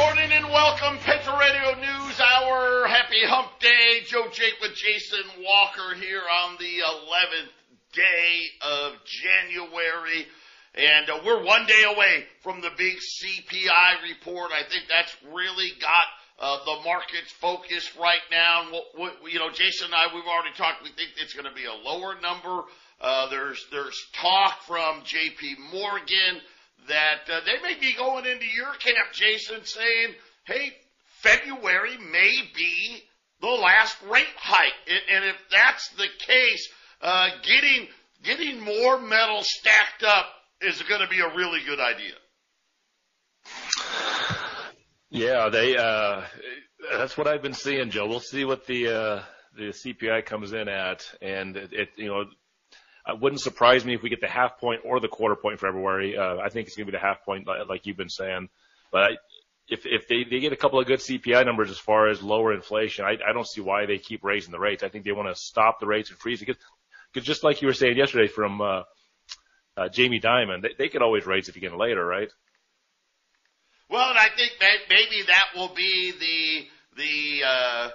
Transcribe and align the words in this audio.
Morning 0.00 0.32
and 0.32 0.46
welcome, 0.46 0.96
Patriot 1.04 1.36
Radio 1.38 1.74
News 1.74 2.20
Hour. 2.20 2.86
Happy 2.88 3.20
Hump 3.22 3.60
Day. 3.60 4.00
Joe 4.06 4.28
Jake 4.32 4.54
with 4.62 4.74
Jason 4.74 5.44
Walker 5.44 5.94
here 5.94 6.22
on 6.42 6.56
the 6.58 6.80
11th 6.80 7.52
day 7.92 8.46
of 8.62 8.92
January. 9.04 10.26
And 10.74 11.10
uh, 11.10 11.20
we're 11.26 11.44
one 11.44 11.66
day 11.66 11.82
away 11.84 12.24
from 12.40 12.62
the 12.62 12.70
big 12.78 12.96
CPI 12.96 14.08
report. 14.08 14.52
I 14.52 14.66
think 14.70 14.84
that's 14.88 15.14
really 15.34 15.68
got 15.78 16.06
uh, 16.38 16.64
the 16.64 16.82
market's 16.82 17.32
focused 17.32 17.94
right 18.00 18.24
now. 18.30 18.72
You 19.28 19.38
know, 19.38 19.50
Jason 19.50 19.92
and 19.92 19.94
I, 19.94 20.06
we've 20.14 20.24
already 20.24 20.56
talked. 20.56 20.82
We 20.82 20.92
think 20.96 21.10
it's 21.20 21.34
going 21.34 21.44
to 21.44 21.54
be 21.54 21.66
a 21.66 21.74
lower 21.74 22.18
number. 22.22 22.62
Uh, 23.02 23.28
there's 23.28 23.66
there's 23.70 24.00
talk 24.14 24.62
from 24.62 25.02
J.P. 25.04 25.56
Morgan 25.70 26.40
that 26.90 27.32
uh, 27.32 27.40
they 27.46 27.62
may 27.62 27.78
be 27.80 27.94
going 27.94 28.26
into 28.26 28.46
your 28.46 28.72
camp, 28.74 29.12
Jason, 29.12 29.64
saying, 29.64 30.14
"Hey, 30.44 30.72
February 31.22 31.96
may 31.98 32.34
be 32.54 33.02
the 33.40 33.48
last 33.48 33.96
rate 34.10 34.26
hike," 34.36 34.74
and, 34.86 35.24
if 35.24 35.36
that's 35.50 35.88
the 35.90 36.08
case, 36.18 36.68
uh, 37.00 37.28
getting 37.42 37.88
getting 38.22 38.60
more 38.60 39.00
metal 39.00 39.40
stacked 39.42 40.02
up 40.04 40.26
is 40.60 40.82
going 40.82 41.00
to 41.00 41.08
be 41.08 41.20
a 41.20 41.34
really 41.34 41.60
good 41.66 41.80
idea. 41.80 42.14
Yeah, 45.10 45.48
they. 45.48 45.76
Uh, 45.76 46.22
that's 46.92 47.16
what 47.16 47.26
I've 47.26 47.42
been 47.42 47.54
seeing, 47.54 47.90
Joe. 47.90 48.06
We'll 48.06 48.20
see 48.20 48.44
what 48.44 48.66
the 48.66 48.88
uh, 48.88 49.22
the 49.56 49.72
CPI 49.72 50.24
comes 50.26 50.52
in 50.52 50.68
at, 50.68 51.04
and 51.20 51.56
it, 51.56 51.72
it 51.72 51.88
you 51.96 52.08
know. 52.08 52.24
It 53.08 53.20
wouldn't 53.20 53.40
surprise 53.40 53.84
me 53.84 53.94
if 53.94 54.02
we 54.02 54.10
get 54.10 54.20
the 54.20 54.28
half 54.28 54.58
point 54.58 54.82
or 54.84 55.00
the 55.00 55.08
quarter 55.08 55.36
point 55.36 55.54
in 55.54 55.58
February. 55.58 56.16
Uh, 56.16 56.36
I 56.36 56.48
think 56.48 56.66
it's 56.66 56.76
going 56.76 56.86
to 56.86 56.92
be 56.92 56.96
the 56.96 57.02
half 57.02 57.24
point, 57.24 57.46
like 57.68 57.86
you've 57.86 57.96
been 57.96 58.08
saying. 58.10 58.48
But 58.92 59.02
I, 59.02 59.08
if 59.68 59.86
if 59.86 60.08
they, 60.08 60.24
they 60.24 60.40
get 60.40 60.52
a 60.52 60.56
couple 60.56 60.80
of 60.80 60.86
good 60.86 60.98
CPI 60.98 61.46
numbers 61.46 61.70
as 61.70 61.78
far 61.78 62.08
as 62.08 62.22
lower 62.22 62.52
inflation, 62.52 63.04
I, 63.04 63.16
I 63.26 63.32
don't 63.32 63.46
see 63.46 63.60
why 63.60 63.86
they 63.86 63.98
keep 63.98 64.24
raising 64.24 64.52
the 64.52 64.58
rates. 64.58 64.82
I 64.82 64.88
think 64.88 65.04
they 65.04 65.12
want 65.12 65.34
to 65.34 65.40
stop 65.40 65.80
the 65.80 65.86
rates 65.86 66.10
and 66.10 66.18
freeze 66.18 66.42
it. 66.42 66.46
Because, 66.46 66.62
because 67.12 67.26
just 67.26 67.44
like 67.44 67.62
you 67.62 67.68
were 67.68 67.74
saying 67.74 67.96
yesterday 67.96 68.28
from 68.28 68.60
uh, 68.60 68.82
uh, 69.76 69.88
Jamie 69.88 70.20
Dimon, 70.20 70.62
they, 70.62 70.74
they 70.76 70.88
could 70.88 71.02
always 71.02 71.26
raise 71.26 71.48
it 71.48 71.56
again 71.56 71.78
later, 71.78 72.04
right? 72.04 72.28
Well, 73.88 74.10
and 74.10 74.18
I 74.18 74.28
think 74.36 74.52
maybe 74.88 75.22
that 75.26 75.46
will 75.56 75.74
be 75.74 76.12
the 76.12 77.02
the 77.02 77.44
uh, 77.44 77.90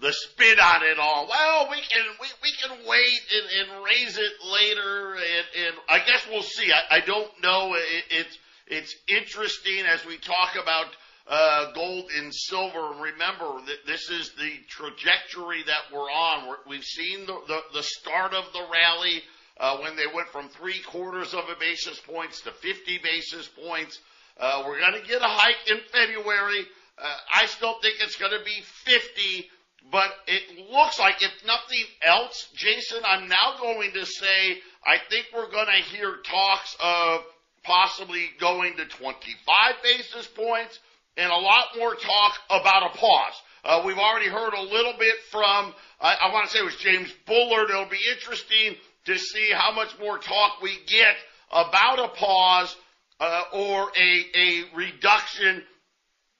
the 0.00 0.12
spin 0.12 0.58
on 0.60 0.82
it 0.84 0.98
all. 0.98 1.28
Well, 1.28 1.68
we 1.70 1.76
can 1.76 2.04
we, 2.20 2.26
we 2.42 2.52
can 2.52 2.86
wait 2.86 3.20
and, 3.34 3.70
and 3.70 3.84
raise 3.84 4.16
it 4.16 4.32
later, 4.52 5.14
and, 5.14 5.66
and 5.66 5.76
I 5.88 5.98
guess 5.98 6.26
we'll 6.30 6.42
see. 6.42 6.70
I, 6.72 6.98
I 6.98 7.00
don't 7.00 7.30
know. 7.42 7.74
It, 7.74 8.04
it's 8.10 8.38
it's 8.66 8.96
interesting 9.08 9.86
as 9.86 10.04
we 10.06 10.18
talk 10.18 10.56
about 10.60 10.86
uh, 11.26 11.72
gold 11.72 12.10
and 12.16 12.32
silver. 12.34 12.92
Remember 13.00 13.60
that 13.66 13.86
this 13.86 14.08
is 14.08 14.32
the 14.38 14.52
trajectory 14.68 15.62
that 15.64 15.92
we're 15.92 16.10
on. 16.10 16.48
We're, 16.48 16.56
we've 16.68 16.84
seen 16.84 17.26
the, 17.26 17.38
the 17.46 17.60
the 17.74 17.82
start 17.82 18.34
of 18.34 18.44
the 18.52 18.64
rally 18.72 19.22
uh, 19.58 19.78
when 19.78 19.96
they 19.96 20.06
went 20.14 20.28
from 20.28 20.48
three 20.48 20.80
quarters 20.82 21.34
of 21.34 21.44
a 21.48 21.58
basis 21.58 22.00
points 22.00 22.40
to 22.42 22.52
50 22.52 22.98
basis 22.98 23.48
points. 23.48 23.98
Uh, 24.38 24.62
we're 24.66 24.78
going 24.78 24.94
to 24.94 25.08
get 25.08 25.20
a 25.20 25.26
hike 25.26 25.68
in 25.68 25.78
February. 25.90 26.64
Uh, 26.96 27.16
I 27.34 27.46
still 27.46 27.74
think 27.80 27.96
it's 28.00 28.16
going 28.16 28.32
to 28.32 28.44
be 28.44 28.60
50, 28.84 29.50
but 29.90 30.10
it 30.26 30.70
looks 30.70 30.98
like 30.98 31.22
if 31.22 31.32
nothing 31.46 31.84
else, 32.02 32.48
Jason, 32.54 32.98
I'm 33.04 33.28
now 33.28 33.54
going 33.60 33.92
to 33.92 34.04
say 34.04 34.58
I 34.84 34.98
think 35.10 35.26
we're 35.34 35.50
going 35.50 35.66
to 35.66 35.96
hear 35.96 36.16
talks 36.24 36.76
of 36.80 37.20
possibly 37.62 38.30
going 38.40 38.76
to 38.76 38.86
25 38.86 39.74
basis 39.82 40.26
points 40.26 40.78
and 41.16 41.30
a 41.30 41.36
lot 41.36 41.64
more 41.76 41.94
talk 41.94 42.38
about 42.48 42.94
a 42.94 42.98
pause. 42.98 43.42
Uh, 43.64 43.82
we've 43.84 43.98
already 43.98 44.28
heard 44.28 44.54
a 44.54 44.62
little 44.62 44.94
bit 44.98 45.16
from, 45.30 45.74
I, 46.00 46.16
I 46.22 46.32
want 46.32 46.46
to 46.46 46.52
say 46.52 46.60
it 46.60 46.64
was 46.64 46.76
James 46.76 47.12
Bullard. 47.26 47.70
It'll 47.70 47.88
be 47.88 47.98
interesting 48.10 48.76
to 49.06 49.18
see 49.18 49.50
how 49.52 49.74
much 49.74 49.98
more 49.98 50.18
talk 50.18 50.62
we 50.62 50.78
get 50.86 51.16
about 51.50 51.98
a 51.98 52.08
pause 52.08 52.76
uh, 53.20 53.42
or 53.52 53.90
a, 53.96 54.24
a 54.34 54.76
reduction 54.76 55.62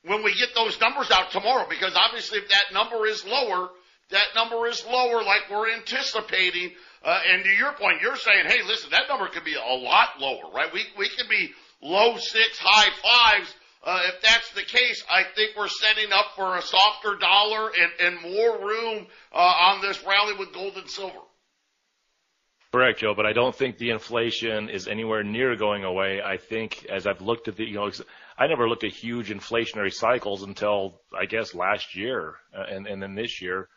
when 0.09 0.23
we 0.25 0.35
get 0.35 0.55
those 0.55 0.81
numbers 0.81 1.11
out 1.11 1.31
tomorrow. 1.31 1.67
Because 1.69 1.93
obviously, 1.95 2.39
if 2.39 2.49
that 2.49 2.73
number 2.73 3.07
is 3.07 3.25
lower, 3.25 3.71
that 4.11 4.27
number 4.35 4.67
is 4.67 4.85
lower, 4.87 5.23
like 5.23 5.43
we're 5.51 5.71
anticipating. 5.73 6.73
Uh, 7.05 7.21
and 7.31 7.45
to 7.45 7.51
your 7.51 7.73
point, 7.75 8.03
you're 8.03 8.17
saying, 8.17 8.47
hey, 8.47 8.63
listen, 8.67 8.91
that 8.91 9.09
number 9.09 9.29
could 9.29 9.45
be 9.45 9.55
a 9.55 9.75
lot 9.75 10.19
lower, 10.19 10.51
right? 10.53 10.73
We 10.73 10.85
we 10.97 11.09
could 11.09 11.29
be 11.29 11.51
low 11.83 12.17
six, 12.17 12.59
high 12.59 12.91
fives. 13.03 13.55
Uh, 13.85 14.01
if 14.13 14.21
that's 14.23 14.51
the 14.55 14.63
case, 14.63 15.05
I 15.09 15.23
think 15.37 15.57
we're 15.57 15.69
setting 15.69 16.13
up 16.13 16.27
for 16.35 16.57
a 16.57 16.63
softer 16.63 17.17
dollar 17.17 17.71
and, 17.71 18.15
and 18.17 18.35
more 18.35 18.67
room 18.67 19.07
uh, 19.33 19.39
on 19.39 19.81
this 19.81 20.03
rally 20.05 20.35
with 20.37 20.53
gold 20.53 20.77
and 20.77 20.91
silver. 20.91 21.21
Correct, 22.73 22.99
Joe, 22.99 23.15
but 23.15 23.25
I 23.25 23.33
don't 23.33 23.55
think 23.55 23.79
the 23.79 23.91
inflation 23.91 24.69
is 24.69 24.89
anywhere 24.89 25.23
near 25.23 25.57
going 25.57 25.85
away. 25.85 26.21
I 26.21 26.37
think 26.37 26.85
as 26.91 27.07
I've 27.07 27.23
looked 27.23 27.49
at 27.49 27.57
the, 27.57 27.65
you 27.65 27.77
know, 27.77 27.91
I 28.39 28.47
never 28.47 28.69
looked 28.69 28.85
at 28.85 28.93
huge 28.93 29.31
inflationary 29.31 29.93
cycles 29.93 30.45
until 30.45 31.01
I 31.19 31.27
guess 31.27 31.55
last 31.55 31.97
year 31.97 32.37
uh, 32.57 32.63
and, 32.71 32.87
and 32.87 33.03
then 33.03 33.15
this 33.15 33.43
year. 33.43 33.69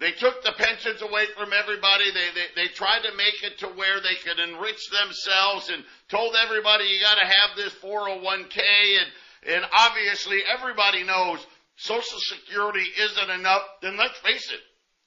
They 0.00 0.12
took 0.12 0.42
the 0.44 0.52
pensions 0.52 1.02
away 1.02 1.26
from 1.36 1.50
everybody. 1.52 2.10
They, 2.12 2.28
they, 2.34 2.62
they 2.62 2.68
tried 2.68 3.02
to 3.02 3.16
make 3.16 3.42
it 3.42 3.58
to 3.58 3.66
where 3.66 4.00
they 4.00 4.14
could 4.22 4.38
enrich 4.38 4.88
themselves 4.90 5.70
and 5.70 5.82
told 6.08 6.36
everybody 6.36 6.84
you 6.84 7.00
gotta 7.00 7.26
have 7.26 7.56
this 7.56 7.74
401k 7.82 8.58
and, 8.58 9.10
and 9.46 9.64
obviously 9.72 10.40
everybody 10.48 11.04
knows 11.04 11.44
Social 11.76 12.18
Security 12.18 12.84
isn't 12.98 13.30
enough. 13.30 13.62
Then 13.82 13.96
let's 13.96 14.18
face 14.18 14.50
it. 14.50 14.60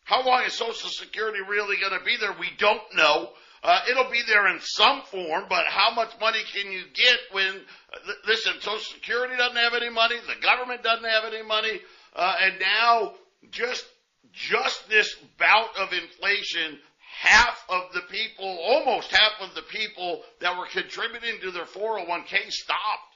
How 0.04 0.26
long 0.26 0.44
is 0.44 0.54
Social 0.54 0.90
Security 0.90 1.40
really 1.48 1.78
gonna 1.82 2.04
be 2.04 2.18
there? 2.18 2.34
We 2.40 2.50
don't 2.58 2.82
know. 2.96 3.30
Uh, 3.64 3.82
it'll 3.90 4.10
be 4.10 4.22
there 4.26 4.48
in 4.48 4.60
some 4.62 5.04
form, 5.04 5.46
but 5.48 5.66
how 5.68 5.94
much 5.94 6.10
money 6.20 6.40
can 6.52 6.72
you 6.72 6.82
get 6.96 7.18
when, 7.32 7.62
uh, 7.94 8.12
listen, 8.26 8.54
Social 8.60 8.80
Security 8.80 9.36
doesn't 9.38 9.58
have 9.58 9.76
any 9.76 9.90
money, 9.90 10.16
the 10.26 10.42
government 10.42 10.82
doesn't 10.82 11.06
have 11.06 11.26
any 11.26 11.44
money, 11.44 11.80
uh, 12.16 12.36
and 12.42 12.60
now 12.60 13.14
just 13.52 13.86
just 14.34 14.88
this 14.90 15.14
bout 15.38 15.78
of 15.78 15.92
inflation, 15.92 16.80
half 17.22 17.64
of 17.70 17.92
the 17.94 18.02
people, 18.02 18.46
almost 18.46 19.12
half 19.12 19.34
of 19.42 19.54
the 19.56 19.62
people 19.64 20.24
that 20.40 20.58
were 20.58 20.68
contributing 20.68 21.40
to 21.42 21.52
their 21.52 21.66
401k 21.66 22.50
stopped. 22.50 23.11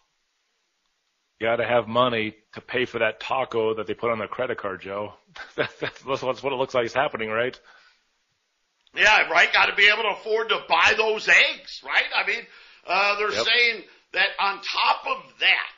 You 1.39 1.47
got 1.47 1.57
to 1.57 1.67
have 1.67 1.87
money 1.87 2.35
to 2.53 2.61
pay 2.61 2.85
for 2.85 2.99
that 2.99 3.19
taco 3.19 3.75
that 3.75 3.87
they 3.87 3.93
put 3.93 4.11
on 4.11 4.19
their 4.19 4.27
credit 4.27 4.57
card, 4.57 4.81
Joe. 4.81 5.13
that's, 5.55 5.73
that's 5.79 6.23
what 6.23 6.53
it 6.53 6.55
looks 6.55 6.73
like 6.73 6.85
is 6.85 6.93
happening, 6.93 7.29
right? 7.29 7.59
Yeah, 8.95 9.27
right. 9.29 9.51
Got 9.51 9.65
to 9.65 9.75
be 9.75 9.89
able 9.91 10.03
to 10.03 10.19
afford 10.19 10.49
to 10.49 10.59
buy 10.69 10.93
those 10.95 11.27
eggs, 11.27 11.81
right? 11.85 12.05
I 12.15 12.25
mean, 12.25 12.41
uh, 12.87 13.17
they're 13.17 13.33
yep. 13.33 13.45
saying 13.45 13.83
that 14.13 14.29
on 14.39 14.61
top 14.61 15.05
of 15.07 15.23
that, 15.41 15.75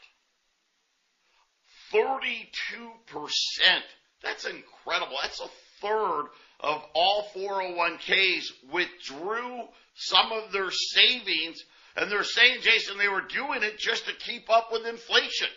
32% 1.91 3.81
that's 4.23 4.45
incredible. 4.45 5.15
That's 5.21 5.39
a 5.39 5.47
third 5.81 6.25
of 6.59 6.83
all 6.93 7.27
401ks 7.35 8.45
withdrew 8.71 9.61
some 9.95 10.31
of 10.31 10.51
their 10.51 10.71
savings 10.71 11.63
and 11.97 12.11
they're 12.11 12.23
saying, 12.23 12.59
Jason, 12.61 12.97
they 12.97 13.07
were 13.07 13.21
doing 13.21 13.63
it 13.63 13.79
just 13.79 14.05
to 14.05 14.13
keep 14.13 14.49
up 14.49 14.69
with 14.71 14.85
inflation. 14.85 15.47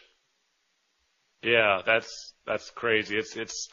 Yeah, 1.43 1.83
that's, 1.85 2.33
that's 2.47 2.71
crazy. 2.71 3.17
It's, 3.17 3.37
it's, 3.37 3.69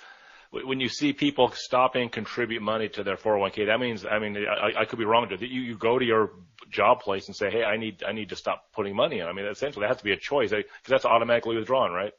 when 0.52 0.80
you 0.80 0.90
see 0.90 1.14
people 1.14 1.52
stopping 1.54 2.10
contribute 2.10 2.62
money 2.62 2.90
to 2.90 3.04
their 3.04 3.16
401k, 3.16 3.68
that 3.68 3.80
means, 3.80 4.06
I 4.06 4.20
mean, 4.20 4.38
I, 4.38 4.82
I 4.82 4.86
could 4.86 5.00
be 5.00 5.06
wrong. 5.06 5.30
You, 5.40 5.48
you 5.48 5.78
go 5.78 5.98
to 5.98 6.06
your 6.06 6.32
job 6.70 7.02
place 7.02 7.28
and 7.28 7.36
say, 7.36 7.50
hey, 7.50 7.64
I 7.64 7.78
need, 7.78 8.04
I 8.06 8.12
need 8.12 8.30
to 8.30 8.36
stop 8.36 8.66
putting 8.74 8.96
money 8.96 9.20
in. 9.20 9.28
I 9.28 9.34
mean, 9.34 9.46
essentially, 9.46 9.84
that 9.84 9.90
has 9.90 9.98
to 9.98 10.04
be 10.04 10.14
a 10.14 10.18
choice 10.18 10.52
because 10.52 10.66
that's 10.88 11.06
automatically 11.06 11.56
withdrawn, 11.56 11.92
right? 11.92 12.14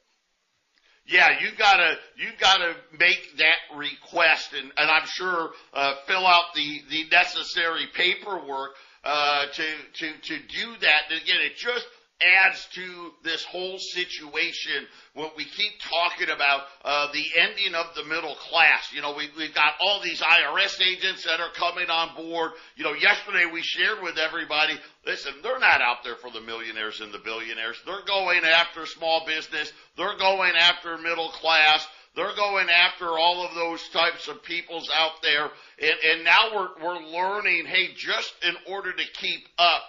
yeah, 1.09 1.39
you 1.41 1.47
gotta 1.57 1.95
you 2.17 2.27
gotta 2.39 2.75
make 2.99 3.37
that 3.37 3.75
request, 3.75 4.53
and, 4.53 4.71
and 4.77 4.91
I'm 4.91 5.07
sure 5.07 5.49
uh, 5.73 5.95
fill 6.05 6.25
out 6.25 6.53
the 6.53 6.81
the 6.91 7.05
necessary 7.11 7.87
paperwork 7.95 8.75
uh, 9.09 9.45
to 9.47 9.63
to 9.93 10.13
to 10.21 10.37
do 10.37 10.77
that. 10.81 11.01
And 11.09 11.19
again, 11.19 11.41
it 11.41 11.57
just 11.57 11.85
adds 12.21 12.67
to 12.73 13.11
this 13.23 13.43
whole 13.45 13.79
situation 13.79 14.85
when 15.13 15.29
we 15.37 15.45
keep 15.45 15.71
talking 15.79 16.29
about 16.29 16.61
uh, 16.83 17.07
the 17.13 17.25
ending 17.39 17.73
of 17.73 17.95
the 17.95 18.03
middle 18.03 18.35
class. 18.35 18.91
You 18.93 19.01
know, 19.01 19.15
we, 19.15 19.29
we've 19.37 19.55
got 19.55 19.73
all 19.79 20.01
these 20.03 20.21
IRS 20.21 20.81
agents 20.81 21.23
that 21.23 21.39
are 21.39 21.51
coming 21.55 21.89
on 21.89 22.15
board. 22.15 22.51
You 22.75 22.83
know, 22.83 22.93
yesterday 22.93 23.45
we 23.51 23.61
shared 23.61 24.03
with 24.03 24.17
everybody, 24.17 24.77
listen, 25.05 25.33
they're 25.41 25.59
not 25.59 25.81
out 25.81 26.03
there 26.03 26.17
for 26.17 26.29
the 26.29 26.41
millionaires 26.41 26.99
and 26.99 27.13
the 27.13 27.19
billionaires. 27.19 27.81
They're 27.85 28.05
going 28.05 28.43
after 28.43 28.85
small 28.85 29.25
business. 29.25 29.71
They're 29.97 30.17
going 30.17 30.53
after 30.57 30.97
middle 30.97 31.29
class. 31.29 31.87
They're 32.19 32.35
going 32.35 32.67
after 32.69 33.17
all 33.17 33.47
of 33.47 33.55
those 33.55 33.81
types 33.93 34.27
of 34.27 34.43
peoples 34.43 34.91
out 34.93 35.21
there. 35.23 35.45
And, 35.81 35.93
and 36.11 36.25
now 36.25 36.49
we're, 36.53 36.67
we're 36.83 36.99
learning, 36.99 37.65
hey, 37.65 37.93
just 37.95 38.33
in 38.43 38.55
order 38.67 38.91
to 38.91 39.03
keep 39.13 39.47
up, 39.57 39.83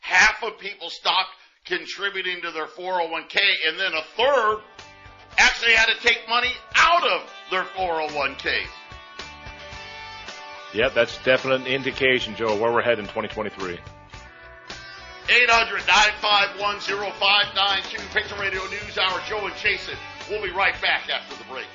half 0.00 0.42
of 0.42 0.58
people 0.58 0.90
stopped 0.90 1.30
contributing 1.64 2.42
to 2.42 2.50
their 2.50 2.66
401k, 2.66 3.38
and 3.66 3.80
then 3.80 3.94
a 3.94 4.02
third 4.14 4.58
actually 5.38 5.72
had 5.72 5.86
to 5.86 5.96
take 6.06 6.18
money 6.28 6.52
out 6.74 7.06
of 7.06 7.22
their 7.50 7.64
401ks. 7.64 8.66
Yep, 10.74 10.92
that's 10.92 11.16
definite 11.24 11.66
indication, 11.66 12.36
Joe, 12.36 12.60
where 12.60 12.70
we're 12.70 12.82
heading 12.82 13.06
in 13.06 13.10
2023. 13.10 13.78
800-951-0592, 15.28 18.12
Patriot 18.12 18.38
Radio 18.38 18.66
News 18.66 18.98
Hour, 18.98 19.18
Joe 19.26 19.46
and 19.46 19.56
Jason. 19.56 19.96
We'll 20.28 20.42
be 20.42 20.50
right 20.50 20.74
back 20.82 21.08
after 21.08 21.36
the 21.36 21.50
break. 21.50 21.66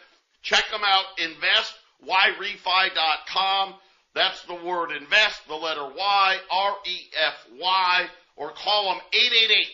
Check 0.44 0.70
them 0.70 0.82
out. 0.86 1.06
Invest, 1.18 1.74
yrefy.com. 2.06 3.76
That's 4.14 4.44
the 4.44 4.56
word 4.56 4.92
invest, 4.92 5.48
the 5.48 5.56
letter 5.56 5.88
Y, 5.88 6.38
R-E-F-Y, 6.52 8.08
or 8.36 8.52
call 8.52 8.94
them 8.94 9.02
888 9.14 9.68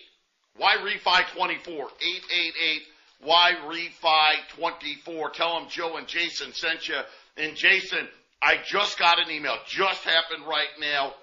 YRefy 0.61 1.35
24, 1.35 1.73
888 1.73 2.83
YRefy 2.83 2.96
24. 3.23 5.29
Tell 5.31 5.59
them 5.59 5.69
Joe 5.69 5.97
and 5.97 6.07
Jason 6.07 6.53
sent 6.53 6.87
you. 6.87 6.99
And 7.37 7.55
Jason, 7.55 8.07
I 8.41 8.57
just 8.65 8.99
got 8.99 9.19
an 9.19 9.31
email, 9.31 9.57
just 9.67 10.03
happened 10.03 10.45
right 10.47 10.67
now 10.79 11.13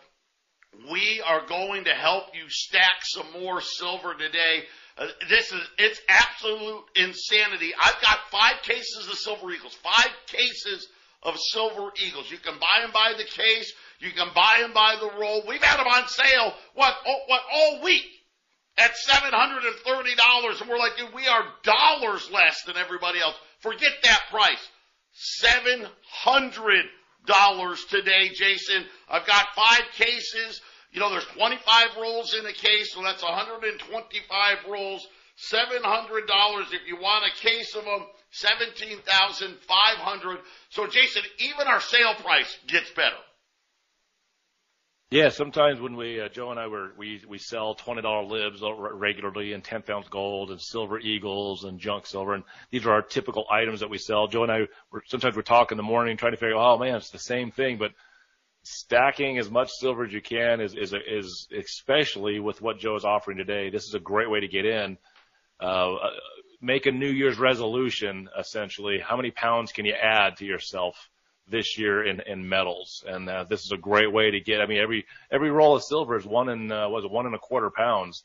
we 0.90 1.22
are 1.26 1.46
going 1.46 1.84
to 1.84 1.94
help 1.94 2.24
you 2.34 2.44
stack 2.48 3.02
some 3.02 3.26
more 3.40 3.60
silver 3.60 4.14
today. 4.14 4.64
Uh, 4.96 5.06
this 5.28 5.52
is, 5.52 5.60
it's 5.78 6.00
absolute 6.08 6.84
insanity. 6.96 7.72
I've 7.78 8.00
got 8.00 8.18
five 8.30 8.62
cases 8.62 9.08
of 9.08 9.14
Silver 9.14 9.50
Eagles, 9.50 9.74
five 9.74 10.10
cases 10.26 10.88
of 11.22 11.38
Silver 11.38 11.90
Eagles. 12.04 12.30
You 12.30 12.38
can 12.38 12.58
buy 12.58 12.82
them 12.82 12.92
by 12.92 13.14
the 13.16 13.24
case. 13.24 13.72
You 13.98 14.12
can 14.12 14.28
buy 14.34 14.58
them 14.60 14.72
by 14.72 14.96
the 15.00 15.18
roll. 15.18 15.42
We've 15.48 15.62
had 15.62 15.78
them 15.78 15.86
on 15.86 16.08
sale, 16.08 16.54
what, 16.74 16.94
oh, 17.06 17.18
what, 17.26 17.40
all 17.52 17.82
week 17.82 18.04
at 18.76 18.93
$730. 19.09 20.61
And 20.61 20.69
we're 20.69 20.78
like, 20.78 20.97
dude, 20.97 21.14
we 21.14 21.26
are 21.26 21.45
dollars 21.62 22.31
less 22.33 22.62
than 22.64 22.76
everybody 22.76 23.21
else. 23.21 23.37
Forget 23.61 23.93
that 24.02 24.23
price. 24.31 24.69
$700 25.43 27.88
today, 27.88 28.31
Jason. 28.35 28.85
I've 29.09 29.26
got 29.26 29.54
five 29.54 29.85
cases. 29.95 30.61
You 30.93 31.00
know, 31.00 31.09
there's 31.11 31.25
25 31.26 31.97
rolls 32.00 32.35
in 32.35 32.47
a 32.47 32.52
case, 32.52 32.95
so 32.95 33.02
that's 33.02 33.23
125 33.23 34.59
rolls. 34.69 35.07
$700 35.52 36.73
if 36.73 36.87
you 36.87 36.97
want 36.97 37.26
a 37.26 37.31
case 37.40 37.75
of 37.75 37.85
them. 37.85 38.07
17,500. 38.31 40.38
So 40.71 40.87
Jason, 40.88 41.23
even 41.38 41.66
our 41.69 41.81
sale 41.81 42.14
price 42.14 42.59
gets 42.66 42.90
better. 42.90 43.16
Yeah, 45.11 45.28
sometimes 45.28 45.80
when 45.80 45.96
we 45.96 46.20
uh, 46.20 46.28
Joe 46.28 46.50
and 46.50 46.58
I 46.58 46.66
were 46.66 46.92
we 46.99 47.23
we 47.28 47.38
sell 47.38 47.75
twenty 47.75 48.02
dollar 48.02 48.25
libs 48.25 48.62
regularly 48.62 49.52
and 49.52 49.62
tenth 49.62 49.88
ounce 49.88 50.08
gold 50.08 50.50
and 50.50 50.61
silver 50.61 50.99
eagles 50.99 51.64
and 51.64 51.78
junk 51.78 52.06
silver 52.06 52.34
and 52.34 52.42
these 52.70 52.84
are 52.84 52.92
our 52.92 53.02
typical 53.02 53.46
items 53.50 53.80
that 53.80 53.90
we 53.90 53.99
sell. 53.99 54.26
Joe 54.26 54.42
and 54.42 54.50
I 54.50 54.61
were 54.90 55.02
sometimes 55.06 55.37
we're 55.37 55.42
talking 55.42 55.76
in 55.76 55.78
the 55.78 55.88
morning 55.88 56.16
trying 56.16 56.32
to 56.32 56.38
figure 56.38 56.56
oh 56.56 56.78
man 56.78 56.96
it's 56.96 57.11
the 57.11 57.18
same 57.18 57.52
thing 57.52 57.78
but 57.78 57.92
stacking 58.64 59.38
as 59.38 59.50
much 59.50 59.70
silver 59.70 60.04
as 60.04 60.12
you 60.12 60.23
can 60.23 60.61
is 60.61 60.75
is 60.75 60.94
is 61.06 61.49
especially 61.56 62.40
with 62.40 62.61
what 62.62 62.78
Joe 62.78 62.96
is 62.96 63.04
offering 63.04 63.37
today. 63.37 63.70
This 63.70 63.84
is 63.84 63.94
a 63.94 64.00
great 64.00 64.30
way 64.30 64.40
to 64.40 64.49
get 64.49 64.64
in. 64.64 64.99
Uh, 65.61 65.96
make 66.61 66.87
a 66.87 66.90
New 66.90 67.11
Year's 67.11 67.38
resolution, 67.38 68.28
essentially. 68.38 68.99
How 68.99 69.16
many 69.16 69.30
pounds 69.30 69.70
can 69.70 69.84
you 69.84 69.92
add 69.94 70.38
to 70.38 70.46
yourself 70.46 71.11
this 71.48 71.78
year 71.78 72.04
in, 72.04 72.20
in 72.20 72.48
metals? 72.48 73.04
And 73.06 73.28
uh, 73.28 73.44
this 73.44 73.64
is 73.64 73.72
a 73.72 73.76
great 73.76 74.12
way 74.12 74.30
to 74.30 74.40
get. 74.40 74.60
I 74.60 74.66
mean, 74.66 74.78
every 74.78 75.06
every 75.30 75.50
roll 75.50 75.76
of 75.76 75.82
silver 75.82 76.16
is 76.16 76.24
one 76.24 76.48
and 76.48 76.72
uh, 76.72 76.88
was 76.90 77.04
one 77.06 77.26
and 77.26 77.34
a 77.34 77.38
quarter 77.38 77.70
pounds 77.70 78.24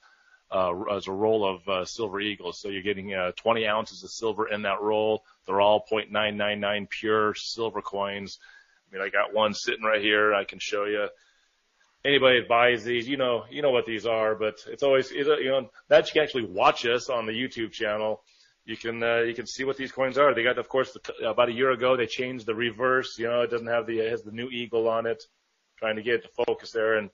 uh, 0.51 0.73
as 0.95 1.07
a 1.07 1.11
roll 1.11 1.47
of 1.47 1.67
uh, 1.67 1.85
silver 1.85 2.19
eagles. 2.19 2.59
So 2.59 2.69
you're 2.69 2.81
getting 2.81 3.13
uh, 3.13 3.31
20 3.35 3.67
ounces 3.67 4.03
of 4.03 4.09
silver 4.09 4.47
in 4.47 4.63
that 4.63 4.81
roll. 4.81 5.23
They're 5.45 5.61
all 5.61 5.85
0.999 5.91 6.89
pure 6.89 7.35
silver 7.35 7.81
coins. 7.81 8.39
I 8.89 8.95
mean, 8.95 9.05
I 9.05 9.09
got 9.09 9.33
one 9.33 9.53
sitting 9.53 9.83
right 9.83 10.01
here. 10.01 10.33
I 10.33 10.45
can 10.45 10.59
show 10.59 10.85
you 10.85 11.09
anybody 12.03 12.39
that 12.39 12.49
buys 12.49 12.83
these, 12.83 13.07
you 13.07 13.17
know, 13.17 13.43
you 13.49 13.61
know 13.61 13.71
what 13.71 13.85
these 13.85 14.05
are, 14.05 14.35
but 14.35 14.55
it's 14.67 14.83
always, 14.83 15.11
you 15.11 15.25
know, 15.25 15.69
that 15.89 16.07
you 16.07 16.13
can 16.13 16.23
actually 16.23 16.45
watch 16.45 16.85
us 16.85 17.09
on 17.09 17.25
the 17.25 17.33
YouTube 17.33 17.71
channel. 17.71 18.21
You 18.69 18.77
can, 18.77 19.01
uh, 19.01 19.21
you 19.21 19.33
can 19.33 19.47
see 19.47 19.63
what 19.63 19.77
these 19.77 19.91
coins 19.91 20.19
are. 20.19 20.35
They 20.35 20.43
got, 20.43 20.59
of 20.59 20.69
course, 20.69 20.93
the, 20.93 21.27
about 21.27 21.49
a 21.49 21.53
year 21.53 21.71
ago, 21.71 21.97
they 21.97 22.05
changed 22.05 22.45
the 22.45 22.53
reverse, 22.53 23.17
you 23.17 23.25
know, 23.27 23.41
it 23.41 23.49
doesn't 23.49 23.65
have 23.65 23.87
the, 23.87 23.97
it 23.97 24.11
has 24.11 24.21
the 24.21 24.31
new 24.31 24.47
eagle 24.47 24.87
on 24.87 25.07
it, 25.07 25.23
trying 25.79 25.95
to 25.95 26.03
get 26.03 26.13
it 26.13 26.21
to 26.21 26.45
focus 26.45 26.69
there. 26.71 26.99
And 26.99 27.09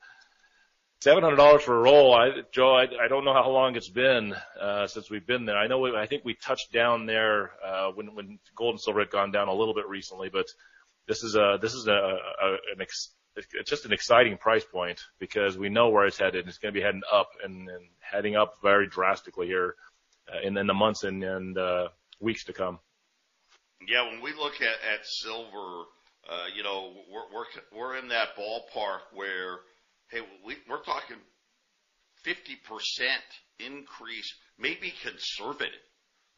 $700 1.06 1.62
for 1.62 1.78
a 1.78 1.80
roll, 1.80 2.14
I, 2.14 2.42
Joe, 2.52 2.76
I, 2.76 2.88
I 3.02 3.08
don't 3.08 3.24
know 3.24 3.34
how 3.34 3.50
long 3.50 3.78
it's 3.78 3.88
been, 3.88 4.36
uh, 4.60 4.88
since 4.88 5.10
we've 5.10 5.26
been 5.26 5.46
there. 5.46 5.56
I 5.56 5.68
know, 5.68 5.80
we, 5.80 5.96
I 5.96 6.08
think 6.08 6.26
we 6.26 6.34
touched 6.34 6.74
down 6.74 7.06
there, 7.06 7.52
uh, 7.66 7.92
when, 7.92 8.14
when 8.16 8.38
gold 8.54 8.74
and 8.74 8.82
silver 8.82 9.00
had 9.00 9.10
gone 9.10 9.32
down 9.32 9.48
a 9.48 9.54
little 9.54 9.74
bit 9.74 9.88
recently, 9.88 10.28
but 10.28 10.48
this 11.08 11.24
is 11.24 11.38
a, 11.38 11.58
this 11.62 11.74
is 11.74 11.88
a, 11.88 11.94
a 11.94 12.52
an 12.74 12.82
ex, 12.82 13.12
it's 13.38 13.70
just 13.70 13.86
an 13.86 13.94
exciting 13.94 14.38
price 14.38 14.66
point 14.66 15.00
because 15.20 15.58
we 15.58 15.70
know 15.70 15.88
where 15.88 16.06
it's 16.06 16.18
headed. 16.18 16.50
It's 16.50 16.58
going 16.58 16.74
to 16.74 16.78
be 16.78 16.84
heading 16.84 17.04
up 17.10 17.30
and, 17.42 17.70
and 17.70 17.86
heading 18.02 18.36
up 18.36 18.56
very 18.62 18.88
drastically 18.88 19.48
here 19.48 19.76
uh, 20.34 20.48
in, 20.48 20.58
in 20.58 20.68
the 20.68 20.74
months 20.74 21.04
and, 21.04 21.24
and 21.24 21.58
uh, 21.58 21.88
weeks 22.20 22.44
to 22.46 22.54
come. 22.54 22.80
Yeah, 23.88 24.10
when 24.10 24.22
we 24.22 24.34
look 24.34 24.56
at, 24.62 24.94
at 24.94 25.06
silver, 25.06 25.84
uh, 26.30 26.46
you 26.56 26.64
know, 26.64 26.94
we're, 27.12 27.34
we're, 27.34 27.80
we're 27.80 27.98
in 27.98 28.08
that 28.10 28.30
ballpark 28.38 29.02
where, 29.14 29.58
hey, 30.10 30.22
we, 30.46 30.56
we're 30.70 30.82
talking 30.82 31.18
50% 32.26 32.36
increase, 33.60 34.34
maybe 34.58 34.94
conservative, 35.04 35.74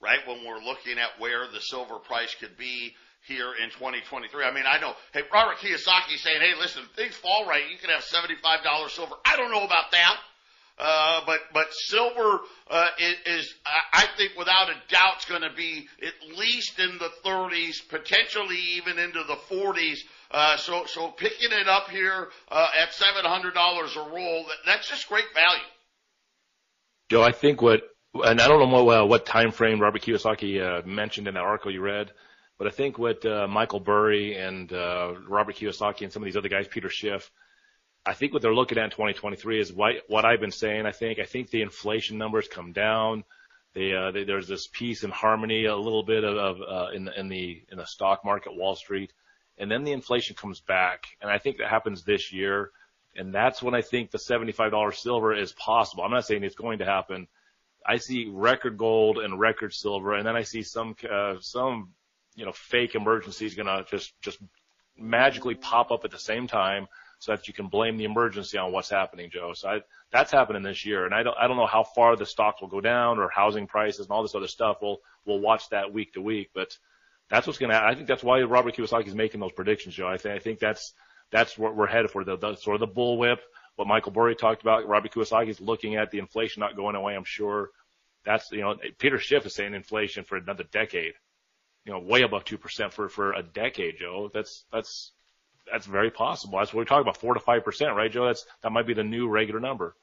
right? 0.01 0.19
When 0.27 0.45
we're 0.45 0.59
looking 0.59 0.97
at 0.99 1.19
where 1.19 1.47
the 1.51 1.61
silver 1.61 1.99
price 1.99 2.35
could 2.39 2.57
be 2.57 2.93
here 3.27 3.53
in 3.61 3.69
2023. 3.71 4.43
I 4.43 4.53
mean, 4.53 4.63
I 4.67 4.79
know, 4.79 4.93
hey, 5.13 5.21
Robert 5.31 5.57
Kiyosaki 5.57 6.17
saying, 6.17 6.41
hey, 6.41 6.53
listen, 6.59 6.83
things 6.95 7.15
fall 7.15 7.45
right. 7.47 7.63
You 7.69 7.77
can 7.77 7.89
have 7.89 8.03
$75 8.03 8.89
silver. 8.89 9.15
I 9.25 9.35
don't 9.35 9.51
know 9.51 9.65
about 9.65 9.91
that. 9.91 10.17
Uh, 10.79 11.21
but, 11.25 11.39
but 11.53 11.65
silver, 11.71 12.39
uh, 12.69 12.87
is, 12.99 13.15
is, 13.25 13.55
I 13.65 14.05
think 14.15 14.33
without 14.37 14.69
a 14.69 14.75
doubt, 14.89 15.19
is 15.19 15.25
going 15.25 15.41
to 15.41 15.53
be 15.55 15.87
at 16.03 16.37
least 16.37 16.79
in 16.79 16.99
the 16.99 17.09
30s, 17.25 17.87
potentially 17.89 18.59
even 18.75 18.99
into 18.99 19.23
the 19.23 19.37
40s. 19.55 19.97
Uh, 20.29 20.55
so, 20.57 20.85
so 20.85 21.07
picking 21.09 21.51
it 21.51 21.67
up 21.67 21.89
here, 21.89 22.27
uh, 22.49 22.67
at 22.79 22.89
$700 22.89 23.55
a 23.55 24.15
roll, 24.15 24.43
that, 24.43 24.57
that's 24.67 24.87
just 24.87 25.09
great 25.09 25.25
value. 25.33 25.63
Joe, 27.09 27.23
I 27.23 27.31
think 27.31 27.59
what, 27.59 27.81
and 28.13 28.39
I 28.39 28.47
don't 28.47 28.59
know 28.59 28.83
what, 28.83 29.01
uh, 29.01 29.05
what 29.05 29.25
time 29.25 29.51
frame 29.51 29.79
Robert 29.79 30.03
Kiyosaki, 30.03 30.85
mentioned 30.85 31.27
in 31.27 31.33
that 31.33 31.43
article 31.43 31.71
you 31.71 31.81
read, 31.81 32.11
but 32.59 32.67
I 32.67 32.71
think 32.71 32.99
what 32.99 33.23
Michael 33.49 33.79
Burry 33.79 34.35
and 34.35 34.71
Robert 34.71 35.55
Kiyosaki 35.55 36.01
and 36.01 36.13
some 36.13 36.21
of 36.21 36.25
these 36.25 36.37
other 36.37 36.49
guys, 36.49 36.67
Peter 36.67 36.89
Schiff, 36.89 37.31
I 38.07 38.13
think 38.13 38.31
what 38.31 38.41
they're 38.41 38.53
looking 38.53 38.77
at 38.77 38.85
in 38.85 38.89
2023 38.91 39.59
is 39.59 39.73
what, 39.73 39.95
what 40.07 40.23
I've 40.23 40.39
been 40.39 40.51
saying. 40.51 40.85
I 40.85 40.91
think 40.91 41.19
I 41.19 41.25
think 41.25 41.49
the 41.49 41.61
inflation 41.61 42.17
numbers 42.17 42.47
come 42.47 42.71
down. 42.71 43.25
They, 43.73 43.93
uh, 43.93 44.11
they, 44.11 44.23
there's 44.23 44.47
this 44.47 44.67
peace 44.71 45.03
and 45.03 45.11
harmony, 45.11 45.65
a 45.65 45.75
little 45.75 46.03
bit 46.03 46.23
of, 46.23 46.37
of 46.37 46.57
uh, 46.61 46.91
in 46.95 47.05
the 47.05 47.19
in 47.19 47.27
the 47.27 47.61
in 47.69 47.77
the 47.77 47.85
stock 47.85 48.23
market, 48.23 48.55
Wall 48.55 48.75
Street, 48.75 49.11
and 49.57 49.69
then 49.69 49.83
the 49.83 49.91
inflation 49.91 50.35
comes 50.35 50.61
back, 50.61 51.03
and 51.21 51.29
I 51.29 51.37
think 51.37 51.57
that 51.57 51.67
happens 51.67 52.03
this 52.03 52.31
year, 52.31 52.71
and 53.15 53.35
that's 53.35 53.61
when 53.61 53.75
I 53.75 53.81
think 53.81 54.09
the 54.09 54.17
$75 54.17 54.95
silver 54.95 55.35
is 55.35 55.51
possible. 55.53 56.03
I'm 56.03 56.11
not 56.11 56.25
saying 56.25 56.43
it's 56.43 56.55
going 56.55 56.79
to 56.79 56.85
happen. 56.85 57.27
I 57.85 57.97
see 57.97 58.31
record 58.31 58.77
gold 58.77 59.17
and 59.17 59.39
record 59.39 59.73
silver, 59.73 60.13
and 60.13 60.25
then 60.25 60.35
I 60.35 60.43
see 60.43 60.63
some 60.63 60.95
uh, 61.11 61.35
some 61.41 61.89
you 62.37 62.45
know, 62.45 62.53
fake 62.53 62.95
emergency 62.95 63.47
is 63.47 63.55
going 63.55 63.65
to 63.65 63.83
just, 63.89 64.13
just 64.21 64.37
magically 64.95 65.55
pop 65.55 65.91
up 65.91 66.05
at 66.05 66.11
the 66.11 66.19
same 66.19 66.47
time 66.47 66.87
so 67.19 67.31
that 67.31 67.47
you 67.47 67.53
can 67.53 67.67
blame 67.67 67.97
the 67.97 68.03
emergency 68.03 68.57
on 68.57 68.71
what's 68.71 68.89
happening, 68.89 69.29
Joe. 69.31 69.53
So 69.53 69.69
I, 69.69 69.81
that's 70.11 70.31
happening 70.31 70.63
this 70.63 70.85
year. 70.85 71.05
And 71.05 71.13
I 71.15 71.23
don't, 71.23 71.35
I 71.37 71.47
don't 71.47 71.57
know 71.57 71.65
how 71.65 71.83
far 71.83 72.15
the 72.15 72.25
stocks 72.25 72.61
will 72.61 72.67
go 72.67 72.81
down 72.81 73.17
or 73.17 73.29
housing 73.29 73.67
prices 73.67 74.01
and 74.01 74.11
all 74.11 74.21
this 74.21 74.35
other 74.35 74.47
stuff. 74.47 74.77
We'll, 74.81 74.99
we'll 75.25 75.39
watch 75.39 75.69
that 75.69 75.93
week 75.93 76.13
to 76.13 76.21
week, 76.21 76.51
but 76.53 76.77
that's 77.29 77.47
what's 77.47 77.59
going 77.59 77.71
to, 77.71 77.83
I 77.83 77.95
think 77.95 78.07
that's 78.07 78.23
why 78.23 78.41
Robert 78.41 78.75
Kiyosaki 78.75 79.07
is 79.07 79.15
making 79.15 79.39
those 79.39 79.51
predictions, 79.51 79.95
Joe. 79.95 80.07
I 80.07 80.17
think, 80.17 80.35
I 80.35 80.39
think 80.39 80.59
that's, 80.59 80.93
that's 81.31 81.57
what 81.57 81.75
we're 81.75 81.87
headed 81.87 82.11
for. 82.11 82.23
The, 82.23 82.37
the 82.37 82.55
sort 82.55 82.81
of 82.81 82.87
the 82.87 82.93
bullwhip, 82.93 83.37
what 83.75 83.87
Michael 83.87 84.11
Burry 84.11 84.35
talked 84.35 84.61
about. 84.61 84.87
Robert 84.87 85.11
Kiyosaki 85.11 85.49
is 85.49 85.59
looking 85.59 85.95
at 85.95 86.11
the 86.11 86.19
inflation 86.19 86.61
not 86.61 86.75
going 86.75 86.95
away, 86.95 87.15
I'm 87.15 87.23
sure. 87.25 87.71
That's, 88.25 88.51
you 88.51 88.61
know, 88.61 88.75
Peter 88.99 89.19
Schiff 89.19 89.45
is 89.45 89.55
saying 89.55 89.73
inflation 89.73 90.23
for 90.23 90.37
another 90.37 90.63
decade 90.63 91.13
you 91.87 91.93
know, 91.93 91.99
way 91.99 92.21
above 92.21 92.43
2% 92.43 92.91
for, 92.91 93.07
for 93.07 93.31
a 93.31 93.41
decade, 93.41 93.95
Joe. 93.97 94.29
That's, 94.33 94.65
that's, 94.73 95.13
that's 95.71 95.85
very 95.85 96.11
possible. 96.11 96.59
That's 96.59 96.73
what 96.73 96.79
we're 96.79 96.85
talking 96.85 97.01
about, 97.01 97.17
4 97.17 97.33
to 97.35 97.39
5%, 97.39 97.95
right, 97.95 98.11
Joe? 98.11 98.25
That's, 98.25 98.45
that 98.63 98.71
might 98.71 98.87
be 98.87 98.93
the 98.93 99.03
new 99.03 99.29
regular 99.29 99.59
number. 99.59 99.95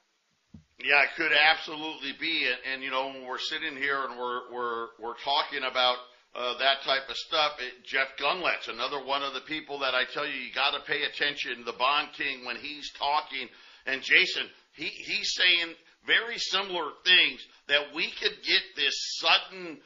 Yeah, 0.83 1.03
it 1.03 1.11
could 1.17 1.33
absolutely 1.33 2.13
be. 2.21 2.47
And, 2.47 2.75
and 2.75 2.83
you 2.83 2.91
know, 2.91 3.07
when 3.07 3.27
we're 3.27 3.39
sitting 3.39 3.77
here 3.77 4.05
and 4.05 4.19
we're, 4.19 4.53
we're, 4.53 4.87
we're 5.01 5.17
talking 5.25 5.63
about, 5.69 5.97
uh, 6.35 6.59
that 6.59 6.83
type 6.83 7.09
of 7.09 7.17
stuff. 7.17 7.53
It, 7.61 7.85
Jeff 7.85 8.09
Gundlach, 8.21 8.69
another 8.69 9.05
one 9.05 9.23
of 9.23 9.35
the 9.35 9.41
people 9.41 9.79
that 9.81 9.95
I 9.95 10.03
tell 10.13 10.27
you, 10.27 10.35
you 10.35 10.53
got 10.53 10.73
to 10.73 10.81
pay 10.81 11.05
attention. 11.05 11.63
The 11.65 11.73
Bond 11.73 12.09
King 12.17 12.45
when 12.45 12.57
he's 12.57 12.91
talking, 12.99 13.49
and 13.87 14.03
Jason, 14.03 14.45
he 14.75 14.87
he's 14.87 15.33
saying 15.35 15.75
very 16.07 16.39
similar 16.39 16.91
things 17.05 17.41
that 17.69 17.95
we 17.95 18.11
could 18.21 18.37
get 18.43 18.63
this 18.77 18.95
sudden 19.21 19.79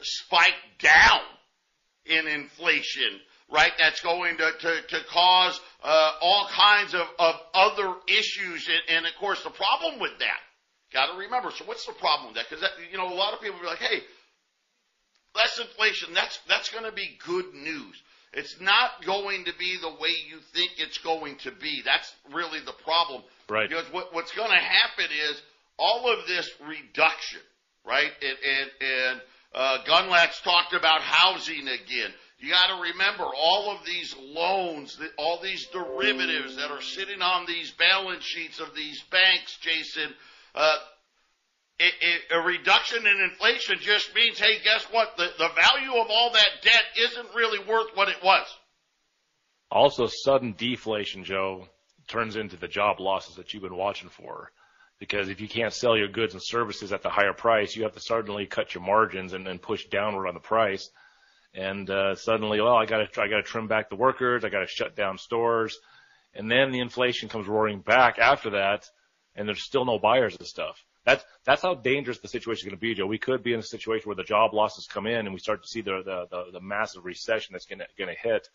spike 0.00 0.54
down 0.78 1.20
in 2.06 2.26
inflation, 2.26 3.20
right? 3.52 3.72
That's 3.78 4.00
going 4.00 4.38
to, 4.38 4.50
to, 4.60 4.82
to 4.88 5.04
cause 5.10 5.60
uh, 5.84 6.12
all 6.20 6.48
kinds 6.48 6.94
of, 6.94 7.06
of 7.18 7.34
other 7.54 7.94
issues. 8.08 8.68
And, 8.68 8.96
and 8.96 9.06
of 9.06 9.12
course, 9.20 9.42
the 9.44 9.50
problem 9.50 10.00
with 10.00 10.18
that, 10.18 10.40
got 10.92 11.12
to 11.12 11.18
remember, 11.18 11.50
so 11.50 11.64
what's 11.66 11.86
the 11.86 11.92
problem 11.92 12.28
with 12.28 12.36
that? 12.36 12.46
Because, 12.48 12.64
you 12.90 12.98
know, 12.98 13.12
a 13.12 13.14
lot 13.14 13.34
of 13.34 13.40
people 13.40 13.60
be 13.60 13.66
like, 13.66 13.78
hey, 13.78 14.00
less 15.36 15.58
inflation, 15.58 16.14
that's, 16.14 16.38
that's 16.48 16.70
going 16.70 16.84
to 16.84 16.92
be 16.92 17.18
good 17.24 17.54
news. 17.54 18.02
It's 18.32 18.58
not 18.60 19.04
going 19.04 19.44
to 19.44 19.52
be 19.58 19.76
the 19.80 19.90
way 19.90 20.10
you 20.30 20.38
think 20.54 20.72
it's 20.78 20.98
going 20.98 21.36
to 21.44 21.52
be. 21.52 21.82
That's 21.84 22.10
really 22.32 22.60
the 22.60 22.72
problem. 22.72 23.22
Right. 23.50 23.68
Because 23.68 23.84
what, 23.92 24.14
what's 24.14 24.32
going 24.32 24.50
to 24.50 24.56
happen 24.56 25.04
is 25.28 25.42
all 25.78 26.10
of 26.10 26.26
this 26.26 26.50
reduction, 26.66 27.40
right? 27.84 28.10
And, 28.22 28.38
and, 28.58 28.70
and 28.80 29.20
uh, 29.54 29.78
Gundlach 29.86 30.42
talked 30.42 30.72
about 30.72 31.02
housing 31.02 31.68
again. 31.68 32.10
You 32.42 32.50
got 32.50 32.74
to 32.74 32.82
remember 32.90 33.22
all 33.22 33.70
of 33.70 33.86
these 33.86 34.16
loans, 34.18 34.98
all 35.16 35.38
these 35.40 35.68
derivatives 35.68 36.56
that 36.56 36.72
are 36.72 36.82
sitting 36.82 37.22
on 37.22 37.46
these 37.46 37.70
balance 37.70 38.24
sheets 38.24 38.58
of 38.58 38.74
these 38.74 39.00
banks, 39.12 39.56
Jason. 39.60 40.12
Uh, 40.52 40.76
it, 41.78 41.94
it, 42.00 42.20
a 42.34 42.40
reduction 42.40 43.06
in 43.06 43.20
inflation 43.20 43.76
just 43.80 44.12
means, 44.16 44.40
hey, 44.40 44.56
guess 44.64 44.84
what? 44.90 45.16
The, 45.16 45.28
the 45.38 45.50
value 45.54 46.00
of 46.00 46.08
all 46.10 46.32
that 46.32 46.48
debt 46.62 46.82
isn't 46.98 47.28
really 47.32 47.60
worth 47.64 47.94
what 47.94 48.08
it 48.08 48.20
was. 48.24 48.46
Also, 49.70 50.08
sudden 50.08 50.56
deflation, 50.58 51.22
Joe, 51.22 51.68
turns 52.08 52.34
into 52.34 52.56
the 52.56 52.66
job 52.66 52.98
losses 52.98 53.36
that 53.36 53.54
you've 53.54 53.62
been 53.62 53.76
watching 53.76 54.08
for 54.08 54.50
because 54.98 55.28
if 55.28 55.40
you 55.40 55.48
can't 55.48 55.72
sell 55.72 55.96
your 55.96 56.08
goods 56.08 56.34
and 56.34 56.42
services 56.42 56.92
at 56.92 57.02
the 57.02 57.08
higher 57.08 57.34
price, 57.34 57.76
you 57.76 57.84
have 57.84 57.92
to 57.92 58.00
suddenly 58.00 58.46
cut 58.46 58.74
your 58.74 58.82
margins 58.82 59.32
and 59.32 59.46
then 59.46 59.60
push 59.60 59.86
downward 59.86 60.26
on 60.26 60.34
the 60.34 60.40
price. 60.40 60.90
And 61.54 61.88
uh, 61.90 62.14
suddenly, 62.14 62.60
well, 62.60 62.76
I 62.76 62.86
got 62.86 63.12
to 63.12 63.20
I 63.20 63.28
got 63.28 63.36
to 63.36 63.42
trim 63.42 63.68
back 63.68 63.90
the 63.90 63.96
workers, 63.96 64.44
I 64.44 64.48
got 64.48 64.60
to 64.60 64.66
shut 64.66 64.96
down 64.96 65.18
stores, 65.18 65.78
and 66.34 66.50
then 66.50 66.70
the 66.70 66.80
inflation 66.80 67.28
comes 67.28 67.46
roaring 67.46 67.80
back 67.80 68.18
after 68.18 68.50
that, 68.50 68.86
and 69.36 69.46
there's 69.46 69.62
still 69.62 69.84
no 69.84 69.98
buyers 69.98 70.34
of 70.36 70.46
stuff. 70.46 70.82
That's 71.04 71.24
that's 71.44 71.62
how 71.62 71.74
dangerous 71.74 72.20
the 72.20 72.28
situation 72.28 72.60
is 72.60 72.64
going 72.64 72.76
to 72.76 72.80
be, 72.80 72.94
Joe. 72.94 73.06
We 73.06 73.18
could 73.18 73.42
be 73.42 73.52
in 73.52 73.60
a 73.60 73.64
situation 73.64 74.08
where 74.08 74.16
the 74.16 74.22
job 74.22 74.54
losses 74.54 74.86
come 74.86 75.06
in, 75.06 75.26
and 75.26 75.32
we 75.32 75.40
start 75.40 75.62
to 75.62 75.68
see 75.68 75.82
the 75.82 76.02
the 76.04 76.26
the, 76.30 76.52
the 76.52 76.60
massive 76.60 77.04
recession 77.04 77.52
that's 77.52 77.66
going 77.66 77.80
to 77.80 77.86
going 77.98 78.14
to 78.14 78.28
hit, 78.28 78.48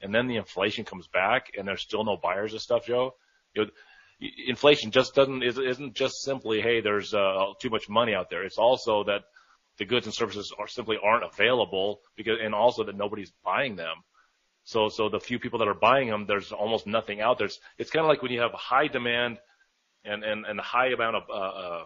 and 0.00 0.12
then 0.12 0.26
the 0.26 0.36
inflation 0.36 0.84
comes 0.84 1.06
back, 1.06 1.52
and 1.56 1.68
there's 1.68 1.82
still 1.82 2.04
no 2.04 2.16
buyers 2.16 2.54
of 2.54 2.62
stuff, 2.62 2.86
Joe. 2.86 3.14
You 3.54 3.64
know, 3.64 3.70
inflation 4.46 4.90
just 4.90 5.14
doesn't 5.14 5.42
isn't 5.42 5.94
just 5.94 6.22
simply 6.22 6.60
hey 6.60 6.80
there's 6.80 7.14
uh, 7.14 7.52
too 7.60 7.70
much 7.70 7.88
money 7.88 8.14
out 8.14 8.30
there. 8.30 8.44
It's 8.44 8.58
also 8.58 9.04
that 9.04 9.22
the 9.80 9.86
goods 9.86 10.06
and 10.06 10.14
services 10.14 10.52
are 10.58 10.68
simply 10.68 10.98
aren't 11.02 11.24
available 11.24 12.02
because 12.14 12.38
and 12.44 12.54
also 12.54 12.84
that 12.84 12.94
nobody's 12.94 13.32
buying 13.42 13.74
them. 13.74 13.96
So 14.64 14.90
so 14.90 15.08
the 15.08 15.18
few 15.18 15.38
people 15.40 15.58
that 15.60 15.68
are 15.68 15.74
buying 15.74 16.08
them, 16.08 16.26
there's 16.28 16.52
almost 16.52 16.86
nothing 16.86 17.22
out 17.22 17.38
there. 17.38 17.46
It's, 17.46 17.58
it's 17.78 17.90
kind 17.90 18.04
of 18.04 18.08
like 18.08 18.22
when 18.22 18.30
you 18.30 18.42
have 18.42 18.52
high 18.52 18.88
demand 18.88 19.38
and 20.04 20.22
and 20.22 20.44
and 20.44 20.60
high 20.60 20.88
amount 20.88 21.16
of 21.16 21.22
uh, 21.30 21.34
uh, 21.34 21.84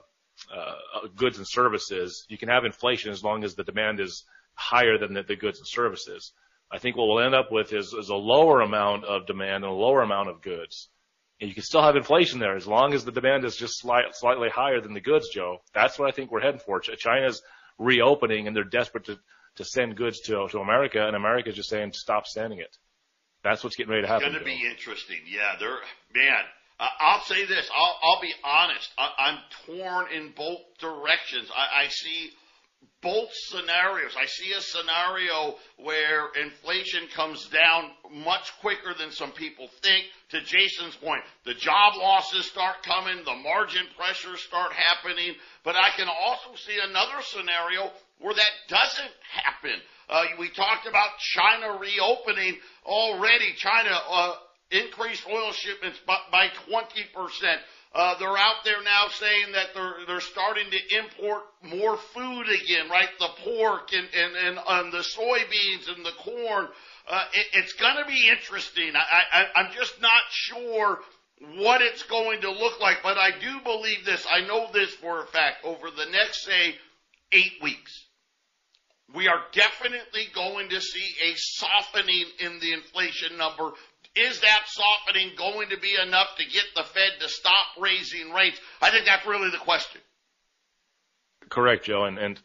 uh, 0.52 1.08
goods 1.14 1.38
and 1.38 1.46
services, 1.48 2.26
you 2.28 2.36
can 2.36 2.48
have 2.48 2.64
inflation 2.64 3.12
as 3.12 3.22
long 3.22 3.44
as 3.44 3.54
the 3.54 3.62
demand 3.62 4.00
is 4.00 4.24
higher 4.54 4.98
than 4.98 5.14
the, 5.14 5.22
the 5.22 5.36
goods 5.36 5.58
and 5.58 5.68
services. 5.68 6.32
I 6.72 6.78
think 6.78 6.96
what 6.96 7.06
we'll 7.06 7.24
end 7.24 7.36
up 7.36 7.52
with 7.52 7.72
is, 7.72 7.92
is 7.92 8.08
a 8.08 8.16
lower 8.16 8.60
amount 8.60 9.04
of 9.04 9.26
demand 9.26 9.62
and 9.62 9.72
a 9.72 9.76
lower 9.86 10.02
amount 10.02 10.30
of 10.30 10.42
goods. 10.42 10.88
And 11.40 11.48
you 11.48 11.54
can 11.54 11.62
still 11.62 11.82
have 11.82 11.94
inflation 11.94 12.40
there 12.40 12.56
as 12.56 12.66
long 12.66 12.94
as 12.94 13.04
the 13.04 13.12
demand 13.12 13.44
is 13.44 13.54
just 13.54 13.78
slight, 13.78 14.06
slightly 14.12 14.48
higher 14.48 14.80
than 14.80 14.94
the 14.94 15.00
goods, 15.00 15.28
Joe. 15.28 15.58
That's 15.72 15.98
what 15.98 16.08
I 16.08 16.12
think 16.12 16.32
we're 16.32 16.40
heading 16.40 16.60
for. 16.64 16.80
China's 16.80 17.42
reopening 17.78 18.46
and 18.46 18.56
they're 18.56 18.64
desperate 18.64 19.04
to, 19.06 19.18
to 19.56 19.64
send 19.64 19.96
goods 19.96 20.20
to, 20.22 20.48
to 20.48 20.58
America 20.58 21.06
and 21.06 21.16
America's 21.16 21.54
just 21.54 21.68
saying 21.68 21.92
stop 21.92 22.26
sending 22.26 22.58
it. 22.58 22.76
That's 23.42 23.62
what's 23.62 23.76
getting 23.76 23.90
ready 23.90 24.02
to 24.02 24.08
happen. 24.08 24.28
It's 24.28 24.38
going 24.38 24.44
to 24.44 24.62
be 24.62 24.66
interesting. 24.66 25.18
Yeah, 25.28 25.56
they're, 25.60 25.78
man, 26.14 26.42
uh, 26.80 26.88
I'll 26.98 27.22
say 27.24 27.44
this. 27.44 27.68
I'll, 27.76 27.98
I'll 28.02 28.20
be 28.20 28.32
honest. 28.42 28.90
I, 28.98 29.28
am 29.28 29.38
torn 29.66 30.06
in 30.12 30.32
both 30.36 30.60
directions. 30.80 31.50
I, 31.54 31.84
I 31.84 31.88
see 31.88 32.30
both 33.02 33.30
scenarios. 33.32 34.16
I 34.18 34.26
see 34.26 34.52
a 34.52 34.60
scenario 34.60 35.56
where 35.76 36.28
inflation 36.42 37.06
comes 37.14 37.46
down 37.48 37.90
much 38.10 38.52
quicker 38.60 38.94
than 38.98 39.10
some 39.10 39.32
people 39.32 39.68
think. 39.82 40.06
To 40.30 40.40
Jason's 40.40 40.96
point, 40.96 41.22
the 41.44 41.54
job 41.54 41.94
losses 41.96 42.46
start 42.46 42.82
coming, 42.82 43.24
the 43.24 43.36
margin 43.36 43.86
pressures 43.96 44.40
start 44.40 44.72
happening, 44.72 45.34
but 45.62 45.76
I 45.76 45.90
can 45.96 46.08
also 46.08 46.56
see 46.56 46.76
another 46.82 47.22
scenario 47.22 47.92
where 48.18 48.34
that 48.34 48.50
doesn't 48.68 49.12
happen. 49.30 49.80
Uh, 50.08 50.24
we 50.38 50.48
talked 50.50 50.86
about 50.86 51.18
China 51.18 51.78
reopening 51.78 52.58
already. 52.84 53.52
China 53.56 53.96
uh, 54.08 54.34
increased 54.70 55.24
oil 55.30 55.52
shipments 55.52 56.00
by, 56.06 56.18
by 56.30 56.48
20%. 56.68 57.56
Uh, 57.94 58.18
they're 58.18 58.36
out 58.36 58.64
there 58.64 58.82
now 58.82 59.06
saying 59.08 59.52
that 59.52 59.68
they're 59.72 59.94
they're 60.08 60.20
starting 60.20 60.66
to 60.68 60.96
import 60.98 61.42
more 61.62 61.96
food 61.96 62.46
again, 62.48 62.88
right? 62.90 63.08
The 63.20 63.28
pork 63.44 63.92
and 63.92 64.08
and 64.12 64.36
and, 64.36 64.58
and 64.66 64.92
the 64.92 64.98
soybeans 64.98 65.94
and 65.94 66.04
the 66.04 66.12
corn. 66.18 66.68
Uh, 67.08 67.24
it, 67.34 67.46
it's 67.52 67.72
going 67.74 67.96
to 67.96 68.04
be 68.06 68.28
interesting. 68.28 68.94
I, 68.96 69.22
I 69.32 69.60
I'm 69.60 69.72
just 69.72 70.00
not 70.00 70.22
sure 70.30 70.98
what 71.56 71.82
it's 71.82 72.02
going 72.02 72.40
to 72.40 72.50
look 72.50 72.80
like, 72.80 72.98
but 73.04 73.16
I 73.16 73.30
do 73.30 73.60
believe 73.62 74.04
this. 74.04 74.26
I 74.28 74.40
know 74.40 74.68
this 74.72 74.92
for 74.94 75.22
a 75.22 75.26
fact. 75.26 75.64
Over 75.64 75.90
the 75.90 76.10
next 76.10 76.44
say 76.44 76.74
eight 77.30 77.62
weeks, 77.62 78.06
we 79.14 79.28
are 79.28 79.40
definitely 79.52 80.26
going 80.34 80.68
to 80.70 80.80
see 80.80 81.14
a 81.30 81.34
softening 81.36 82.24
in 82.40 82.58
the 82.58 82.72
inflation 82.72 83.38
number 83.38 83.70
is 84.16 84.40
that 84.40 84.62
softening 84.66 85.32
going 85.36 85.70
to 85.70 85.78
be 85.78 85.96
enough 86.00 86.36
to 86.38 86.44
get 86.44 86.64
the 86.74 86.84
Fed 86.84 87.12
to 87.20 87.28
stop 87.28 87.66
raising 87.78 88.30
rates? 88.32 88.60
I 88.80 88.90
think 88.90 89.06
that's 89.06 89.26
really 89.26 89.50
the 89.50 89.58
question. 89.58 90.00
Correct, 91.48 91.84
Joe. 91.84 92.04
And, 92.04 92.18
and 92.18 92.40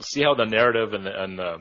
see 0.00 0.22
how 0.22 0.34
the 0.34 0.44
narrative 0.44 0.94
and 0.94 1.06
the, 1.06 1.22
and 1.22 1.38
the, 1.38 1.58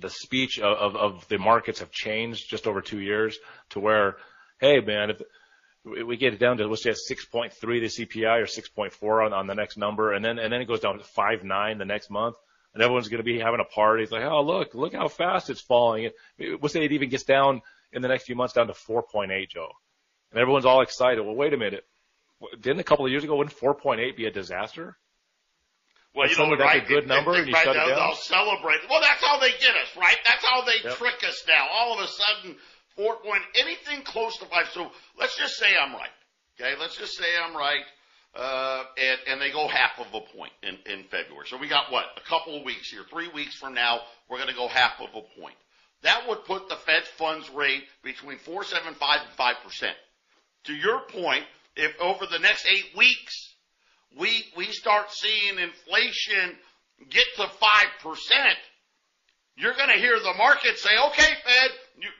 the 0.00 0.10
speech 0.10 0.58
of, 0.58 0.96
of 0.96 1.28
the 1.28 1.38
markets 1.38 1.80
have 1.80 1.90
changed 1.90 2.48
just 2.48 2.66
over 2.66 2.80
two 2.80 3.00
years 3.00 3.38
to 3.70 3.80
where, 3.80 4.16
hey, 4.60 4.80
man, 4.80 5.10
if 5.10 5.20
we 6.06 6.16
get 6.16 6.34
it 6.34 6.40
down 6.40 6.58
to 6.58 6.66
let's 6.66 6.82
say 6.82 6.90
6.3 6.90 7.52
the 7.60 8.04
CPI 8.06 8.40
or 8.40 8.46
6.4 8.46 9.26
on, 9.26 9.32
on 9.32 9.46
the 9.46 9.54
next 9.54 9.76
number, 9.76 10.12
and 10.12 10.24
then 10.24 10.38
and 10.38 10.52
then 10.52 10.60
it 10.60 10.66
goes 10.66 10.80
down 10.80 10.98
to 10.98 11.04
5.9 11.04 11.78
the 11.78 11.84
next 11.84 12.10
month, 12.10 12.36
and 12.74 12.82
everyone's 12.82 13.08
going 13.08 13.18
to 13.18 13.24
be 13.24 13.38
having 13.38 13.60
a 13.60 13.64
party. 13.64 14.02
It's 14.02 14.12
like, 14.12 14.24
oh 14.24 14.42
look, 14.42 14.74
look 14.74 14.92
how 14.94 15.08
fast 15.08 15.50
it's 15.50 15.60
falling. 15.60 16.10
Let's 16.38 16.74
say 16.74 16.84
it 16.84 16.92
even 16.92 17.08
gets 17.08 17.24
down 17.24 17.62
in 17.92 18.02
the 18.02 18.08
next 18.08 18.24
few 18.24 18.34
months 18.34 18.54
down 18.54 18.66
to 18.66 18.72
4.8, 18.72 19.48
Joe. 19.48 19.68
And 20.30 20.40
everyone's 20.40 20.66
all 20.66 20.82
excited. 20.82 21.24
Well, 21.24 21.34
wait 21.34 21.54
a 21.54 21.56
minute. 21.56 21.84
Didn't 22.60 22.80
a 22.80 22.84
couple 22.84 23.04
of 23.04 23.10
years 23.10 23.24
ago, 23.24 23.36
wouldn't 23.36 23.56
4.8 23.56 24.16
be 24.16 24.26
a 24.26 24.30
disaster? 24.30 24.96
Well, 26.14 26.28
you 26.28 26.36
know, 26.36 26.50
that's 26.50 26.60
right, 26.60 26.84
a 26.84 26.86
good 26.86 27.06
number 27.06 27.34
and 27.34 27.46
you 27.46 27.52
right, 27.54 27.64
shut 27.64 27.74
they'll, 27.74 27.88
down? 27.88 27.96
they'll 27.98 28.14
celebrate. 28.14 28.80
Well, 28.88 29.00
that's 29.00 29.22
how 29.22 29.38
they 29.38 29.50
get 29.52 29.76
us, 29.76 29.96
right? 29.96 30.16
That's 30.26 30.44
how 30.44 30.62
they 30.62 30.80
Yep. 30.84 30.96
trick 30.96 31.22
us 31.26 31.44
now. 31.46 31.68
All 31.70 31.98
of 31.98 32.04
a 32.04 32.08
sudden, 32.08 32.56
four 32.96 33.16
point, 33.16 33.42
anything 33.54 34.02
close 34.02 34.36
to 34.38 34.46
five. 34.46 34.68
So 34.72 34.90
let's 35.18 35.36
just 35.36 35.56
say 35.56 35.66
I'm 35.76 35.92
right. 35.92 36.10
Okay, 36.60 36.74
let's 36.80 36.96
just 36.96 37.16
say 37.16 37.24
I'm 37.44 37.56
right. 37.56 37.84
Uh, 38.34 38.84
and, 38.96 39.18
and 39.28 39.40
they 39.40 39.50
go 39.50 39.68
half 39.68 39.98
of 39.98 40.06
a 40.12 40.20
point 40.36 40.52
in, 40.62 40.76
in 40.92 41.04
February. 41.04 41.46
So 41.46 41.56
we 41.56 41.68
got 41.68 41.90
what? 41.90 42.04
A 42.16 42.28
couple 42.28 42.56
of 42.58 42.64
weeks 42.64 42.90
here. 42.90 43.02
Three 43.10 43.28
weeks 43.28 43.54
from 43.54 43.74
now, 43.74 44.00
we're 44.28 44.38
going 44.38 44.48
to 44.50 44.54
go 44.54 44.68
half 44.68 45.00
of 45.00 45.08
a 45.14 45.40
point. 45.40 45.54
That 46.02 46.28
would 46.28 46.44
put 46.44 46.68
the 46.68 46.76
Fed 46.76 47.04
funds 47.16 47.50
rate 47.50 47.84
between 48.02 48.38
4.75 48.38 48.86
and 48.86 48.96
5%. 48.96 49.90
To 50.64 50.74
your 50.74 51.00
point, 51.08 51.44
if 51.76 51.98
over 52.00 52.26
the 52.26 52.38
next 52.38 52.66
eight 52.66 52.96
weeks, 52.96 53.54
we, 54.16 54.44
we 54.56 54.66
start 54.66 55.12
seeing 55.12 55.58
inflation 55.58 56.56
get 57.10 57.24
to 57.36 57.42
5%, 57.42 57.48
you're 59.56 59.74
going 59.74 59.88
to 59.88 59.98
hear 59.98 60.18
the 60.18 60.34
market 60.34 60.78
say, 60.78 60.90
okay, 61.08 61.32
Fed, 61.44 61.70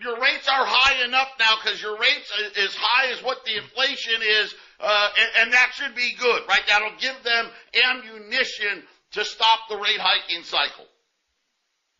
your 0.03 0.21
rates 0.21 0.49
are 0.49 0.67
high 0.67 1.05
enough 1.05 1.29
now 1.39 1.55
because 1.63 1.81
your 1.81 1.97
rates 1.99 2.33
is 2.57 2.75
high 2.75 3.13
as 3.13 3.23
what 3.23 3.45
the 3.45 3.57
inflation 3.57 4.21
is, 4.23 4.55
uh, 4.81 5.09
and, 5.19 5.31
and 5.43 5.53
that 5.53 5.71
should 5.73 5.95
be 5.95 6.15
good, 6.19 6.43
right? 6.49 6.63
That'll 6.69 6.99
give 6.99 7.15
them 7.23 7.47
ammunition 7.75 8.83
to 9.13 9.25
stop 9.25 9.61
the 9.69 9.77
rate 9.77 9.99
hiking 10.01 10.43
cycle. 10.43 10.87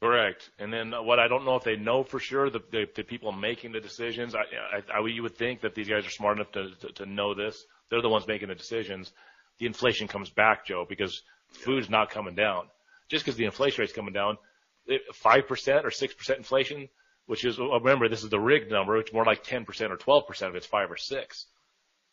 Correct. 0.01 0.51
And 0.59 0.73
then 0.73 0.93
what 0.93 1.19
I 1.19 1.27
don't 1.27 1.45
know 1.45 1.57
if 1.57 1.65
they 1.65 1.77
know 1.77 2.05
for 2.05 2.21
sure, 2.21 2.51
the, 2.51 2.61
the, 2.71 2.87
the 2.95 3.03
people 3.03 3.33
making 3.33 3.73
the 3.73 3.81
decisions, 3.81 4.35
I, 4.35 4.43
I, 4.77 4.99
I, 4.99 5.07
you 5.07 5.23
would 5.23 5.37
think 5.37 5.63
that 5.63 5.75
these 5.75 5.89
guys 5.89 6.07
are 6.07 6.11
smart 6.11 6.37
enough 6.37 6.53
to, 6.53 6.71
to, 6.81 6.93
to 6.93 7.07
know 7.07 7.35
this. 7.35 7.65
They're 7.91 8.03
the 8.03 8.09
ones 8.09 8.27
making 8.27 8.49
the 8.49 8.55
decisions. 8.55 9.13
The 9.59 9.67
inflation 9.67 10.07
comes 10.07 10.31
back, 10.31 10.67
Joe, 10.67 10.87
because 10.89 11.23
food's 11.49 11.91
not 11.91 12.11
coming 12.11 12.37
down. 12.37 12.69
Just 13.09 13.25
because 13.25 13.37
the 13.37 13.47
inflation 13.47 13.83
rate's 13.83 13.93
coming 13.93 14.13
down, 14.13 14.39
5% 14.89 15.85
or 15.85 15.91
6% 15.91 16.37
inflation, 16.37 16.89
which 17.27 17.45
is, 17.45 17.59
remember, 17.59 18.09
this 18.09 18.23
is 18.23 18.31
the 18.31 18.39
rigged 18.39 18.71
number, 18.71 19.01
is 19.01 19.13
more 19.13 19.25
like 19.25 19.45
10% 19.45 19.67
or 19.91 19.97
12% 19.97 20.49
if 20.51 20.55
it's 20.55 20.67
5 20.67 20.91
or 20.93 20.97
6. 20.97 21.47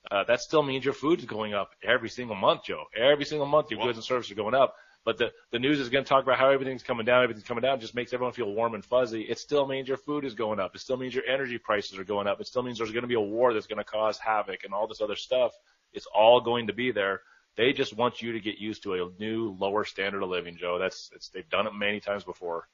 Uh, 0.09 0.23
that 0.23 0.41
still 0.41 0.63
means 0.63 0.85
your 0.85 0.93
food's 0.93 1.25
going 1.25 1.53
up 1.53 1.71
every 1.83 2.09
single 2.09 2.35
month, 2.35 2.63
Joe. 2.65 2.85
Every 2.95 3.25
single 3.25 3.47
month 3.47 3.69
your 3.69 3.79
Well- 3.79 3.87
goods 3.87 3.97
and 3.99 4.05
services 4.05 4.31
are 4.31 4.35
going 4.35 4.55
up. 4.55 4.75
But 5.05 5.19
the, 5.19 5.31
the 5.51 5.59
news 5.59 5.79
is 5.79 5.89
going 5.89 6.03
to 6.03 6.09
talk 6.09 6.23
about 6.23 6.39
how 6.39 6.49
everything's 6.49 6.81
coming 6.81 7.05
down, 7.05 7.23
everything's 7.23 7.47
coming 7.47 7.61
down, 7.61 7.79
just 7.79 7.93
makes 7.93 8.11
everyone 8.11 8.33
feel 8.33 8.51
warm 8.51 8.73
and 8.73 8.83
fuzzy. 8.83 9.21
It 9.21 9.37
still 9.37 9.67
means 9.67 9.87
your 9.87 9.97
food 9.97 10.25
is 10.25 10.33
going 10.33 10.59
up. 10.59 10.73
It 10.73 10.81
still 10.81 10.97
means 10.97 11.13
your 11.13 11.25
energy 11.25 11.59
prices 11.59 11.99
are 11.99 12.03
going 12.03 12.27
up. 12.27 12.41
It 12.41 12.47
still 12.47 12.63
means 12.63 12.79
there's 12.79 12.91
going 12.91 13.03
to 13.03 13.07
be 13.07 13.13
a 13.15 13.21
war 13.21 13.53
that's 13.53 13.67
going 13.67 13.77
to 13.77 13.83
cause 13.83 14.17
havoc 14.17 14.63
and 14.63 14.73
all 14.73 14.87
this 14.87 15.01
other 15.01 15.15
stuff. 15.15 15.53
It's 15.93 16.07
all 16.07 16.41
going 16.41 16.67
to 16.67 16.73
be 16.73 16.91
there. 16.91 17.21
They 17.55 17.71
just 17.71 17.95
want 17.95 18.21
you 18.21 18.33
to 18.33 18.39
get 18.39 18.57
used 18.57 18.83
to 18.83 18.95
a 18.95 19.09
new 19.19 19.55
lower 19.59 19.85
standard 19.85 20.23
of 20.23 20.29
living, 20.29 20.57
Joe. 20.57 20.79
That's 20.79 21.11
it's, 21.13 21.29
they've 21.29 21.49
done 21.49 21.67
it 21.67 21.73
many 21.73 21.99
times 21.99 22.23
before. 22.23 22.67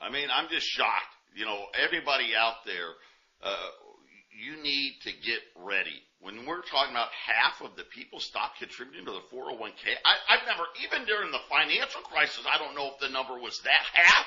I 0.00 0.10
mean, 0.10 0.28
I'm 0.34 0.48
just 0.50 0.66
shocked. 0.66 1.14
You 1.34 1.46
know, 1.46 1.64
everybody 1.80 2.34
out 2.38 2.64
there, 2.66 2.90
uh, 3.42 3.68
you 4.38 4.62
need 4.62 4.96
to 5.04 5.12
get 5.12 5.40
ready. 5.54 6.02
When 6.26 6.44
we're 6.44 6.62
talking 6.62 6.90
about 6.90 7.14
half 7.14 7.62
of 7.62 7.76
the 7.76 7.84
people 7.84 8.18
stop 8.18 8.58
contributing 8.58 9.06
to 9.06 9.12
the 9.12 9.22
401k, 9.30 9.94
I, 10.04 10.34
I've 10.34 10.44
never, 10.44 10.66
even 10.82 11.06
during 11.06 11.30
the 11.30 11.38
financial 11.48 12.00
crisis, 12.00 12.42
I 12.50 12.58
don't 12.58 12.74
know 12.74 12.90
if 12.90 12.98
the 12.98 13.10
number 13.10 13.38
was 13.38 13.60
that 13.60 13.86
half. 13.92 14.26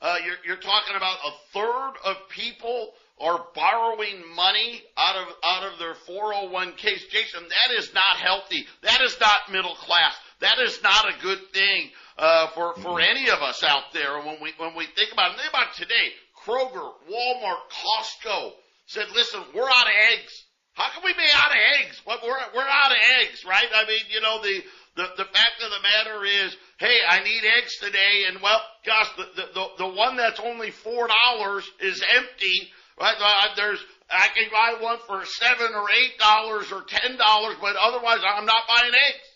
Uh, 0.00 0.16
you're, 0.24 0.36
you're 0.46 0.62
talking 0.62 0.94
about 0.94 1.18
a 1.26 1.32
third 1.52 1.94
of 2.04 2.28
people 2.28 2.92
are 3.18 3.46
borrowing 3.52 4.22
money 4.36 4.80
out 4.96 5.16
of 5.16 5.34
out 5.42 5.72
of 5.72 5.78
their 5.80 5.94
401ks. 6.06 7.08
Jason, 7.10 7.42
that 7.42 7.74
is 7.78 7.92
not 7.92 8.16
healthy. 8.16 8.66
That 8.82 9.00
is 9.00 9.18
not 9.20 9.50
middle 9.50 9.74
class. 9.74 10.14
That 10.38 10.60
is 10.60 10.80
not 10.84 11.08
a 11.08 11.20
good 11.20 11.40
thing 11.52 11.90
uh, 12.16 12.46
for 12.54 12.74
for 12.76 13.00
any 13.00 13.28
of 13.30 13.42
us 13.42 13.64
out 13.64 13.92
there. 13.92 14.18
And 14.18 14.26
when 14.26 14.40
we 14.40 14.52
when 14.58 14.76
we 14.76 14.86
think 14.86 15.12
about 15.12 15.32
it, 15.32 15.38
think 15.38 15.48
about 15.48 15.74
today, 15.74 16.12
Kroger, 16.46 16.92
Walmart, 17.10 17.58
Costco 17.72 18.52
said, 18.86 19.06
"Listen, 19.12 19.42
we're 19.52 19.68
out 19.68 19.88
of 19.88 19.94
eggs. 20.12 20.43
How 20.74 20.90
can 20.92 21.02
we 21.04 21.12
be 21.14 21.26
out 21.34 21.50
of 21.50 21.56
eggs? 21.80 22.02
Well, 22.06 22.18
we're 22.22 22.38
we're 22.54 22.68
out 22.68 22.92
of 22.92 22.98
eggs, 23.22 23.44
right? 23.44 23.66
I 23.74 23.86
mean, 23.86 24.00
you 24.10 24.20
know 24.20 24.42
the." 24.42 24.62
The, 24.96 25.08
the 25.16 25.24
fact 25.24 25.60
of 25.60 25.70
the 25.72 25.82
matter 25.82 26.24
is, 26.24 26.56
hey, 26.78 27.00
I 27.08 27.18
need 27.24 27.42
eggs 27.58 27.78
today, 27.78 28.26
and 28.28 28.40
well, 28.40 28.60
gosh, 28.86 29.08
the, 29.16 29.24
the, 29.34 29.46
the, 29.52 29.66
the 29.78 29.88
one 29.88 30.16
that's 30.16 30.38
only 30.38 30.70
four 30.70 31.08
dollars 31.08 31.68
is 31.80 32.00
empty, 32.14 32.70
right? 33.00 33.16
There's, 33.56 33.84
I 34.08 34.28
can 34.28 34.44
buy 34.52 34.80
one 34.80 34.98
for 35.04 35.24
seven 35.26 35.74
or 35.74 35.90
eight 35.90 36.16
dollars 36.20 36.70
or 36.70 36.82
ten 36.82 37.16
dollars, 37.16 37.56
but 37.60 37.74
otherwise 37.74 38.20
I'm 38.24 38.46
not 38.46 38.68
buying 38.68 38.92
eggs. 38.94 39.26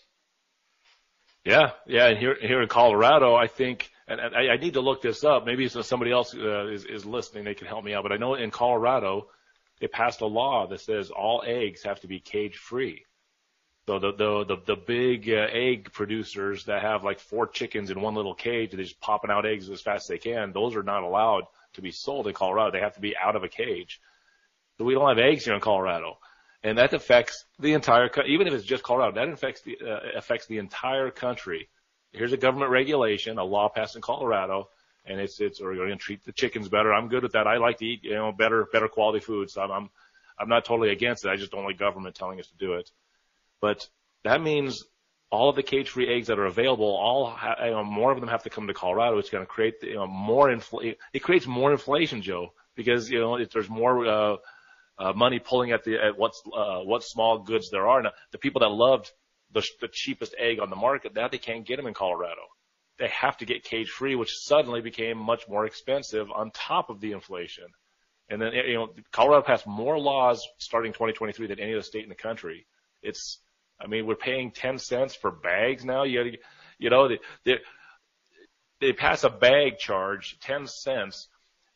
Yeah, 1.43 1.71
yeah. 1.85 2.07
And 2.07 2.17
here 2.17 2.37
here 2.39 2.61
in 2.61 2.69
Colorado, 2.69 3.35
I 3.35 3.47
think, 3.47 3.89
and, 4.07 4.21
and 4.21 4.33
I, 4.33 4.53
I 4.53 4.55
need 4.55 4.75
to 4.75 4.81
look 4.81 5.01
this 5.01 5.25
up. 5.25 5.45
Maybe 5.45 5.67
somebody 5.67 6.13
else 6.13 6.33
uh, 6.33 6.67
is 6.67 6.85
is 6.85 7.05
listening, 7.05 7.43
they 7.43 7.53
can 7.53 7.67
help 7.67 7.83
me 7.83 7.93
out. 7.93 8.03
But 8.03 8.13
I 8.13 8.15
know 8.15 8.35
in 8.35 8.49
Colorado, 8.49 9.27
they 9.79 9.87
passed 9.87 10.21
a 10.21 10.25
law 10.25 10.67
that 10.67 10.81
says 10.81 11.09
all 11.11 11.43
eggs 11.45 11.83
have 11.83 11.99
to 12.01 12.07
be 12.07 12.19
cage 12.19 12.57
free. 12.57 13.05
So 13.87 13.97
the 13.99 14.11
the 14.11 14.45
the, 14.45 14.57
the 14.65 14.75
big 14.75 15.29
uh, 15.29 15.47
egg 15.51 15.91
producers 15.93 16.65
that 16.65 16.81
have 16.81 17.03
like 17.03 17.19
four 17.19 17.47
chickens 17.47 17.89
in 17.89 18.01
one 18.01 18.15
little 18.15 18.35
cage, 18.35 18.71
they're 18.71 18.83
just 18.83 18.99
popping 19.01 19.31
out 19.31 19.45
eggs 19.45 19.69
as 19.69 19.81
fast 19.81 20.03
as 20.03 20.07
they 20.07 20.17
can. 20.17 20.51
Those 20.51 20.75
are 20.75 20.83
not 20.83 21.03
allowed 21.03 21.45
to 21.73 21.81
be 21.81 21.91
sold 21.91 22.27
in 22.27 22.33
Colorado. 22.33 22.71
They 22.71 22.83
have 22.83 22.95
to 22.95 23.01
be 23.01 23.15
out 23.17 23.35
of 23.35 23.43
a 23.43 23.49
cage. 23.49 23.99
So 24.77 24.85
we 24.85 24.93
don't 24.93 25.09
have 25.09 25.17
eggs 25.17 25.45
here 25.45 25.55
in 25.55 25.59
Colorado. 25.61 26.17
and 26.63 26.77
that 26.77 26.93
affects 26.93 27.45
the 27.59 27.73
entire. 27.73 28.09
Even 28.27 28.47
if 28.47 28.53
it's 28.53 28.65
just 28.65 28.83
Colorado, 28.83 29.15
that 29.15 29.33
affects 29.33 29.61
the 29.61 29.77
uh, 29.81 30.17
affects 30.17 30.47
the 30.47 30.57
entire 30.57 31.09
country. 31.09 31.69
Here's 32.11 32.33
a 32.33 32.37
government 32.37 32.71
regulation, 32.71 33.37
a 33.37 33.43
law 33.43 33.69
passed 33.69 33.95
in 33.95 34.01
Colorado, 34.01 34.69
and 35.09 35.19
it's 35.19 35.41
it's 35.41 35.59
we're 35.61 35.75
going 35.75 35.89
to 35.89 35.95
treat 35.95 36.23
the 36.23 36.31
chickens 36.31 36.69
better. 36.69 36.93
I'm 36.93 37.09
good 37.09 37.23
with 37.23 37.33
that. 37.33 37.47
I 37.47 37.57
like 37.57 37.79
to 37.79 37.85
eat 37.85 38.03
you 38.03 38.13
know 38.15 38.31
better 38.31 38.67
better 38.71 38.87
quality 38.87 39.19
food, 39.19 39.49
so 39.49 39.61
I'm 39.61 39.71
I'm, 39.71 39.89
I'm 40.39 40.49
not 40.49 40.65
totally 40.65 40.91
against 40.91 41.25
it. 41.25 41.29
I 41.29 41.35
just 41.35 41.51
don't 41.51 41.65
like 41.65 41.77
government 41.77 42.15
telling 42.15 42.39
us 42.39 42.47
to 42.47 42.57
do 42.57 42.73
it. 42.73 42.89
But 43.59 43.87
that 44.23 44.41
means 44.41 44.85
all 45.31 45.49
of 45.49 45.55
the 45.55 45.63
cage-free 45.63 46.07
eggs 46.13 46.27
that 46.27 46.39
are 46.39 46.45
available, 46.45 46.87
all 46.87 47.29
ha- 47.29 47.57
you 47.63 47.71
know, 47.71 47.83
more 47.83 48.11
of 48.11 48.19
them 48.19 48.29
have 48.29 48.43
to 48.43 48.49
come 48.49 48.67
to 48.67 48.73
Colorado. 48.73 49.17
It's 49.17 49.29
going 49.29 49.43
to 49.43 49.51
create 49.51 49.75
you 49.81 49.95
know 49.95 50.07
more 50.07 50.47
infl- 50.47 50.95
It 51.13 51.19
creates 51.19 51.47
more 51.47 51.71
inflation, 51.71 52.21
Joe, 52.21 52.53
because 52.75 53.09
you 53.09 53.19
know 53.19 53.35
if 53.35 53.51
there's 53.51 53.69
more 53.69 54.05
uh, 54.05 54.37
uh, 54.97 55.13
money 55.13 55.39
pulling 55.39 55.71
at 55.71 55.83
the 55.83 55.97
at 55.97 56.17
what's 56.17 56.41
uh, 56.55 56.79
what 56.79 57.03
small 57.03 57.39
goods 57.39 57.69
there 57.69 57.87
are. 57.87 58.01
Now, 58.01 58.11
the 58.31 58.37
people 58.37 58.59
that 58.61 58.69
loved 58.69 59.11
the, 59.51 59.63
the 59.81 59.87
cheapest 59.91 60.35
egg 60.37 60.59
on 60.59 60.69
the 60.69 60.75
market, 60.75 61.15
now 61.15 61.27
they 61.27 61.37
can't 61.37 61.65
get 61.65 61.77
them 61.77 61.87
in 61.87 61.93
Colorado. 61.93 62.41
They 62.99 63.07
have 63.07 63.37
to 63.37 63.45
get 63.45 63.63
cage-free, 63.63 64.15
which 64.15 64.35
suddenly 64.37 64.81
became 64.81 65.17
much 65.17 65.47
more 65.47 65.65
expensive 65.65 66.29
on 66.31 66.51
top 66.51 66.89
of 66.89 66.99
the 66.99 67.13
inflation. 67.13 67.65
And 68.29 68.41
then 68.41 68.53
you 68.53 68.75
know 68.75 68.93
Colorado 69.11 69.43
passed 69.43 69.65
more 69.65 69.97
laws 69.97 70.47
starting 70.59 70.91
2023 70.91 71.47
than 71.47 71.59
any 71.59 71.73
other 71.73 71.81
state 71.81 72.03
in 72.03 72.09
the 72.09 72.15
country. 72.15 72.67
It's 73.01 73.39
I 73.81 73.87
mean, 73.87 74.05
we're 74.05 74.15
paying 74.15 74.51
10 74.51 74.77
cents 74.77 75.15
for 75.15 75.31
bags 75.31 75.85
now. 75.85 76.03
You, 76.03 76.23
gotta, 76.23 76.37
you 76.77 76.89
know, 76.89 77.07
they, 77.07 77.19
they, 77.45 77.59
they 78.81 78.93
pass 78.93 79.23
a 79.23 79.29
bag 79.29 79.77
charge, 79.77 80.37
10 80.41 80.67
cents, 80.67 81.27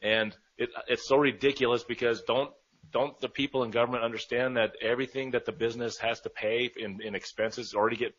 and 0.02 0.36
it, 0.58 0.70
it's 0.88 1.08
so 1.08 1.18
ridiculous 1.18 1.84
because 1.84 2.22
don't, 2.24 2.52
don't 2.92 3.20
the 3.22 3.30
people 3.30 3.64
in 3.64 3.72
government 3.72 4.04
understand 4.04 4.58
that 4.58 4.74
everything 4.82 5.32
that 5.32 5.46
the 5.46 5.52
business 5.52 5.98
has 5.98 6.20
to 6.22 6.30
pay 6.30 6.70
in, 6.78 7.02
in 7.02 7.16
expenses 7.16 7.74
already 7.74 7.96
get 7.96 8.14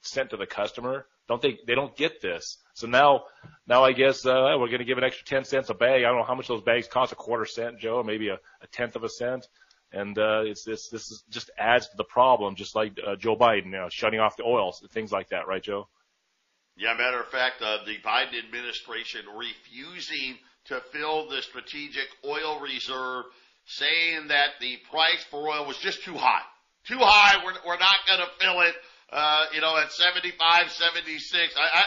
sent 0.00 0.30
to 0.30 0.36
the 0.36 0.46
customer? 0.46 1.06
Don't 1.28 1.42
they, 1.42 1.58
they 1.66 1.74
don't 1.74 1.94
get 1.96 2.22
this. 2.22 2.58
So 2.74 2.86
now, 2.86 3.24
now 3.66 3.84
I 3.84 3.92
guess, 3.92 4.24
uh, 4.24 4.56
we're 4.58 4.68
going 4.68 4.78
to 4.78 4.84
give 4.84 4.98
an 4.98 5.04
extra 5.04 5.26
10 5.26 5.44
cents 5.44 5.68
a 5.68 5.74
bag. 5.74 6.02
I 6.02 6.08
don't 6.08 6.18
know 6.18 6.24
how 6.24 6.34
much 6.34 6.48
those 6.48 6.62
bags 6.62 6.88
cost, 6.88 7.12
a 7.12 7.16
quarter 7.16 7.44
cent, 7.44 7.78
Joe, 7.78 8.02
maybe 8.02 8.28
a, 8.28 8.38
a 8.62 8.66
tenth 8.72 8.96
of 8.96 9.04
a 9.04 9.08
cent. 9.08 9.46
And 9.92 10.18
uh, 10.18 10.42
it's 10.44 10.64
this 10.64 10.90
this 10.90 11.10
is 11.10 11.24
just 11.30 11.50
adds 11.58 11.88
to 11.88 11.96
the 11.96 12.04
problem, 12.04 12.56
just 12.56 12.76
like 12.76 12.92
uh, 13.06 13.16
Joe 13.16 13.36
Biden, 13.36 13.66
you 13.66 13.70
know, 13.72 13.88
shutting 13.90 14.20
off 14.20 14.36
the 14.36 14.42
oil, 14.44 14.74
things 14.92 15.10
like 15.10 15.30
that, 15.30 15.46
right, 15.46 15.62
Joe? 15.62 15.88
Yeah, 16.76 16.94
matter 16.94 17.20
of 17.20 17.28
fact, 17.28 17.62
uh, 17.62 17.78
the 17.86 17.96
Biden 18.06 18.38
administration 18.38 19.22
refusing 19.34 20.36
to 20.66 20.80
fill 20.92 21.28
the 21.28 21.42
strategic 21.42 22.06
oil 22.24 22.60
reserve, 22.60 23.24
saying 23.64 24.28
that 24.28 24.60
the 24.60 24.76
price 24.90 25.24
for 25.30 25.48
oil 25.48 25.66
was 25.66 25.78
just 25.78 26.04
too 26.04 26.14
high. 26.14 26.42
Too 26.84 26.98
high, 27.00 27.42
we're, 27.44 27.54
we're 27.66 27.78
not 27.78 27.96
going 28.06 28.20
to 28.20 28.28
fill 28.38 28.60
it, 28.60 28.74
uh, 29.10 29.44
you 29.54 29.60
know, 29.60 29.76
at 29.76 29.92
75, 29.92 30.70
76. 30.70 31.54
I, 31.56 31.60
I, 31.60 31.82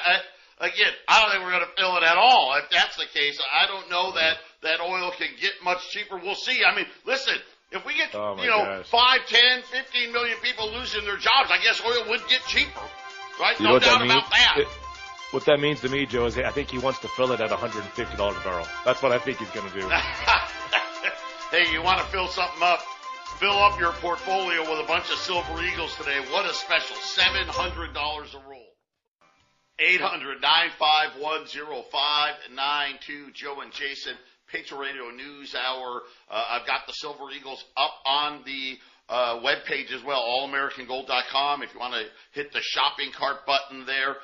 I, 0.62 0.68
again, 0.68 0.94
I 1.08 1.22
don't 1.22 1.32
think 1.32 1.44
we're 1.44 1.52
going 1.52 1.66
to 1.66 1.76
fill 1.78 1.98
it 1.98 2.04
at 2.04 2.18
all. 2.18 2.56
If 2.58 2.70
that's 2.72 2.98
the 2.98 3.06
case, 3.14 3.40
I 3.54 3.68
don't 3.68 3.90
know 3.90 4.14
that, 4.14 4.38
that 4.64 4.80
oil 4.82 5.12
can 5.18 5.30
get 5.40 5.52
much 5.64 5.90
cheaper. 5.90 6.18
We'll 6.18 6.36
see. 6.36 6.64
I 6.66 6.76
mean, 6.76 6.86
listen, 7.06 7.36
if 7.72 7.86
we 7.86 7.96
get, 7.96 8.14
oh 8.16 8.38
you 8.42 8.50
know, 8.50 8.64
gosh. 8.64 8.88
5, 8.88 9.20
10, 9.28 9.62
15 9.72 10.12
million 10.12 10.38
people 10.42 10.72
losing 10.74 11.06
their 11.06 11.18
jobs, 11.18 11.50
I 11.50 11.60
guess 11.64 11.82
oil 11.86 12.10
would 12.10 12.22
get 12.28 12.42
cheaper. 12.48 12.82
Right? 13.40 13.60
You 13.60 13.68
no 13.68 13.80
doubt 13.80 14.04
about 14.04 14.30
that. 14.32 14.56
It, 14.58 14.68
what 15.32 15.46
that 15.46 15.62
means 15.62 15.80
to 15.82 15.90
me, 15.90 16.06
Joe, 16.06 16.26
is 16.26 16.38
I 16.38 16.52
think 16.52 16.70
he 16.70 16.78
wants 16.78 17.00
to 17.00 17.08
fill 17.10 17.32
it 17.32 17.40
at 17.40 17.50
$150 17.50 18.14
a 18.14 18.44
barrel. 18.44 18.68
That's 18.84 19.02
what 19.02 19.14
I 19.14 19.18
think 19.18 19.38
he's 19.38 19.50
going 19.52 19.70
to 19.70 19.80
do. 19.80 19.88
hey, 21.52 21.72
you 21.72 21.82
want 21.82 22.00
to 22.00 22.06
fill 22.08 22.28
something 22.28 22.62
up? 22.62 22.82
Fill 23.40 23.58
up 23.58 23.80
your 23.80 23.94
portfolio 23.94 24.62
with 24.62 24.84
a 24.84 24.88
bunch 24.88 25.10
of 25.12 25.18
Silver 25.18 25.64
Eagles 25.64 25.96
today. 25.96 26.20
What 26.32 26.46
a 26.46 26.54
special. 26.54 26.96
$700 26.96 27.96
a 27.96 28.50
roll. 28.50 28.68
800 29.80 30.42
951 30.42 31.46
0592. 31.48 33.32
Joe 33.34 33.62
and 33.62 33.72
Jason. 33.72 34.14
Patriot 34.52 34.80
Radio 34.80 35.10
News 35.10 35.56
Hour. 35.56 36.02
Uh, 36.30 36.46
I've 36.50 36.68
got 36.68 36.86
the 36.86 36.94
Silver 36.94 37.32
Eagles 37.32 37.64
up 37.78 37.94
on 38.06 38.44
the 38.46 38.78
uh, 39.10 39.40
web 39.44 39.60
page 39.66 39.92
as 39.92 40.04
well, 40.04 40.22
allamericangold.com. 40.22 41.64
If 41.64 41.74
you 41.74 41.80
want 41.80 41.94
to 41.94 42.06
hit 42.34 42.52
the 42.54 42.62
shopping 42.62 43.12
cart 43.18 43.46
button 43.46 43.86
there, 43.86 44.18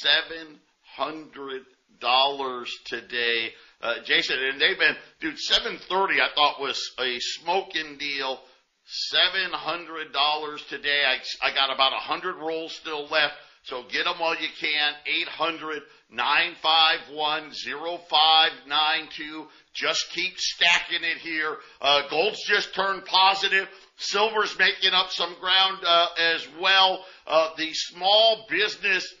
seven 0.00 0.58
hundred 0.96 1.62
dollars 2.00 2.72
today, 2.86 3.50
uh, 3.82 3.94
Jason. 4.04 4.38
And 4.38 4.60
they've 4.60 4.78
been, 4.78 4.96
dude, 5.20 5.38
seven 5.38 5.78
thirty. 5.88 6.20
I 6.20 6.28
thought 6.34 6.60
was 6.60 6.92
a 6.98 7.18
smoking 7.18 7.98
deal. 7.98 8.40
Seven 8.84 9.50
hundred 9.52 10.12
dollars 10.12 10.62
today. 10.68 11.02
I 11.06 11.18
I 11.46 11.54
got 11.54 11.74
about 11.74 11.92
a 11.92 11.96
hundred 11.96 12.36
rolls 12.36 12.72
still 12.72 13.06
left. 13.08 13.34
So 13.66 13.82
get 13.90 14.04
them 14.04 14.20
while 14.20 14.36
you 14.36 14.48
can. 14.60 14.92
800 15.06 15.82
951 16.10 17.50
0592. 17.50 19.48
Just 19.74 20.08
keep 20.12 20.38
stacking 20.38 21.02
it 21.02 21.18
here. 21.18 21.56
Uh, 21.80 22.02
gold's 22.08 22.40
just 22.44 22.72
turned 22.76 23.04
positive. 23.06 23.68
Silver's 23.96 24.56
making 24.56 24.92
up 24.92 25.10
some 25.10 25.34
ground 25.40 25.78
uh, 25.84 26.06
as 26.16 26.46
well. 26.60 27.04
Uh, 27.26 27.50
the 27.56 27.72
small 27.72 28.46
business 28.48 29.12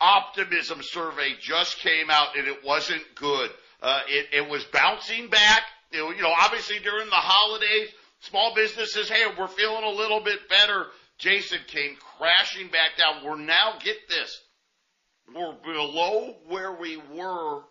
optimism 0.00 0.80
survey 0.82 1.34
just 1.40 1.78
came 1.78 2.10
out 2.10 2.36
and 2.36 2.48
it 2.48 2.64
wasn't 2.64 3.02
good. 3.14 3.50
Uh, 3.82 4.00
it, 4.08 4.26
it 4.32 4.48
was 4.48 4.64
bouncing 4.72 5.28
back. 5.28 5.62
It, 5.90 5.98
you 6.16 6.22
know, 6.22 6.32
obviously 6.38 6.78
during 6.78 7.08
the 7.08 7.16
holidays, 7.16 7.88
small 8.20 8.54
businesses, 8.54 9.08
hey, 9.08 9.24
we're 9.36 9.48
feeling 9.48 9.84
a 9.84 9.90
little 9.90 10.20
bit 10.20 10.48
better. 10.48 10.86
Jason 11.18 11.58
came 11.66 11.96
crashing 12.16 12.68
back 12.68 12.96
down. 12.96 13.24
We're 13.24 13.36
now, 13.36 13.74
get 13.82 14.08
this, 14.08 14.40
we're 15.34 15.52
below 15.64 16.36
where 16.48 16.72
we 16.72 16.96
were 16.96 17.62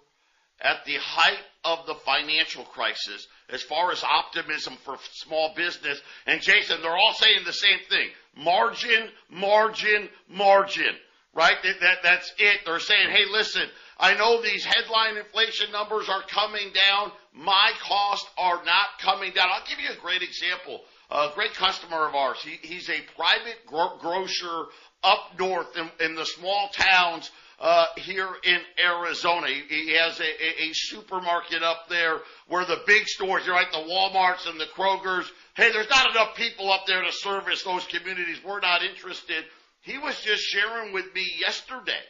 at 0.61 0.85
the 0.85 0.95
height 0.97 1.39
of 1.63 1.85
the 1.87 1.95
financial 1.95 2.63
crisis 2.63 3.27
as 3.49 3.63
far 3.63 3.91
as 3.91 4.03
optimism 4.03 4.75
for 4.83 4.97
small 5.13 5.53
business. 5.55 5.99
And 6.27 6.41
Jason, 6.41 6.81
they're 6.81 6.95
all 6.95 7.13
saying 7.13 7.39
the 7.45 7.53
same 7.53 7.79
thing. 7.89 8.09
Margin, 8.35 9.09
margin, 9.29 10.09
margin. 10.29 10.95
Right? 11.33 11.55
That, 11.63 11.79
that, 11.79 11.97
that's 12.03 12.33
it. 12.37 12.59
They're 12.65 12.79
saying, 12.79 13.09
hey, 13.09 13.23
listen, 13.31 13.63
I 14.01 14.15
know 14.15 14.41
these 14.41 14.65
headline 14.65 15.15
inflation 15.15 15.71
numbers 15.71 16.09
are 16.09 16.23
coming 16.23 16.73
down. 16.73 17.11
My 17.33 17.71
costs 17.83 18.27
are 18.35 18.63
not 18.65 18.87
coming 18.99 19.31
down. 19.31 19.49
I'll 19.53 19.67
give 19.69 19.79
you 19.79 19.91
a 19.91 20.01
great 20.01 20.23
example. 20.23 20.81
A 21.11 21.29
great 21.35 21.53
customer 21.53 22.07
of 22.07 22.15
ours. 22.15 22.39
He, 22.43 22.57
he's 22.67 22.89
a 22.89 22.99
private 23.15 23.63
gro- 23.67 23.97
grocer 23.99 24.65
up 25.03 25.37
north 25.37 25.77
in, 25.77 25.89
in 26.03 26.15
the 26.15 26.25
small 26.25 26.69
towns 26.69 27.29
uh, 27.59 27.85
here 27.97 28.29
in 28.43 28.59
Arizona. 28.83 29.47
He, 29.47 29.61
he 29.69 29.93
has 29.93 30.19
a, 30.19 30.23
a, 30.23 30.69
a, 30.69 30.73
supermarket 30.73 31.61
up 31.61 31.87
there 31.87 32.21
where 32.47 32.65
the 32.65 32.81
big 32.87 33.07
stores, 33.07 33.45
you're 33.45 33.53
right, 33.53 33.71
the 33.71 33.77
Walmarts 33.77 34.49
and 34.49 34.59
the 34.59 34.65
Krogers. 34.65 35.25
Hey, 35.55 35.71
there's 35.71 35.89
not 35.89 36.09
enough 36.09 36.35
people 36.35 36.71
up 36.71 36.87
there 36.87 37.03
to 37.03 37.11
service 37.11 37.61
those 37.63 37.85
communities. 37.85 38.37
We're 38.43 38.61
not 38.61 38.81
interested. 38.81 39.45
He 39.81 39.99
was 39.99 40.19
just 40.21 40.41
sharing 40.41 40.91
with 40.91 41.13
me 41.13 41.27
yesterday. 41.39 42.01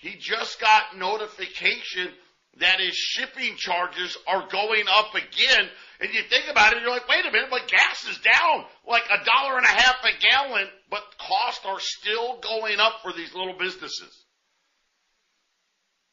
He 0.00 0.16
just 0.18 0.58
got 0.60 0.96
notification 0.96 2.08
that 2.58 2.80
his 2.80 2.94
shipping 2.94 3.56
charges 3.56 4.16
are 4.26 4.48
going 4.50 4.84
up 4.88 5.14
again. 5.14 5.68
And 6.00 6.12
you 6.14 6.22
think 6.22 6.46
about 6.50 6.72
it, 6.72 6.80
you're 6.80 6.90
like, 6.90 7.06
wait 7.06 7.26
a 7.26 7.30
minute, 7.30 7.50
but 7.50 7.68
gas 7.68 8.06
is 8.08 8.18
down 8.18 8.64
like 8.88 9.04
a 9.04 9.22
dollar 9.24 9.58
and 9.58 9.66
a 9.66 9.68
half 9.68 9.96
a 10.02 10.18
gallon, 10.18 10.66
but 10.90 11.02
costs 11.18 11.66
are 11.66 11.80
still 11.80 12.40
going 12.40 12.80
up 12.80 13.02
for 13.02 13.12
these 13.12 13.34
little 13.34 13.56
businesses. 13.58 14.24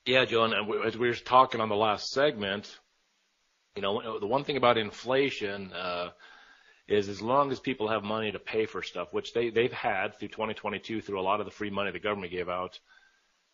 Yeah, 0.05 0.25
John, 0.25 0.53
as 0.85 0.97
we 0.97 1.07
were 1.07 1.15
talking 1.15 1.61
on 1.61 1.69
the 1.69 1.75
last 1.75 2.09
segment, 2.09 2.77
you 3.77 3.81
know, 3.81 4.19
the 4.19 4.27
one 4.27 4.43
thing 4.43 4.57
about 4.57 4.77
inflation 4.77 5.71
uh, 5.71 6.09
is 6.89 7.07
as 7.07 7.21
long 7.21 7.51
as 7.51 7.59
people 7.61 7.87
have 7.87 8.03
money 8.03 8.33
to 8.33 8.39
pay 8.39 8.65
for 8.65 8.83
stuff, 8.83 9.09
which 9.11 9.33
they 9.33 9.49
they've 9.49 9.71
had 9.71 10.17
through 10.17 10.29
2022 10.29 11.01
through 11.01 11.19
a 11.19 11.21
lot 11.21 11.39
of 11.39 11.45
the 11.45 11.51
free 11.51 11.69
money 11.69 11.91
the 11.91 11.99
government 11.99 12.31
gave 12.31 12.49
out. 12.49 12.79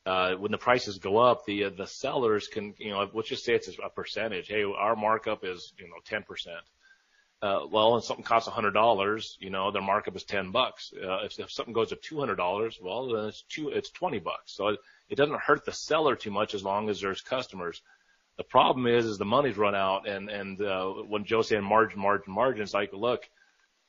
Uh, 0.05 0.33
when 0.33 0.51
the 0.51 0.57
prices 0.57 0.97
go 0.97 1.17
up, 1.17 1.45
the 1.45 1.65
uh, 1.65 1.69
the 1.69 1.87
sellers 1.87 2.47
can, 2.47 2.73
you 2.77 2.91
know, 2.91 3.09
let's 3.13 3.29
just 3.29 3.45
say 3.45 3.53
it's 3.53 3.69
a 3.83 3.89
percentage. 3.89 4.47
Hey, 4.47 4.63
our 4.63 4.95
markup 4.95 5.45
is, 5.45 5.73
you 5.77 5.87
know, 5.87 5.95
10 6.05 6.23
percent. 6.23 6.59
Uh, 7.41 7.67
well, 7.69 7.97
if 7.97 8.05
something 8.05 8.23
costs 8.23 8.47
$100, 8.47 9.35
you 9.39 9.49
know, 9.49 9.69
their 9.69 9.81
markup 9.81 10.15
is 10.15 10.23
10 10.23 10.51
bucks. 10.51 10.93
Uh, 10.95 11.25
if, 11.25 11.37
if 11.37 11.51
something 11.51 11.73
goes 11.73 11.89
to 11.89 11.97
$200, 11.97 12.81
well, 12.81 13.07
then 13.09 13.25
it's 13.25 13.43
two, 13.49 13.67
it's 13.67 13.89
20 13.89 14.19
bucks. 14.19 14.55
So 14.55 14.77
it 15.09 15.15
doesn't 15.17 15.41
hurt 15.41 15.65
the 15.65 15.73
seller 15.73 16.15
too 16.15 16.31
much 16.31 16.53
as 16.53 16.63
long 16.63 16.89
as 16.89 17.01
there's 17.01 17.19
customers. 17.19 17.81
The 18.37 18.45
problem 18.45 18.87
is, 18.87 19.05
is 19.05 19.17
the 19.17 19.25
money's 19.25 19.57
run 19.57 19.75
out, 19.75 20.07
and 20.07 20.29
and 20.29 20.59
uh, 20.61 20.89
when 21.07 21.25
Joe's 21.25 21.49
saying 21.49 21.63
margin, 21.63 21.99
margin, 21.99 22.33
margin, 22.33 22.63
it's 22.63 22.73
like, 22.73 22.91
look, 22.93 23.29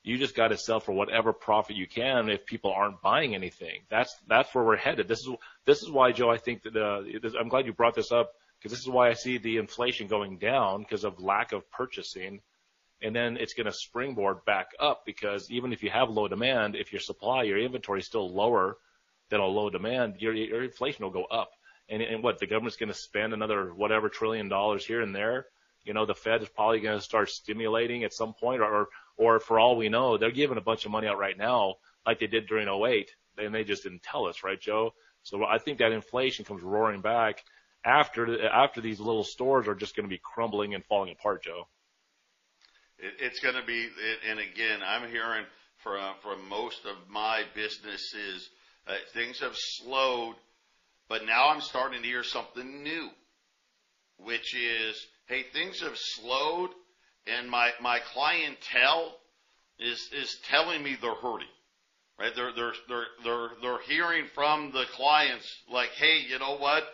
you 0.05 0.19
just 0.19 0.37
got 0.37 0.49
to 0.49 0.59
sell 0.59 0.81
for 0.81 0.93
whatever 0.93 1.33
profit 1.33 1.77
you 1.77 1.89
can 1.89 2.29
if 2.29 2.45
people 2.47 2.73
aren't 2.73 3.03
buying 3.03 3.35
anything. 3.35 3.81
That's 3.91 4.15
that's 4.29 4.55
where 4.55 4.63
we're 4.63 4.77
headed. 4.77 5.09
This 5.09 5.21
is 5.21 5.31
this 5.65 5.83
is 5.83 5.91
why, 5.91 6.13
Joe. 6.13 6.31
I 6.31 6.39
think 6.39 6.63
that 6.65 6.77
uh, 6.77 7.39
I'm 7.41 7.49
glad 7.49 7.67
you 7.67 7.73
brought 7.73 7.95
this 7.95 8.13
up 8.13 8.33
because 8.59 8.71
this 8.71 8.81
is 8.87 8.89
why 8.89 9.09
I 9.09 9.15
see 9.15 9.39
the 9.39 9.57
inflation 9.57 10.07
going 10.07 10.39
down 10.39 10.83
because 10.83 11.05
of 11.05 11.21
lack 11.21 11.53
of 11.53 11.69
purchasing. 11.71 12.41
and 13.03 13.15
then 13.15 13.37
it's 13.37 13.55
going 13.55 13.67
to 13.67 13.73
springboard 13.73 14.45
back 14.47 14.69
up 14.81 15.05
because 15.05 15.51
even 15.51 15.73
if 15.73 15.83
you 15.83 15.91
have 15.91 16.09
low 16.09 16.29
demand, 16.29 16.75
if 16.75 16.93
your 16.93 17.01
supply, 17.01 17.43
your 17.43 17.59
inventory 17.59 18.01
is 18.01 18.07
still 18.07 18.33
lower 18.33 18.79
than 19.31 19.41
a 19.41 19.47
low 19.47 19.69
demand, 19.71 20.17
your, 20.19 20.33
your 20.35 20.65
inflation 20.65 21.05
will 21.05 21.13
go 21.13 21.25
up. 21.25 21.51
And, 21.89 22.01
and 22.01 22.23
what 22.23 22.39
the 22.39 22.47
government's 22.47 22.77
going 22.77 22.89
to 22.89 22.95
spend 22.95 23.35
another 23.35 23.75
whatever 23.75 24.09
trillion 24.09 24.49
dollars 24.49 24.87
here 24.87 25.03
and 25.03 25.15
there. 25.15 25.47
You 25.85 25.93
know, 25.93 26.07
the 26.07 26.15
Fed 26.15 26.41
is 26.43 26.49
probably 26.49 26.81
going 26.81 26.97
to 26.99 27.05
start 27.05 27.29
stimulating 27.29 28.05
at 28.05 28.15
some 28.15 28.33
point, 28.33 28.63
or 28.63 28.65
or 28.65 28.89
for 29.17 29.59
all 29.59 29.77
we 29.77 29.89
know, 29.89 30.19
they're 30.19 30.31
giving 30.31 30.59
a 30.59 30.63
bunch 30.63 30.85
of 30.85 30.91
money 30.91 31.07
out 31.07 31.19
right 31.19 31.37
now, 31.37 31.77
like 32.07 32.19
they 32.19 32.27
did 32.27 32.47
during 32.47 32.69
08, 32.69 33.11
and 33.39 33.55
they 33.55 33.65
just 33.65 33.83
didn't 33.83 34.03
tell 34.03 34.27
us, 34.27 34.43
right, 34.43 34.61
Joe? 34.61 34.95
So 35.23 35.45
I 35.45 35.59
think 35.59 35.79
that 35.79 35.93
inflation 35.93 36.45
comes 36.45 36.63
roaring 36.63 37.01
back 37.01 37.43
after 37.85 38.47
after 38.47 38.81
these 38.81 39.01
little 39.01 39.25
stores 39.25 39.69
are 39.69 39.75
just 39.75 39.97
going 39.97 40.05
to 40.05 40.15
be 40.15 40.21
crumbling 40.23 40.75
and 40.75 40.85
falling 40.85 41.13
apart, 41.13 41.45
Joe. 41.45 41.67
It, 42.99 43.15
it's 43.21 43.41
going 43.41 43.55
to 43.55 43.65
be, 43.65 43.89
and 44.29 44.39
again, 44.39 44.81
I'm 44.85 45.09
hearing 45.11 45.47
from 45.83 46.15
from 46.23 46.49
most 46.49 46.85
of 46.85 46.97
my 47.09 47.43
businesses, 47.55 48.51
uh, 48.87 48.93
things 49.15 49.41
have 49.41 49.55
slowed 49.57 50.37
but 51.09 51.27
now 51.27 51.51
I'm 51.51 51.61
starting 51.61 52.03
to 52.03 52.09
hear 52.09 52.25
something 52.25 52.83
new, 52.83 53.11
which 54.19 54.55
is, 54.55 55.07
hey, 55.27 55.43
things 55.43 55.81
have 55.81 55.97
slowed 55.97 56.71
and 57.27 57.51
my, 57.51 57.71
my 57.81 57.99
clientele 58.13 59.17
is, 59.79 60.09
is 60.13 60.37
telling 60.51 60.83
me 60.83 60.97
they're 61.01 61.15
hurting. 61.15 61.49
Right? 62.19 62.33
They're, 62.35 62.53
they're, 62.55 62.75
they're, 62.89 63.07
they're, 63.25 63.49
they're 63.61 63.83
hearing 63.83 64.27
from 64.35 64.71
the 64.73 64.85
clients 64.93 65.47
like, 65.71 65.91
hey, 65.91 66.21
you 66.29 66.39
know 66.39 66.57
what? 66.57 66.85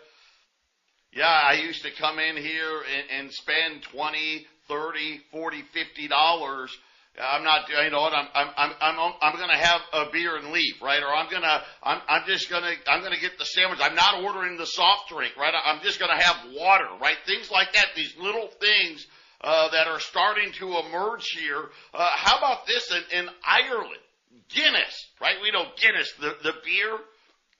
Yeah, 1.13 1.27
I 1.27 1.53
used 1.53 1.83
to 1.83 1.91
come 1.99 2.19
in 2.19 2.37
here 2.37 2.81
and, 3.11 3.25
and 3.25 3.33
spend 3.33 3.83
20, 3.83 4.45
30, 4.67 5.21
40, 5.31 5.61
50 5.73 6.07
dollars 6.07 6.77
I'm 7.19 7.43
not, 7.43 7.67
you 7.67 7.89
know 7.91 8.01
what, 8.01 8.13
I'm, 8.13 8.27
I'm, 8.33 8.47
I'm, 8.55 8.71
I'm, 8.79 9.13
I'm 9.21 9.35
going 9.35 9.49
to 9.49 9.57
have 9.57 9.81
a 9.91 10.11
beer 10.11 10.37
and 10.37 10.51
leave, 10.51 10.75
right? 10.81 11.03
Or 11.03 11.13
I'm 11.13 11.29
going 11.29 11.41
to, 11.43 11.61
I'm, 11.83 11.99
I'm 12.07 12.25
just 12.25 12.49
going 12.49 12.63
to, 12.63 12.91
I'm 12.91 13.01
going 13.01 13.13
to 13.13 13.19
get 13.19 13.37
the 13.37 13.45
sandwich. 13.45 13.79
I'm 13.81 13.95
not 13.95 14.23
ordering 14.23 14.57
the 14.57 14.65
soft 14.65 15.09
drink, 15.09 15.35
right? 15.35 15.53
I'm 15.65 15.81
just 15.81 15.99
going 15.99 16.17
to 16.17 16.23
have 16.23 16.53
water, 16.55 16.87
right? 17.01 17.17
Things 17.25 17.51
like 17.51 17.73
that, 17.73 17.87
these 17.95 18.15
little 18.17 18.47
things, 18.61 19.05
uh, 19.43 19.69
that 19.69 19.87
are 19.87 19.99
starting 19.99 20.51
to 20.53 20.77
emerge 20.77 21.25
here. 21.29 21.69
Uh, 21.93 22.07
how 22.15 22.37
about 22.37 22.67
this 22.67 22.91
in, 22.91 23.19
in 23.19 23.29
Ireland? 23.45 24.01
Guinness, 24.49 25.07
right? 25.19 25.35
We 25.41 25.51
know 25.51 25.65
Guinness, 25.77 26.11
the, 26.19 26.35
the 26.43 26.53
beer. 26.63 26.97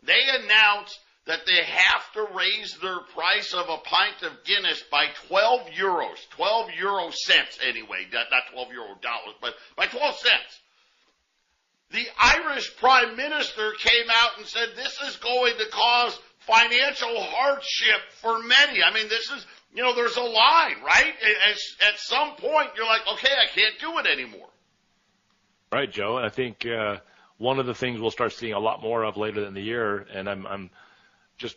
They 0.04 0.20
announced 0.44 1.00
that 1.26 1.46
they 1.46 1.64
have 1.64 2.12
to 2.14 2.28
raise 2.36 2.78
their 2.82 3.00
price 3.14 3.54
of 3.54 3.70
a 3.70 3.78
pint 3.78 4.24
of 4.24 4.44
Guinness 4.44 4.84
by 4.92 5.08
12 5.28 5.68
euros, 5.80 6.18
12 6.32 6.72
euro 6.80 7.12
cents 7.12 7.60
anyway, 7.64 8.08
not, 8.12 8.28
not 8.32 8.52
12 8.52 8.72
euro 8.74 8.96
dollars, 9.02 9.36
but 9.40 9.54
by 9.78 9.86
12 9.86 10.16
cents. 10.18 10.60
The 11.92 12.06
Irish 12.20 12.76
Prime 12.78 13.16
Minister 13.16 13.74
came 13.80 14.10
out 14.10 14.38
and 14.38 14.48
said 14.48 14.70
this 14.76 14.98
is 15.08 15.18
going 15.18 15.58
to 15.58 15.66
cause 15.72 16.18
financial 16.40 17.22
hardship 17.22 18.02
for 18.22 18.40
many. 18.40 18.82
I 18.82 18.94
mean, 18.94 19.10
this 19.10 19.30
is, 19.30 19.46
you 19.74 19.84
know, 19.84 19.96
there's 19.96 20.18
a 20.18 20.22
line, 20.22 20.76
right? 20.86 21.14
At, 21.48 21.88
at 21.88 22.00
some 22.00 22.36
point, 22.36 22.70
you're 22.76 22.86
like, 22.86 23.02
okay, 23.14 23.32
I 23.32 23.48
can't 23.54 23.80
do 23.80 23.98
it 24.00 24.06
anymore. 24.06 24.50
Right, 25.72 25.90
Joe. 25.90 26.18
I 26.18 26.30
think 26.30 26.66
uh, 26.66 26.98
one 27.38 27.60
of 27.60 27.66
the 27.66 27.74
things 27.74 28.00
we'll 28.00 28.12
start 28.12 28.34
seeing 28.34 28.54
a 28.54 28.60
lot 28.60 28.82
more 28.82 29.04
of 29.04 29.16
later 29.16 29.46
in 29.46 29.54
the 29.54 29.62
year, 29.62 30.06
and 30.14 30.30
I'm, 30.30 30.46
I'm 30.46 30.70
just 31.38 31.56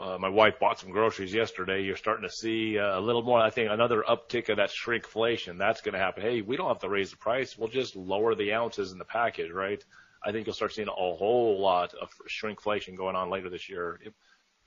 uh, 0.00 0.18
my 0.18 0.28
wife 0.28 0.58
bought 0.60 0.78
some 0.78 0.90
groceries 0.90 1.32
yesterday. 1.32 1.82
You're 1.82 1.96
starting 1.96 2.28
to 2.28 2.34
see 2.34 2.78
uh, 2.78 2.98
a 2.98 3.00
little 3.00 3.22
more. 3.22 3.40
I 3.40 3.50
think 3.50 3.70
another 3.70 4.04
uptick 4.06 4.48
of 4.50 4.58
that 4.58 4.70
shrinkflation. 4.70 5.58
That's 5.58 5.80
going 5.80 5.94
to 5.94 5.98
happen. 5.98 6.22
Hey, 6.22 6.42
we 6.42 6.56
don't 6.56 6.68
have 6.68 6.80
to 6.80 6.88
raise 6.88 7.10
the 7.10 7.16
price. 7.16 7.56
We'll 7.56 7.68
just 7.68 7.96
lower 7.96 8.34
the 8.34 8.52
ounces 8.52 8.92
in 8.92 8.98
the 8.98 9.04
package, 9.04 9.50
right? 9.50 9.82
I 10.22 10.32
think 10.32 10.46
you'll 10.46 10.54
start 10.54 10.74
seeing 10.74 10.88
a 10.88 10.92
whole 10.92 11.60
lot 11.60 11.94
of 11.94 12.10
shrinkflation 12.28 12.96
going 12.96 13.16
on 13.16 13.30
later 13.30 13.48
this 13.48 13.68
year. 13.68 13.98
It, 14.04 14.12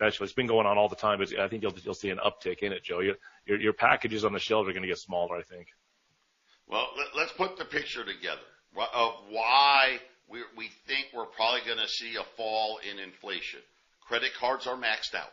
actually, 0.01 0.25
it's 0.25 0.33
been 0.33 0.47
going 0.47 0.65
on 0.65 0.77
all 0.77 0.89
the 0.89 0.95
time, 0.95 1.19
but 1.19 1.37
I 1.37 1.47
think 1.47 1.63
you'll 1.63 1.75
you'll 1.83 1.93
see 1.93 2.09
an 2.09 2.19
uptick 2.19 2.59
in 2.59 2.71
it, 2.71 2.83
Joe. 2.83 2.99
Your 2.99 3.15
your, 3.45 3.59
your 3.59 3.73
packages 3.73 4.25
on 4.25 4.33
the 4.33 4.39
shelves 4.39 4.69
are 4.69 4.73
going 4.73 4.83
to 4.83 4.87
get 4.87 4.97
smaller. 4.97 5.37
I 5.37 5.43
think. 5.43 5.67
Well, 6.67 6.87
let, 7.15 7.25
us 7.25 7.33
put 7.35 7.57
the 7.57 7.65
picture 7.65 8.05
together 8.05 8.41
of 8.93 9.13
why 9.29 9.99
we 10.27 10.41
we 10.55 10.69
think 10.87 11.07
we're 11.15 11.25
probably 11.25 11.61
going 11.65 11.79
to 11.79 11.87
see 11.87 12.15
a 12.15 12.23
fall 12.37 12.79
in 12.89 12.99
inflation. 12.99 13.59
Credit 14.07 14.31
cards 14.39 14.67
are 14.67 14.75
maxed 14.75 15.15
out. 15.15 15.31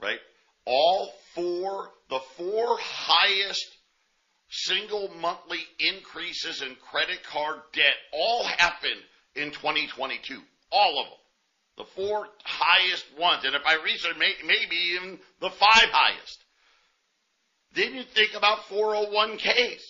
Right? 0.00 0.18
All 0.66 1.12
four, 1.34 1.90
the 2.08 2.20
four 2.36 2.78
highest 2.80 3.66
single 4.50 5.10
monthly 5.20 5.60
increases 5.78 6.62
in 6.62 6.76
credit 6.90 7.22
card 7.24 7.60
debt 7.72 7.94
all 8.12 8.44
happened 8.44 9.00
in 9.34 9.50
2022. 9.50 10.40
All 10.70 11.00
of 11.00 11.06
them. 11.06 11.18
The 11.76 11.84
four 11.84 12.28
highest 12.44 13.04
ones. 13.18 13.44
And 13.44 13.54
if 13.54 13.62
I 13.66 13.82
research, 13.82 14.16
maybe 14.18 14.76
even 14.76 15.18
the 15.40 15.50
five 15.50 15.90
highest. 15.90 16.38
Then 17.74 17.94
you 17.94 18.04
think 18.04 18.34
about 18.34 18.68
401ks. 18.68 19.82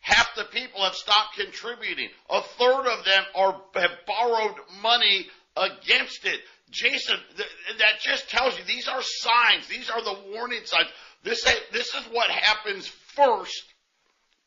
Half 0.00 0.34
the 0.34 0.44
people 0.44 0.82
have 0.82 0.94
stopped 0.94 1.36
contributing. 1.36 2.08
A 2.28 2.42
third 2.42 2.86
of 2.86 3.04
them 3.04 3.24
are, 3.34 3.60
have 3.74 3.98
borrowed 4.06 4.56
money 4.82 5.26
against 5.56 6.24
it. 6.24 6.40
Jason, 6.70 7.16
th- 7.36 7.48
that 7.78 8.00
just 8.00 8.28
tells 8.30 8.56
you 8.58 8.64
these 8.64 8.88
are 8.88 9.02
signs. 9.02 9.66
These 9.68 9.90
are 9.90 10.02
the 10.02 10.16
warning 10.32 10.64
signs. 10.64 10.88
This, 11.22 11.42
this 11.72 11.94
is 11.94 12.04
what 12.12 12.30
happens 12.30 12.86
first 12.86 13.69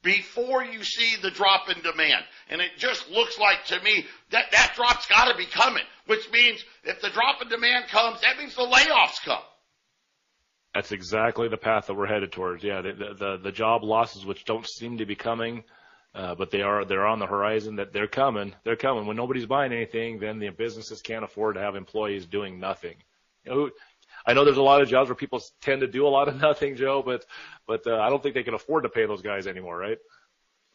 before 0.03 0.63
you 0.63 0.83
see 0.83 1.19
the 1.21 1.31
drop 1.31 1.69
in 1.69 1.81
demand. 1.81 2.23
And 2.49 2.61
it 2.61 2.71
just 2.77 3.09
looks 3.09 3.39
like 3.39 3.65
to 3.67 3.81
me 3.81 4.05
that 4.31 4.51
that 4.51 4.73
drop's 4.75 5.07
got 5.07 5.31
to 5.31 5.37
be 5.37 5.45
coming, 5.45 5.83
which 6.05 6.29
means 6.31 6.63
if 6.83 7.01
the 7.01 7.09
drop 7.09 7.41
in 7.41 7.47
demand 7.47 7.87
comes, 7.87 8.21
that 8.21 8.37
means 8.37 8.55
the 8.55 8.61
layoffs 8.61 9.23
come. 9.23 9.41
That's 10.75 10.91
exactly 10.91 11.47
the 11.47 11.57
path 11.57 11.87
that 11.87 11.93
we're 11.93 12.07
headed 12.07 12.31
towards. 12.31 12.63
Yeah, 12.63 12.81
the, 12.81 13.15
the, 13.17 13.39
the 13.41 13.51
job 13.51 13.83
losses, 13.83 14.25
which 14.25 14.43
don't 14.43 14.67
seem 14.67 14.97
to 14.97 15.05
be 15.05 15.15
coming, 15.15 15.63
uh, 16.15 16.35
but 16.35 16.51
they 16.51 16.61
are 16.61 16.83
they're 16.83 17.05
on 17.05 17.19
the 17.19 17.27
horizon. 17.27 17.75
That 17.75 17.93
they're 17.93 18.07
coming. 18.07 18.55
They're 18.63 18.75
coming. 18.75 19.05
When 19.05 19.15
nobody's 19.15 19.45
buying 19.45 19.71
anything, 19.71 20.19
then 20.19 20.39
the 20.39 20.49
businesses 20.49 21.01
can't 21.01 21.23
afford 21.23 21.55
to 21.55 21.61
have 21.61 21.75
employees 21.75 22.25
doing 22.25 22.59
nothing. 22.59 22.95
You 23.45 23.51
know, 23.51 23.69
I 24.25 24.33
know 24.33 24.45
there's 24.45 24.57
a 24.57 24.61
lot 24.61 24.81
of 24.81 24.87
jobs 24.87 25.09
where 25.09 25.15
people 25.15 25.41
tend 25.61 25.81
to 25.81 25.87
do 25.87 26.07
a 26.07 26.09
lot 26.09 26.27
of 26.27 26.35
nothing, 26.41 26.75
Joe, 26.75 27.03
but 27.05 27.25
but 27.67 27.85
uh, 27.87 27.99
I 27.99 28.09
don't 28.09 28.21
think 28.21 28.35
they 28.35 28.43
can 28.43 28.53
afford 28.53 28.83
to 28.83 28.89
pay 28.89 29.05
those 29.05 29.21
guys 29.21 29.47
anymore, 29.47 29.77
right? 29.77 29.97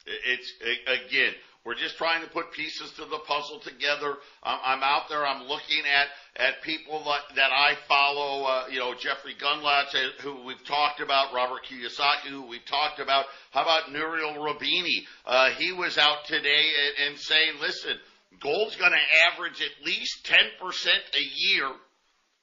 It's 0.07 0.53
again, 0.87 1.35
we're 1.69 1.75
just 1.75 1.99
trying 1.99 2.23
to 2.23 2.31
put 2.31 2.51
pieces 2.53 2.93
to 2.93 3.05
the 3.05 3.19
puzzle 3.27 3.61
together. 3.61 4.15
I'm, 4.43 4.83
out 4.83 5.11
there. 5.11 5.27
I'm 5.27 5.47
looking 5.49 5.83
at 5.85 6.09
at 6.43 6.63
people 6.63 7.05
that, 7.05 7.37
that 7.37 7.51
I 7.53 7.75
follow. 7.87 8.45
Uh, 8.45 8.65
you 8.71 8.79
know, 8.79 8.95
Jeffrey 8.95 9.35
Gundlach, 9.35 9.95
uh, 9.95 10.23
who 10.23 10.47
we've 10.47 10.65
talked 10.65 11.01
about, 11.01 11.35
Robert 11.35 11.67
Kiyosaki, 11.69 12.31
who 12.31 12.47
we've 12.47 12.65
talked 12.65 13.01
about. 13.01 13.27
How 13.51 13.63
about 13.63 13.93
Nouriel 13.93 14.35
Roubini? 14.37 15.05
Uh, 15.27 15.51
he 15.51 15.73
was 15.73 15.99
out 15.99 16.25
today 16.27 16.71
and, 16.97 17.09
and 17.11 17.19
saying, 17.19 17.53
listen, 17.61 17.99
gold's 18.41 18.77
going 18.77 18.93
to 18.93 19.33
average 19.33 19.61
at 19.61 19.85
least 19.85 20.27
10% 20.27 20.87
a 20.89 21.23
year 21.35 21.71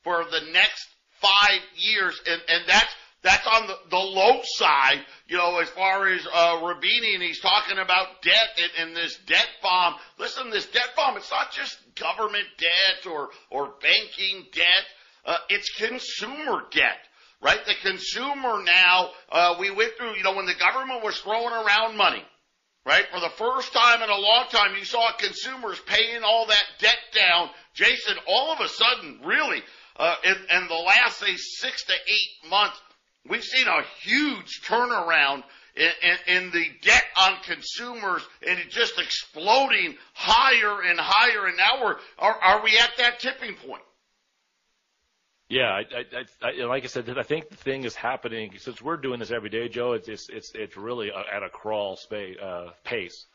for 0.04 0.24
the 0.26 0.52
next 0.52 0.88
five 1.22 1.62
years, 1.76 2.20
and 2.28 2.42
and 2.48 2.64
that's 2.68 2.94
that's 3.26 3.48
on 3.48 3.68
the, 3.68 3.76
the 3.90 3.98
low 3.98 4.42
side, 4.44 5.04
you 5.28 5.36
know, 5.36 5.60
as 5.60 5.68
far 5.70 6.08
as 6.08 6.26
uh, 6.32 6.58
Roubini, 6.62 7.16
and 7.16 7.24
he's 7.24 7.42
talking 7.42 7.80
about 7.80 8.22
debt 8.22 8.62
and, 8.62 8.88
and 8.88 8.96
this 8.96 9.18
debt 9.26 9.48
bomb. 9.64 9.96
Listen, 10.20 10.52
this 10.52 10.68
debt 10.68 10.90
bomb, 10.96 11.18
it's 11.18 11.32
not 11.32 11.52
just 11.52 11.78
government 11.96 12.46
debt 12.60 13.12
or, 13.12 13.30
or 13.50 13.74
banking 13.82 14.46
debt. 14.54 14.86
Uh, 15.26 15.38
it's 15.50 15.70
consumer 15.76 16.66
debt, 16.70 17.00
right? 17.42 17.66
The 17.66 17.74
consumer 17.82 18.62
now, 18.64 19.10
uh, 19.32 19.56
we 19.60 19.72
went 19.72 19.94
through, 19.98 20.16
you 20.18 20.24
know, 20.24 20.36
when 20.36 20.46
the 20.46 20.54
government 20.54 21.04
was 21.04 21.18
throwing 21.18 21.52
around 21.52 21.98
money, 21.98 22.24
right? 22.86 23.06
For 23.12 23.20
the 23.20 23.34
first 23.38 23.74
time 23.74 24.04
in 24.04 24.10
a 24.10 24.18
long 24.20 24.46
time, 24.52 24.76
you 24.78 24.86
saw 24.86 25.12
consumers 25.18 25.80
paying 25.88 26.22
all 26.24 26.46
that 26.46 26.66
debt 26.78 27.00
down. 27.12 27.50
Jason, 27.74 28.18
all 28.28 28.54
of 28.54 28.60
a 28.60 28.70
sudden, 28.70 29.22
really, 29.26 29.64
uh, 29.98 30.16
in, 30.24 30.36
in 30.58 30.68
the 30.68 30.76
last, 30.76 31.20
say, 31.20 31.36
six 31.36 31.84
to 31.86 31.94
eight 31.94 32.50
months, 32.50 32.80
We've 33.28 33.44
seen 33.44 33.68
a 33.68 33.82
huge 34.02 34.62
turnaround 34.68 35.44
in, 35.76 35.90
in, 36.04 36.36
in, 36.38 36.52
the 36.52 36.66
debt 36.84 37.04
on 37.18 37.38
consumers 37.44 38.22
and 38.48 38.60
it 38.60 38.70
just 38.70 39.00
exploding 39.00 39.98
higher 40.14 40.84
and 40.84 41.00
higher. 41.00 41.48
And 41.48 41.58
now 41.58 41.84
we're, 41.84 41.96
are, 42.20 42.36
are 42.36 42.64
we 42.64 42.78
at 42.78 42.92
that 43.00 43.20
tipping 43.20 43.56
point? 43.56 43.82
Yeah, 45.50 45.70
I, 45.70 45.82
I, 45.92 46.48
I, 46.48 46.66
like 46.66 46.84
I 46.84 46.88
said, 46.88 47.10
I 47.18 47.24
think 47.24 47.50
the 47.50 47.56
thing 47.56 47.84
is 47.84 47.96
happening 47.96 48.52
since 48.58 48.82
we're 48.82 48.98
doing 48.98 49.20
this 49.20 49.32
every 49.32 49.50
day, 49.50 49.68
Joe. 49.68 49.94
It's 49.94 50.08
it's 50.08 50.28
it's, 50.28 50.52
it's 50.56 50.76
really 50.76 51.12
at 51.12 51.44
a 51.44 51.50
crawl 51.50 51.98
space, 51.98 52.36
uh, 52.42 52.72
pace, 52.84 53.28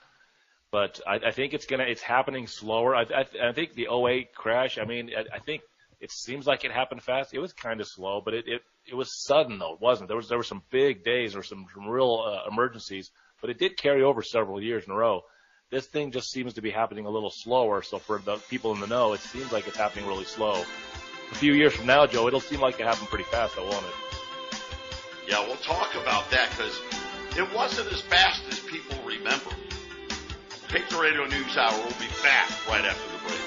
but 0.72 1.00
I, 1.06 1.28
I 1.28 1.30
think 1.30 1.54
it's 1.54 1.66
gonna 1.66 1.84
it's 1.84 2.02
happening 2.02 2.48
slower. 2.48 2.96
I, 2.96 3.02
I, 3.02 3.50
I 3.50 3.52
think 3.52 3.74
the 3.74 3.86
08 3.92 4.34
crash. 4.34 4.76
I 4.76 4.86
mean, 4.86 5.12
I, 5.16 5.36
I 5.36 5.38
think 5.38 5.62
It 6.00 6.10
seems 6.10 6.46
like 6.46 6.64
it 6.64 6.72
happened 6.72 7.02
fast. 7.02 7.34
It 7.34 7.40
was 7.40 7.52
kind 7.52 7.80
of 7.80 7.86
slow, 7.86 8.22
but 8.24 8.32
it, 8.32 8.44
it, 8.46 8.62
it 8.86 8.94
was 8.94 9.24
sudden 9.24 9.58
though, 9.58 9.74
it 9.74 9.80
wasn't. 9.80 10.08
There 10.08 10.16
was, 10.16 10.28
there 10.28 10.38
were 10.38 10.44
some 10.44 10.62
big 10.70 11.04
days 11.04 11.36
or 11.36 11.42
some, 11.42 11.66
some 11.74 11.86
real 11.86 12.24
uh, 12.26 12.50
emergencies, 12.50 13.10
but 13.40 13.50
it 13.50 13.58
did 13.58 13.76
carry 13.76 14.02
over 14.02 14.22
several 14.22 14.62
years 14.62 14.84
in 14.84 14.92
a 14.92 14.96
row. 14.96 15.22
This 15.70 15.86
thing 15.86 16.10
just 16.10 16.30
seems 16.30 16.54
to 16.54 16.62
be 16.62 16.70
happening 16.70 17.06
a 17.06 17.10
little 17.10 17.30
slower. 17.30 17.82
So 17.82 17.98
for 17.98 18.18
the 18.18 18.36
people 18.48 18.72
in 18.72 18.80
the 18.80 18.86
know, 18.86 19.12
it 19.12 19.20
seems 19.20 19.52
like 19.52 19.68
it's 19.68 19.76
happening 19.76 20.06
really 20.06 20.24
slow. 20.24 20.64
A 21.30 21.34
few 21.34 21.52
years 21.52 21.74
from 21.74 21.86
now, 21.86 22.06
Joe, 22.06 22.26
it'll 22.26 22.40
seem 22.40 22.60
like 22.60 22.80
it 22.80 22.86
happened 22.86 23.08
pretty 23.08 23.24
fast, 23.24 23.54
though, 23.54 23.68
won't 23.68 23.84
it? 23.86 23.92
Yeah, 25.28 25.46
we'll 25.46 25.56
talk 25.58 25.94
about 25.94 26.28
that 26.30 26.50
because 26.50 26.80
it 27.36 27.54
wasn't 27.54 27.92
as 27.92 28.00
fast 28.00 28.42
as 28.50 28.58
people 28.58 28.96
remember. 29.06 29.50
Patriot 30.66 31.00
Radio 31.00 31.24
News 31.26 31.56
Hour 31.56 31.78
will 31.78 32.00
be 32.00 32.08
back 32.22 32.50
right 32.68 32.84
after 32.84 33.12
the 33.12 33.28
break. 33.28 33.39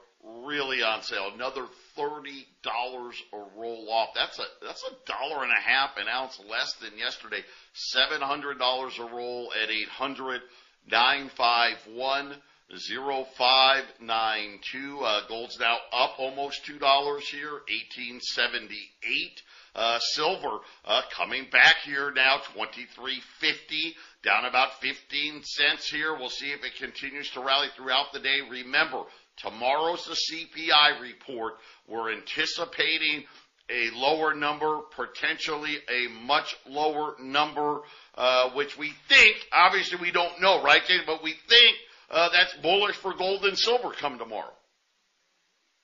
really 0.46 0.82
on 0.82 1.02
sale. 1.04 1.30
Another 1.34 1.66
thirty 1.96 2.48
dollars 2.64 3.22
a 3.34 3.38
roll 3.60 3.90
off. 3.92 4.10
That's 4.16 4.40
a 4.40 4.46
that's 4.66 4.82
a 4.84 4.96
dollar 5.12 5.44
and 5.44 5.52
a 5.52 5.62
half 5.62 5.98
an 5.98 6.08
ounce 6.08 6.40
less 6.50 6.72
than 6.82 6.98
yesterday. 6.98 7.44
Seven 7.74 8.22
hundred 8.22 8.60
dollars 8.60 8.98
a 8.98 9.04
roll 9.06 9.52
at 9.62 9.70
eight 9.70 9.90
hundred 9.90 10.42
nine 10.90 11.30
five 11.36 11.76
one 11.94 12.34
zero 12.78 13.26
five 13.38 13.84
nine 14.02 14.60
two. 14.72 15.00
Uh, 15.02 15.28
gold's 15.28 15.60
now 15.60 15.78
up 15.92 16.16
almost 16.18 16.66
two 16.66 16.80
dollars 16.80 17.28
here, 17.28 17.62
eighteen 17.70 18.20
seventy 18.22 18.90
eight. 19.04 19.42
Uh, 19.76 19.98
silver 20.00 20.60
uh, 20.86 21.02
coming 21.12 21.48
back 21.52 21.78
here 21.84 22.12
now, 22.16 22.38
twenty 22.54 22.86
three 22.96 23.20
fifty, 23.40 23.96
down 24.24 24.46
about 24.46 24.80
fifteen 24.82 25.42
cents 25.44 25.90
here. 25.90 26.16
We'll 26.16 26.30
see 26.30 26.52
if 26.52 26.64
it 26.64 26.76
continues 26.80 27.30
to 27.32 27.40
rally 27.42 27.70
throughout 27.76 28.14
the 28.14 28.20
day. 28.20 28.42
Remember, 28.50 29.04
tomorrow's 29.38 30.06
the 30.06 30.14
CPI 30.14 31.02
report. 31.02 31.54
We're 31.88 32.14
anticipating 32.14 33.26
a 33.70 33.90
lower 33.96 34.36
number, 34.36 34.82
potentially 34.96 35.78
a 35.90 36.10
much 36.26 36.56
lower 36.70 37.16
number, 37.20 37.82
uh, 38.16 38.50
which 38.52 38.78
we 38.78 38.94
think, 39.08 39.38
obviously 39.52 39.98
we 40.00 40.12
don't 40.12 40.42
know, 40.42 40.62
right, 40.62 40.82
But 41.06 41.24
we 41.24 41.34
think 41.48 41.78
uh, 42.10 42.30
that's 42.30 42.54
bullish 42.62 42.96
for 42.96 43.14
gold 43.14 43.46
and 43.46 43.58
silver 43.58 43.92
come 43.92 44.18
tomorrow. 44.18 44.54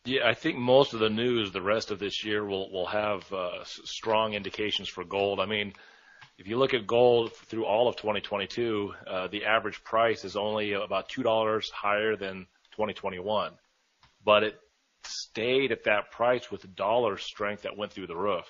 Yeah, 0.05 0.27
I 0.27 0.34
think 0.34 0.58
most 0.58 0.93
of 0.93 0.99
the 0.99 1.10
news 1.10 1.51
the 1.51 1.62
rest 1.62 1.91
of 1.91 1.99
this 1.99 2.23
year 2.23 2.45
will 2.45 2.71
will 2.71 2.88
have 2.88 3.32
uh, 3.34 3.63
strong 3.63 4.34
indications 4.34 4.88
for 4.88 5.03
gold. 5.03 5.39
I 5.39 5.45
mean, 5.45 5.73
if 6.38 6.47
you 6.47 6.58
look 6.58 6.73
at 6.73 6.88
gold 6.88 7.34
through 7.34 7.65
all 7.65 7.88
of 7.88 7.97
2022, 7.97 8.93
uh, 9.05 9.27
the 9.27 9.45
average 9.45 9.84
price 9.84 10.23
is 10.23 10.36
only 10.38 10.73
about 10.73 11.10
two 11.10 11.21
dollars 11.21 11.69
higher 11.69 12.15
than 12.15 12.47
2021, 12.71 13.53
but 14.23 14.43
it 14.43 14.60
stayed 15.03 15.71
at 15.71 15.84
that 15.84 16.12
price 16.12 16.49
with 16.49 16.75
dollar 16.75 17.17
strength 17.17 17.63
that 17.63 17.75
went 17.75 17.91
through 17.91 18.08
the 18.08 18.15
roof. 18.15 18.45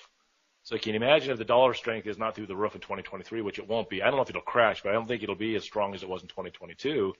So 0.62 0.78
can 0.78 0.94
you 0.94 0.96
imagine 0.96 1.32
if 1.32 1.38
the 1.38 1.44
dollar 1.44 1.74
strength 1.74 2.06
is 2.06 2.18
not 2.18 2.34
through 2.34 2.46
the 2.46 2.56
roof 2.56 2.74
in 2.74 2.80
2023, 2.80 3.42
which 3.42 3.58
it 3.58 3.66
won't 3.66 3.88
be? 3.88 4.02
I 4.02 4.06
don't 4.06 4.16
know 4.16 4.22
if 4.22 4.30
it'll 4.30 4.42
crash, 4.42 4.82
but 4.82 4.90
I 4.90 4.92
don't 4.92 5.08
think 5.08 5.22
it'll 5.22 5.34
be 5.34 5.56
as 5.56 5.64
strong 5.64 5.94
as 5.94 6.02
it 6.02 6.08
was 6.08 6.22
in 6.22 6.28
2022 6.28 7.12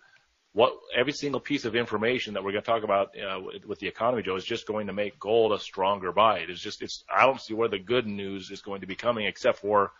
what 0.52 0.72
every 0.96 1.12
single 1.12 1.40
piece 1.40 1.64
of 1.64 1.76
information 1.76 2.34
that 2.34 2.42
we're 2.42 2.52
going 2.52 2.64
to 2.64 2.70
talk 2.70 2.82
about 2.82 3.10
uh, 3.16 3.40
with, 3.40 3.64
with 3.64 3.78
the 3.78 3.86
economy, 3.86 4.22
Joe, 4.22 4.36
is 4.36 4.44
just 4.44 4.66
going 4.66 4.88
to 4.88 4.92
make 4.92 5.18
gold 5.18 5.52
a 5.52 5.58
stronger 5.58 6.12
buy. 6.12 6.38
It's 6.38 6.60
just 6.60 6.82
it's 6.82 7.04
I 7.14 7.26
don't 7.26 7.40
see 7.40 7.54
where 7.54 7.68
the 7.68 7.78
good 7.78 8.06
news 8.06 8.50
is 8.50 8.60
going 8.60 8.80
to 8.80 8.86
be 8.86 8.96
coming, 8.96 9.26
except 9.26 9.58
for 9.58 9.92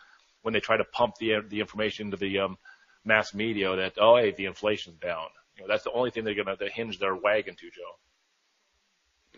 when 0.42 0.52
they 0.52 0.60
try 0.60 0.76
to 0.76 0.84
pump 0.84 1.14
the 1.20 1.40
the 1.48 1.60
information 1.60 2.06
into 2.06 2.16
the 2.16 2.40
um, 2.40 2.58
mass 3.04 3.32
media 3.32 3.74
that 3.76 3.94
oh 4.00 4.16
hey 4.16 4.32
the 4.36 4.46
inflation's 4.46 4.98
down. 4.98 5.26
You 5.56 5.62
know, 5.62 5.68
that's 5.68 5.84
the 5.84 5.92
only 5.92 6.10
thing 6.10 6.24
they're 6.24 6.34
going 6.34 6.56
to 6.56 6.68
hinge 6.68 6.98
their 6.98 7.14
wagon 7.14 7.54
to, 7.54 7.66
Joe. 7.70 7.98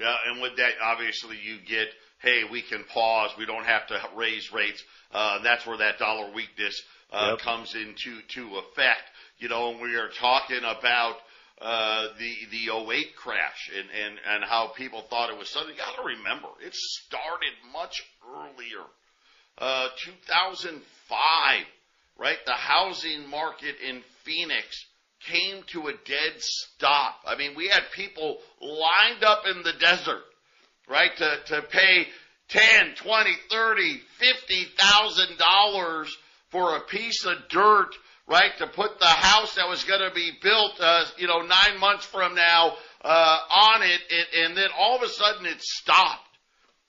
Yeah, 0.00 0.16
and 0.26 0.40
with 0.40 0.56
that, 0.56 0.72
obviously, 0.82 1.36
you 1.44 1.58
get, 1.66 1.88
hey, 2.20 2.44
we 2.50 2.62
can 2.62 2.84
pause. 2.84 3.30
We 3.36 3.44
don't 3.44 3.66
have 3.66 3.86
to 3.88 4.00
raise 4.16 4.52
rates. 4.52 4.82
Uh, 5.12 5.42
that's 5.42 5.66
where 5.66 5.76
that 5.78 5.98
dollar 5.98 6.32
weakness 6.32 6.82
uh, 7.10 7.30
yep. 7.30 7.40
comes 7.40 7.74
into 7.74 8.20
to 8.28 8.56
effect 8.56 9.02
you 9.38 9.48
know, 9.48 9.70
and 9.70 9.80
we 9.80 9.96
are 9.96 10.08
talking 10.08 10.58
about 10.58 11.16
uh, 11.60 12.08
the 12.18 12.34
the 12.50 12.92
08 12.92 13.16
crash 13.16 13.70
and, 13.76 13.88
and, 14.04 14.18
and 14.28 14.44
how 14.44 14.68
people 14.68 15.02
thought 15.02 15.30
it 15.30 15.38
was 15.38 15.48
something. 15.48 15.74
You 15.74 15.78
got 15.78 15.96
to 15.96 16.02
remember, 16.02 16.48
it 16.64 16.74
started 16.74 17.52
much 17.72 18.02
earlier. 18.28 18.84
Uh, 19.58 19.88
2005, 20.04 21.64
right? 22.18 22.38
The 22.46 22.52
housing 22.52 23.28
market 23.28 23.76
in 23.86 24.02
Phoenix 24.24 24.86
came 25.30 25.62
to 25.68 25.88
a 25.88 25.92
dead 25.92 26.32
stop. 26.38 27.20
I 27.26 27.36
mean, 27.36 27.54
we 27.54 27.68
had 27.68 27.82
people 27.94 28.38
lined 28.60 29.22
up 29.22 29.44
in 29.46 29.62
the 29.62 29.74
desert, 29.78 30.22
right, 30.88 31.14
to, 31.16 31.36
to 31.46 31.62
pay 31.62 32.06
10, 32.48 32.94
20, 32.96 33.30
30, 33.50 34.00
50,000 34.18 35.38
dollars 35.38 36.16
for 36.50 36.76
a 36.76 36.80
piece 36.80 37.24
of 37.24 37.36
dirt 37.48 37.94
right, 38.28 38.56
to 38.58 38.66
put 38.66 38.98
the 38.98 39.06
house 39.06 39.54
that 39.56 39.68
was 39.68 39.84
going 39.84 40.00
to 40.00 40.14
be 40.14 40.32
built, 40.42 40.72
uh, 40.80 41.04
you 41.18 41.26
know, 41.26 41.40
nine 41.42 41.78
months 41.80 42.06
from 42.06 42.34
now 42.34 42.74
uh, 43.04 43.38
on 43.50 43.82
it, 43.82 44.00
it, 44.10 44.44
and 44.44 44.56
then 44.56 44.68
all 44.78 44.96
of 44.96 45.02
a 45.02 45.08
sudden 45.08 45.46
it 45.46 45.60
stopped, 45.60 46.38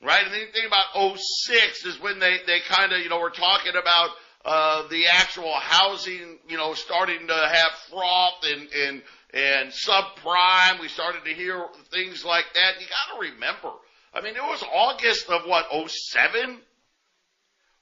right? 0.04 0.24
And 0.24 0.34
then 0.34 0.42
you 0.42 0.48
think 0.54 0.68
about 0.68 1.18
06 1.18 1.86
is 1.86 2.00
when 2.02 2.20
they 2.20 2.38
they 2.46 2.60
kind 2.68 2.94
of, 2.94 3.00
you 3.00 3.10
know, 3.10 3.20
we're 3.20 3.32
talking 3.32 3.74
about 3.80 4.10
uh, 4.46 4.88
the 4.90 5.08
actual 5.08 5.54
housing, 5.54 6.40
you 6.48 6.58
know, 6.58 6.74
starting 6.74 7.28
to 7.28 7.34
have 7.34 7.72
froth 7.90 8.44
and 8.44 8.70
and 8.72 9.02
and 9.34 9.72
subprime. 9.72 10.80
We 10.80 10.88
started 10.88 11.26
to 11.26 11.34
hear 11.34 11.66
things 11.92 12.24
like 12.24 12.46
that. 12.54 12.80
You 12.80 12.88
got 12.88 13.16
to 13.16 13.32
remember. 13.32 13.72
I 14.14 14.22
mean, 14.22 14.36
it 14.36 14.44
was 14.44 14.64
August 14.72 15.28
of 15.30 15.48
what 15.48 15.66
07 15.90 16.60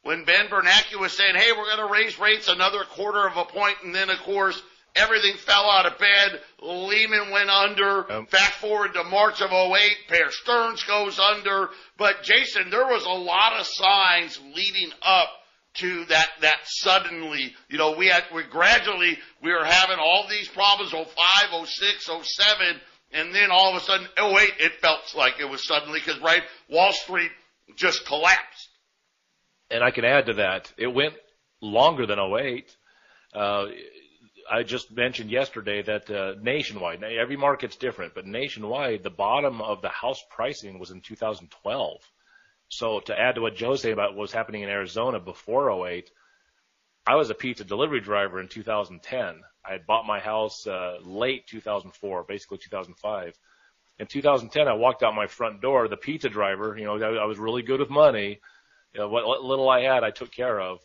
when 0.03 0.25
Ben 0.25 0.47
Bernanke 0.47 0.99
was 0.99 1.15
saying, 1.15 1.35
hey, 1.35 1.51
we're 1.51 1.75
going 1.75 1.87
to 1.87 1.93
raise 1.93 2.19
rates 2.19 2.47
another 2.47 2.83
quarter 2.83 3.27
of 3.27 3.37
a 3.37 3.45
point, 3.45 3.77
and 3.83 3.93
then, 3.93 4.09
of 4.09 4.17
course, 4.19 4.61
everything 4.95 5.35
fell 5.37 5.69
out 5.69 5.85
of 5.85 5.99
bed. 5.99 6.41
Lehman 6.61 7.29
went 7.31 7.49
under. 7.49 8.05
Yep. 8.09 8.29
Fast 8.29 8.53
forward 8.53 8.93
to 8.93 9.03
March 9.03 9.41
of 9.41 9.51
08, 9.51 9.79
Bear 10.09 10.31
Stearns 10.31 10.83
goes 10.83 11.19
under. 11.19 11.69
But 11.97 12.23
Jason, 12.23 12.71
there 12.71 12.87
was 12.87 13.05
a 13.05 13.09
lot 13.09 13.59
of 13.59 13.67
signs 13.67 14.39
leading 14.55 14.91
up 15.03 15.29
to 15.75 16.05
that, 16.05 16.29
that 16.41 16.59
suddenly, 16.65 17.53
you 17.69 17.77
know, 17.77 17.95
we 17.95 18.07
had, 18.07 18.23
we 18.33 18.43
gradually, 18.43 19.17
we 19.41 19.51
were 19.51 19.63
having 19.63 19.99
all 19.99 20.25
these 20.29 20.47
problems, 20.47 20.91
05, 20.91 21.67
06, 21.67 22.05
07, 22.05 22.81
and 23.13 23.33
then 23.33 23.51
all 23.51 23.69
of 23.69 23.81
a 23.81 23.85
sudden, 23.85 24.07
08, 24.17 24.53
it 24.59 24.73
felt 24.81 24.99
like 25.15 25.39
it 25.39 25.49
was 25.49 25.65
suddenly, 25.65 26.01
cause 26.01 26.19
right, 26.19 26.41
Wall 26.69 26.91
Street 26.91 27.31
just 27.77 28.05
collapsed 28.05 28.70
and 29.71 29.83
I 29.83 29.91
can 29.91 30.05
add 30.05 30.27
to 30.27 30.33
that, 30.33 30.71
it 30.77 30.87
went 30.87 31.15
longer 31.61 32.05
than 32.05 32.19
08. 32.19 32.75
Uh, 33.33 33.67
I 34.49 34.63
just 34.63 34.91
mentioned 34.91 35.31
yesterday 35.31 35.81
that 35.83 36.09
uh, 36.09 36.35
nationwide, 36.41 37.03
every 37.03 37.37
market's 37.37 37.77
different, 37.77 38.13
but 38.13 38.25
nationwide, 38.25 39.03
the 39.03 39.09
bottom 39.09 39.61
of 39.61 39.81
the 39.81 39.89
house 39.89 40.23
pricing 40.29 40.79
was 40.79 40.91
in 40.91 41.01
2012. 41.01 42.01
So 42.67 42.99
to 43.01 43.17
add 43.17 43.35
to 43.35 43.41
what 43.41 43.55
Joe's 43.55 43.81
saying 43.81 43.93
about 43.93 44.11
what 44.11 44.21
was 44.21 44.31
happening 44.31 44.63
in 44.63 44.69
Arizona 44.69 45.19
before 45.19 45.87
08, 45.87 46.09
I 47.05 47.15
was 47.15 47.29
a 47.29 47.35
pizza 47.35 47.63
delivery 47.63 48.01
driver 48.01 48.39
in 48.39 48.47
2010. 48.47 49.41
I 49.65 49.71
had 49.71 49.85
bought 49.85 50.05
my 50.05 50.19
house 50.19 50.67
uh, 50.67 50.97
late 51.03 51.47
2004, 51.47 52.25
basically 52.27 52.57
2005. 52.57 53.37
In 53.99 54.07
2010, 54.07 54.67
I 54.67 54.73
walked 54.73 55.03
out 55.03 55.13
my 55.13 55.27
front 55.27 55.61
door. 55.61 55.87
The 55.87 55.97
pizza 55.97 56.29
driver, 56.29 56.75
you 56.77 56.85
know, 56.85 56.97
I, 56.97 57.23
I 57.23 57.25
was 57.25 57.37
really 57.37 57.61
good 57.61 57.79
with 57.79 57.89
money 57.89 58.39
you 58.93 58.99
know, 58.99 59.07
what, 59.07 59.43
little 59.43 59.69
I 59.69 59.81
had, 59.81 60.03
I 60.03 60.11
took 60.11 60.31
care 60.31 60.59
of. 60.59 60.79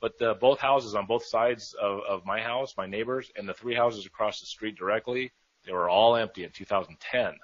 But 0.00 0.20
uh, 0.22 0.34
both 0.34 0.60
houses 0.60 0.94
on 0.94 1.06
both 1.06 1.26
sides 1.26 1.74
of, 1.80 2.00
of 2.08 2.24
my 2.24 2.40
house, 2.40 2.74
my 2.76 2.86
neighbors, 2.86 3.30
and 3.36 3.46
the 3.48 3.52
three 3.52 3.74
houses 3.74 4.06
across 4.06 4.40
the 4.40 4.46
street 4.46 4.76
directly, 4.76 5.30
they 5.66 5.72
were 5.72 5.90
all 5.90 6.16
empty 6.16 6.44
in 6.44 6.50
2010. 6.50 7.34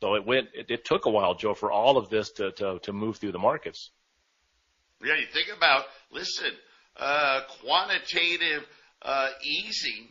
So 0.00 0.14
it 0.14 0.26
went. 0.26 0.48
It, 0.54 0.70
it 0.70 0.84
took 0.84 1.06
a 1.06 1.10
while, 1.10 1.34
Joe, 1.34 1.54
for 1.54 1.70
all 1.70 1.96
of 1.96 2.08
this 2.08 2.30
to 2.32 2.52
to, 2.52 2.78
to 2.80 2.92
move 2.92 3.16
through 3.16 3.32
the 3.32 3.38
markets. 3.38 3.90
Yeah, 5.04 5.16
you 5.16 5.26
think 5.32 5.48
about 5.54 5.84
listen, 6.10 6.52
uh, 6.96 7.42
quantitative 7.62 8.64
uh, 9.02 9.28
easing. 9.42 10.08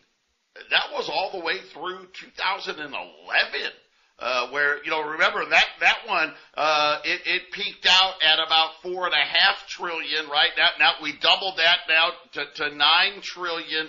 That 0.71 0.93
was 0.93 1.09
all 1.09 1.31
the 1.31 1.45
way 1.45 1.59
through 1.73 2.07
2011 2.13 3.71
uh, 4.19 4.47
where 4.49 4.83
you 4.83 4.91
know 4.91 5.01
remember 5.01 5.45
that 5.49 5.65
that 5.79 5.97
one 6.07 6.33
uh, 6.55 6.99
it, 7.03 7.21
it 7.25 7.51
peaked 7.51 7.87
out 7.89 8.13
at 8.23 8.39
about 8.45 8.81
four 8.81 9.05
and 9.05 9.13
a 9.13 9.17
half 9.17 9.67
trillion 9.67 10.27
right 10.29 10.51
now 10.57 10.69
now 10.79 10.91
we 11.01 11.13
doubled 11.19 11.57
that 11.57 11.79
now 11.89 12.09
to, 12.31 12.45
to 12.55 12.75
nine 12.75 13.21
trillion 13.21 13.87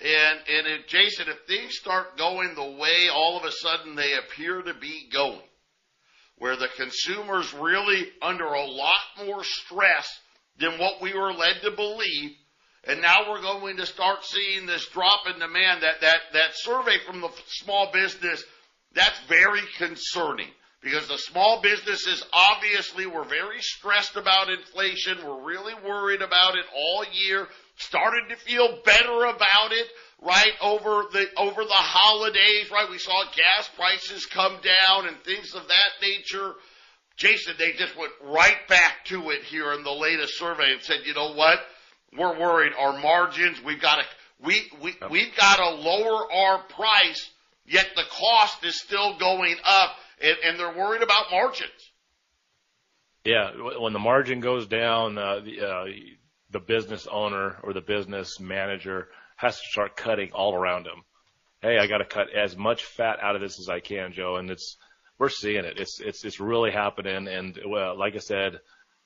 and 0.00 0.38
and 0.48 0.66
it, 0.66 0.88
Jason 0.88 1.26
if 1.28 1.46
things 1.46 1.76
start 1.76 2.16
going 2.16 2.54
the 2.54 2.78
way 2.78 3.08
all 3.12 3.38
of 3.38 3.44
a 3.44 3.52
sudden 3.52 3.94
they 3.94 4.14
appear 4.14 4.62
to 4.62 4.74
be 4.74 5.08
going 5.12 5.40
where 6.38 6.56
the 6.56 6.68
consumer's 6.76 7.52
really 7.54 8.08
under 8.20 8.44
a 8.44 8.66
lot 8.66 9.00
more 9.24 9.42
stress 9.42 10.06
than 10.58 10.78
what 10.78 11.00
we 11.00 11.14
were 11.14 11.32
led 11.32 11.62
to 11.62 11.70
believe. 11.70 12.32
And 12.84 13.00
now 13.00 13.30
we're 13.30 13.42
going 13.42 13.78
to 13.78 13.86
start 13.86 14.24
seeing 14.24 14.66
this 14.66 14.86
drop 14.88 15.26
in 15.26 15.40
demand. 15.40 15.82
That, 15.82 16.00
that, 16.02 16.18
that 16.34 16.50
survey 16.54 16.98
from 17.06 17.20
the 17.20 17.30
small 17.48 17.90
business, 17.92 18.44
that's 18.96 19.20
very 19.28 19.60
concerning 19.76 20.48
because 20.82 21.06
the 21.08 21.18
small 21.18 21.60
businesses 21.60 22.24
obviously 22.32 23.06
were 23.06 23.24
very 23.24 23.60
stressed 23.60 24.16
about 24.16 24.48
inflation. 24.50 25.18
We're 25.24 25.42
really 25.42 25.74
worried 25.84 26.22
about 26.22 26.56
it 26.56 26.64
all 26.74 27.04
year. 27.12 27.46
Started 27.76 28.28
to 28.30 28.36
feel 28.36 28.78
better 28.84 29.24
about 29.24 29.72
it, 29.72 29.86
right, 30.22 30.52
over 30.62 31.04
the, 31.12 31.26
over 31.36 31.64
the 31.64 31.74
holidays, 31.74 32.70
right? 32.70 32.88
We 32.90 32.98
saw 32.98 33.24
gas 33.34 33.68
prices 33.76 34.26
come 34.26 34.58
down 34.62 35.08
and 35.08 35.16
things 35.24 35.54
of 35.54 35.68
that 35.68 35.90
nature. 36.00 36.54
Jason, 37.16 37.54
they 37.58 37.72
just 37.72 37.96
went 37.98 38.12
right 38.22 38.66
back 38.68 39.04
to 39.06 39.30
it 39.30 39.42
here 39.42 39.72
in 39.72 39.82
the 39.82 39.92
latest 39.92 40.38
survey 40.38 40.72
and 40.72 40.82
said, 40.82 41.00
you 41.04 41.14
know 41.14 41.34
what? 41.34 41.58
We're 42.16 42.38
worried. 42.38 42.72
Our 42.78 42.98
margins, 42.98 43.62
we've 43.62 43.80
got 43.80 43.96
to, 43.96 44.04
we, 44.44 44.70
we, 44.82 44.94
we've 45.10 45.36
got 45.36 45.56
to 45.56 45.68
lower 45.70 46.32
our 46.32 46.62
price, 46.64 47.30
yet 47.66 47.86
the 47.94 48.04
cost 48.10 48.64
is 48.64 48.80
still 48.80 49.18
going 49.18 49.56
up 49.64 49.96
and, 50.22 50.36
and 50.44 50.58
they're 50.58 50.76
worried 50.76 51.02
about 51.02 51.30
margins. 51.30 51.70
Yeah, 53.24 53.50
when 53.80 53.92
the 53.92 53.98
margin 53.98 54.40
goes 54.40 54.66
down, 54.68 55.18
uh, 55.18 55.40
the, 55.40 55.60
uh, 55.60 55.84
the 56.50 56.60
business 56.60 57.08
owner 57.10 57.56
or 57.62 57.72
the 57.72 57.80
business 57.80 58.38
manager 58.38 59.08
has 59.36 59.56
to 59.56 59.66
start 59.66 59.96
cutting 59.96 60.30
all 60.32 60.54
around 60.54 60.84
them. 60.84 61.02
Hey, 61.60 61.78
I 61.78 61.86
got 61.86 61.98
to 61.98 62.04
cut 62.04 62.28
as 62.32 62.56
much 62.56 62.84
fat 62.84 63.18
out 63.20 63.34
of 63.34 63.40
this 63.40 63.58
as 63.58 63.68
I 63.68 63.80
can, 63.80 64.12
Joe, 64.12 64.36
and 64.36 64.50
it's 64.50 64.76
we're 65.18 65.28
seeing 65.28 65.64
it. 65.64 65.78
It's 65.78 65.98
it's 66.00 66.24
it's 66.24 66.40
really 66.40 66.70
happening, 66.70 67.26
and 67.26 67.58
well, 67.66 67.98
like 67.98 68.14
I 68.14 68.18
said, 68.18 68.60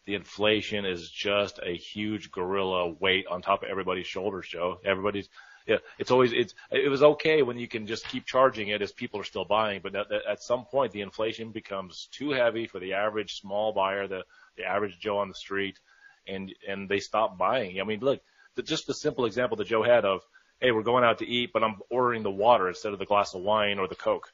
the 0.06 0.14
inflation 0.14 0.84
is 0.84 1.08
just 1.08 1.60
a 1.64 1.76
huge 1.76 2.30
gorilla 2.30 2.92
weight 3.00 3.26
on 3.30 3.42
top 3.42 3.62
of 3.62 3.68
everybody's 3.70 4.06
shoulders, 4.06 4.48
Joe. 4.48 4.80
Everybody's 4.84 5.28
yeah, 5.66 5.76
it's 5.98 6.10
always 6.10 6.32
it's 6.32 6.54
it 6.70 6.88
was 6.88 7.02
okay 7.02 7.42
when 7.42 7.58
you 7.58 7.68
can 7.68 7.86
just 7.86 8.08
keep 8.08 8.26
charging 8.26 8.68
it 8.68 8.82
as 8.82 8.92
people 8.92 9.20
are 9.20 9.24
still 9.24 9.44
buying, 9.44 9.80
but 9.82 9.94
at, 9.94 10.06
at 10.28 10.42
some 10.42 10.64
point 10.64 10.92
the 10.92 11.02
inflation 11.02 11.52
becomes 11.52 12.08
too 12.12 12.30
heavy 12.30 12.66
for 12.66 12.80
the 12.80 12.94
average 12.94 13.40
small 13.40 13.72
buyer, 13.72 14.06
the 14.08 14.24
the 14.56 14.64
average 14.64 14.98
Joe 14.98 15.18
on 15.18 15.28
the 15.28 15.34
street, 15.34 15.78
and 16.26 16.52
and 16.66 16.88
they 16.88 17.00
stop 17.00 17.38
buying. 17.38 17.80
I 17.80 17.84
mean, 17.84 18.00
look, 18.00 18.20
the, 18.56 18.62
just 18.62 18.86
the 18.86 18.94
simple 18.94 19.26
example 19.26 19.56
that 19.58 19.68
Joe 19.68 19.82
had 19.82 20.04
of, 20.04 20.22
hey, 20.60 20.70
we're 20.72 20.82
going 20.82 21.04
out 21.04 21.18
to 21.18 21.26
eat, 21.26 21.50
but 21.52 21.62
I'm 21.62 21.76
ordering 21.90 22.22
the 22.22 22.30
water 22.30 22.68
instead 22.68 22.92
of 22.92 22.98
the 22.98 23.06
glass 23.06 23.34
of 23.34 23.42
wine 23.42 23.78
or 23.78 23.88
the 23.88 23.94
Coke. 23.94 24.32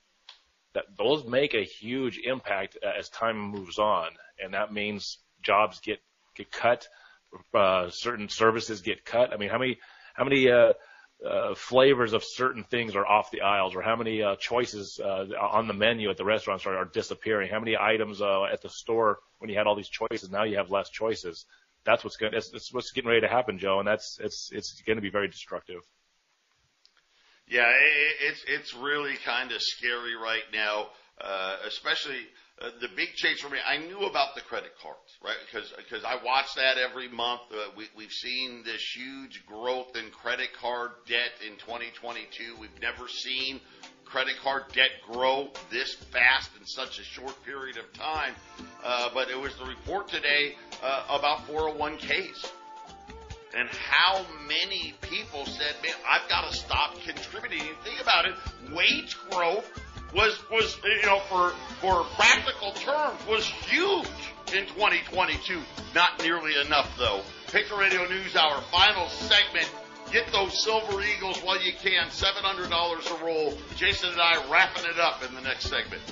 That 0.75 0.85
those 0.97 1.25
make 1.25 1.55
a 1.55 1.65
huge 1.65 2.19
impact 2.19 2.77
as 2.83 3.09
time 3.09 3.39
moves 3.39 3.79
on, 3.79 4.11
and 4.43 4.55
that 4.55 4.73
means 4.73 5.19
jobs 5.43 5.81
get 5.81 6.01
get 6.35 6.51
cut, 6.53 6.87
uh, 7.55 7.89
certain 7.91 8.29
services 8.29 8.83
get 8.83 9.05
cut. 9.05 9.33
I 9.33 9.37
mean, 9.37 9.49
how 9.49 9.59
many 9.59 9.79
how 10.15 10.25
many 10.25 10.51
uh, 10.51 10.73
uh, 11.25 11.55
flavors 11.55 12.13
of 12.13 12.23
certain 12.25 12.65
things 12.65 12.95
are 12.95 13.07
off 13.07 13.31
the 13.31 13.41
aisles, 13.41 13.75
or 13.75 13.83
how 13.83 13.97
many 13.97 14.23
uh, 14.23 14.37
choices 14.37 15.01
uh, 15.03 15.27
on 15.41 15.67
the 15.67 15.75
menu 15.75 16.11
at 16.11 16.17
the 16.17 16.25
restaurants 16.25 16.67
are, 16.67 16.77
are 16.77 16.85
disappearing? 16.85 17.51
How 17.51 17.59
many 17.59 17.77
items 17.77 18.21
uh, 18.21 18.45
at 18.45 18.63
the 18.63 18.69
store 18.69 19.21
when 19.39 19.51
you 19.51 19.57
had 19.57 19.67
all 19.67 19.75
these 19.75 19.89
choices 19.89 20.31
now 20.31 20.45
you 20.45 20.57
have 20.57 20.71
less 20.71 20.91
choices? 20.91 21.47
That's 21.85 22.05
what's 22.05 22.17
going. 22.17 22.33
That's, 22.33 22.51
that's 22.51 22.73
what's 22.73 22.93
getting 22.93 23.09
ready 23.09 23.23
to 23.23 23.29
happen, 23.29 23.59
Joe, 23.59 23.79
and 23.79 23.89
that's 23.89 24.19
it's 24.21 24.51
it's 24.53 24.83
going 24.83 24.97
to 24.97 25.03
be 25.03 25.11
very 25.11 25.29
destructive. 25.29 25.81
Yeah, 27.49 27.71
it, 27.71 28.17
it's 28.21 28.45
it's 28.49 28.75
really 28.75 29.17
kind 29.25 29.53
of 29.53 29.63
scary 29.63 30.17
right 30.17 30.43
now, 30.53 30.89
uh, 31.21 31.57
especially 31.67 32.27
uh, 32.61 32.71
the 32.81 32.89
big 32.97 33.13
change 33.15 33.43
for 33.43 33.51
me, 33.51 33.59
I 33.67 33.77
knew 33.77 34.07
about 34.07 34.35
the 34.35 34.41
credit 34.41 34.73
cards, 34.83 35.19
right? 35.23 35.37
Because 35.45 35.73
because 35.77 36.05
I 36.05 36.17
watch 36.25 36.55
that 36.55 36.79
every 36.79 37.07
month. 37.07 37.43
Uh, 37.53 37.69
we, 37.77 37.85
we've 37.95 38.13
seen 38.13 38.63
this 38.65 38.83
huge 38.95 39.45
growth 39.45 39.95
in 39.95 40.11
credit 40.11 40.55
card 40.59 40.93
debt 41.07 41.33
in 41.47 41.57
2022. 41.59 42.57
We've 42.59 42.71
never 42.81 43.09
seen 43.09 43.61
credit 44.07 44.37
card 44.43 44.65
debt 44.73 44.89
grow 45.07 45.51
this 45.71 45.95
fast 45.95 46.51
in 46.59 46.65
such 46.65 46.99
a 46.99 47.03
short 47.03 47.35
period 47.45 47.77
of 47.77 47.93
time. 47.93 48.33
Uh, 48.83 49.11
but 49.13 49.29
it 49.29 49.39
was 49.39 49.55
the 49.57 49.67
report 49.67 50.09
today 50.09 50.57
uh, 50.83 51.05
about 51.11 51.47
401ks 51.47 52.53
and 53.55 53.69
how 53.69 54.25
many 54.49 54.95
people 55.03 55.45
said, 55.45 55.75
"Man, 55.83 55.93
I've 56.09 56.27
got 56.31 56.51
to 56.51 56.57
stop 56.57 56.99
contributing." 57.03 57.61
Think 57.85 58.01
about 58.01 58.25
it: 58.25 58.35
wage 58.73 59.15
growth 59.31 59.71
was 60.17 60.39
was 60.51 60.77
you 60.83 61.07
know 61.07 61.21
for 61.29 61.51
for 61.81 62.03
practical 62.17 62.73
terms 62.73 63.21
was 63.29 63.45
huge 63.45 64.09
in 64.55 64.67
2022. 64.69 65.61
Not 65.95 66.21
nearly 66.23 66.55
enough 66.65 66.97
though. 66.99 67.21
Patriot 67.53 67.79
Radio 67.79 68.09
News 68.09 68.35
Hour 68.35 68.61
final 68.73 69.07
segment. 69.09 69.71
Get 70.13 70.31
those 70.33 70.63
Silver 70.63 71.03
Eagles 71.03 71.41
while 71.43 71.61
you 71.63 71.73
can. 71.73 72.11
Seven 72.11 72.43
hundred 72.43 72.71
dollars 72.71 73.07
a 73.07 73.25
roll. 73.25 73.55
Jason 73.77 74.11
and 74.11 74.21
I 74.21 74.51
wrapping 74.51 74.85
it 74.85 74.99
up 74.99 75.23
in 75.29 75.35
the 75.35 75.43
next 75.43 75.69
segment. 75.69 76.03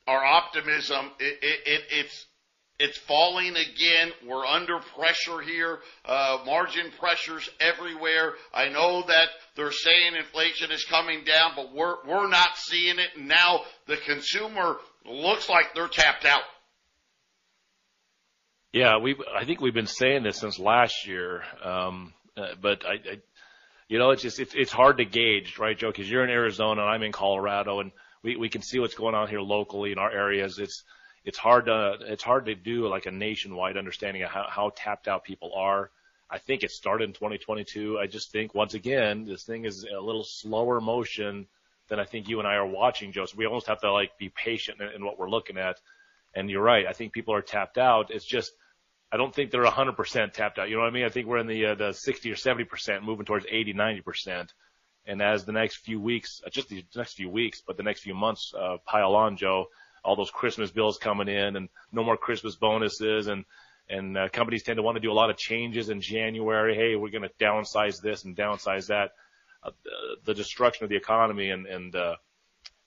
our 0.08 0.24
optimism, 0.24 1.12
it, 1.20 1.38
it, 1.40 1.60
it, 1.66 1.82
it's 1.90 2.26
it's 2.80 2.98
falling 2.98 3.54
again. 3.54 4.10
We're 4.26 4.44
under 4.44 4.80
pressure 4.80 5.40
here. 5.40 5.78
Uh, 6.04 6.38
margin 6.44 6.90
pressures 6.98 7.48
everywhere. 7.60 8.32
I 8.52 8.68
know 8.70 9.04
that 9.06 9.28
they're 9.54 9.70
saying 9.70 10.16
inflation 10.16 10.72
is 10.72 10.84
coming 10.84 11.22
down, 11.22 11.52
but 11.54 11.72
we're 11.72 12.04
we're 12.04 12.28
not 12.28 12.56
seeing 12.56 12.98
it. 12.98 13.10
And 13.16 13.28
now 13.28 13.60
the 13.86 13.98
consumer 13.98 14.78
looks 15.06 15.48
like 15.48 15.74
they're 15.76 15.86
tapped 15.86 16.24
out. 16.24 16.42
Yeah, 18.72 18.98
we. 18.98 19.14
I 19.32 19.44
think 19.44 19.60
we've 19.60 19.72
been 19.72 19.86
saying 19.86 20.24
this 20.24 20.38
since 20.38 20.58
last 20.58 21.06
year. 21.06 21.44
Um, 21.62 22.12
uh, 22.36 22.54
but 22.60 22.84
I, 22.84 22.92
I, 22.92 23.20
you 23.88 23.98
know, 23.98 24.10
it's 24.10 24.22
just 24.22 24.40
it's 24.40 24.54
it's 24.54 24.72
hard 24.72 24.98
to 24.98 25.04
gauge, 25.04 25.58
right, 25.58 25.76
Joe? 25.76 25.90
Because 25.90 26.10
you're 26.10 26.24
in 26.24 26.30
Arizona 26.30 26.82
and 26.82 26.90
I'm 26.90 27.02
in 27.02 27.12
Colorado, 27.12 27.80
and 27.80 27.92
we 28.22 28.36
we 28.36 28.48
can 28.48 28.62
see 28.62 28.78
what's 28.78 28.94
going 28.94 29.14
on 29.14 29.28
here 29.28 29.40
locally 29.40 29.92
in 29.92 29.98
our 29.98 30.10
areas. 30.10 30.58
It's 30.58 30.84
it's 31.24 31.38
hard 31.38 31.66
to 31.66 31.98
it's 32.00 32.22
hard 32.22 32.46
to 32.46 32.54
do 32.54 32.88
like 32.88 33.06
a 33.06 33.10
nationwide 33.10 33.76
understanding 33.76 34.22
of 34.22 34.30
how, 34.30 34.46
how 34.48 34.72
tapped 34.74 35.08
out 35.08 35.24
people 35.24 35.52
are. 35.54 35.90
I 36.30 36.38
think 36.38 36.62
it 36.62 36.70
started 36.70 37.04
in 37.04 37.12
2022. 37.12 37.98
I 37.98 38.06
just 38.06 38.32
think 38.32 38.54
once 38.54 38.74
again 38.74 39.26
this 39.26 39.44
thing 39.44 39.64
is 39.64 39.84
a 39.84 40.00
little 40.00 40.24
slower 40.24 40.80
motion 40.80 41.46
than 41.88 42.00
I 42.00 42.04
think 42.04 42.28
you 42.28 42.38
and 42.38 42.48
I 42.48 42.54
are 42.54 42.66
watching, 42.66 43.12
Joe. 43.12 43.26
So 43.26 43.36
we 43.36 43.46
almost 43.46 43.66
have 43.66 43.80
to 43.82 43.92
like 43.92 44.16
be 44.18 44.30
patient 44.30 44.80
in, 44.80 44.88
in 44.96 45.04
what 45.04 45.18
we're 45.18 45.30
looking 45.30 45.58
at. 45.58 45.78
And 46.34 46.50
you're 46.50 46.62
right. 46.62 46.86
I 46.86 46.92
think 46.92 47.12
people 47.12 47.34
are 47.34 47.42
tapped 47.42 47.78
out. 47.78 48.10
It's 48.10 48.24
just 48.24 48.52
I 49.14 49.16
don't 49.16 49.32
think 49.32 49.52
they're 49.52 49.64
100% 49.64 50.32
tapped 50.32 50.58
out. 50.58 50.68
You 50.68 50.74
know 50.74 50.82
what 50.82 50.88
I 50.88 50.92
mean? 50.92 51.04
I 51.04 51.08
think 51.08 51.28
we're 51.28 51.38
in 51.38 51.46
the 51.46 51.66
uh, 51.66 51.74
the 51.76 51.92
60 51.92 52.32
or 52.32 52.34
70%, 52.34 53.04
moving 53.04 53.24
towards 53.24 53.46
80, 53.48 53.72
90%. 53.72 54.48
And 55.06 55.22
as 55.22 55.44
the 55.44 55.52
next 55.52 55.84
few 55.84 56.00
weeks, 56.00 56.40
uh, 56.44 56.50
just 56.50 56.68
the 56.68 56.84
next 56.96 57.12
few 57.12 57.30
weeks, 57.30 57.62
but 57.64 57.76
the 57.76 57.84
next 57.84 58.00
few 58.00 58.14
months 58.14 58.52
uh, 58.58 58.78
pile 58.84 59.14
on, 59.14 59.36
Joe, 59.36 59.66
all 60.04 60.16
those 60.16 60.32
Christmas 60.32 60.72
bills 60.72 60.98
coming 60.98 61.28
in, 61.28 61.54
and 61.54 61.68
no 61.92 62.02
more 62.02 62.16
Christmas 62.16 62.56
bonuses, 62.56 63.28
and 63.28 63.44
and 63.88 64.18
uh, 64.18 64.28
companies 64.30 64.64
tend 64.64 64.78
to 64.78 64.82
want 64.82 64.96
to 64.96 65.00
do 65.00 65.12
a 65.12 65.14
lot 65.14 65.30
of 65.30 65.36
changes 65.36 65.90
in 65.90 66.00
January. 66.00 66.74
Hey, 66.74 66.96
we're 66.96 67.10
going 67.10 67.22
to 67.22 67.30
downsize 67.44 68.02
this 68.02 68.24
and 68.24 68.36
downsize 68.36 68.88
that. 68.88 69.12
Uh, 69.62 69.70
the, 70.24 70.34
destruction 70.34 70.82
of 70.82 70.90
the 70.90 70.96
economy 70.96 71.50
and 71.50 71.66
and 71.66 71.94
uh, 71.94 72.16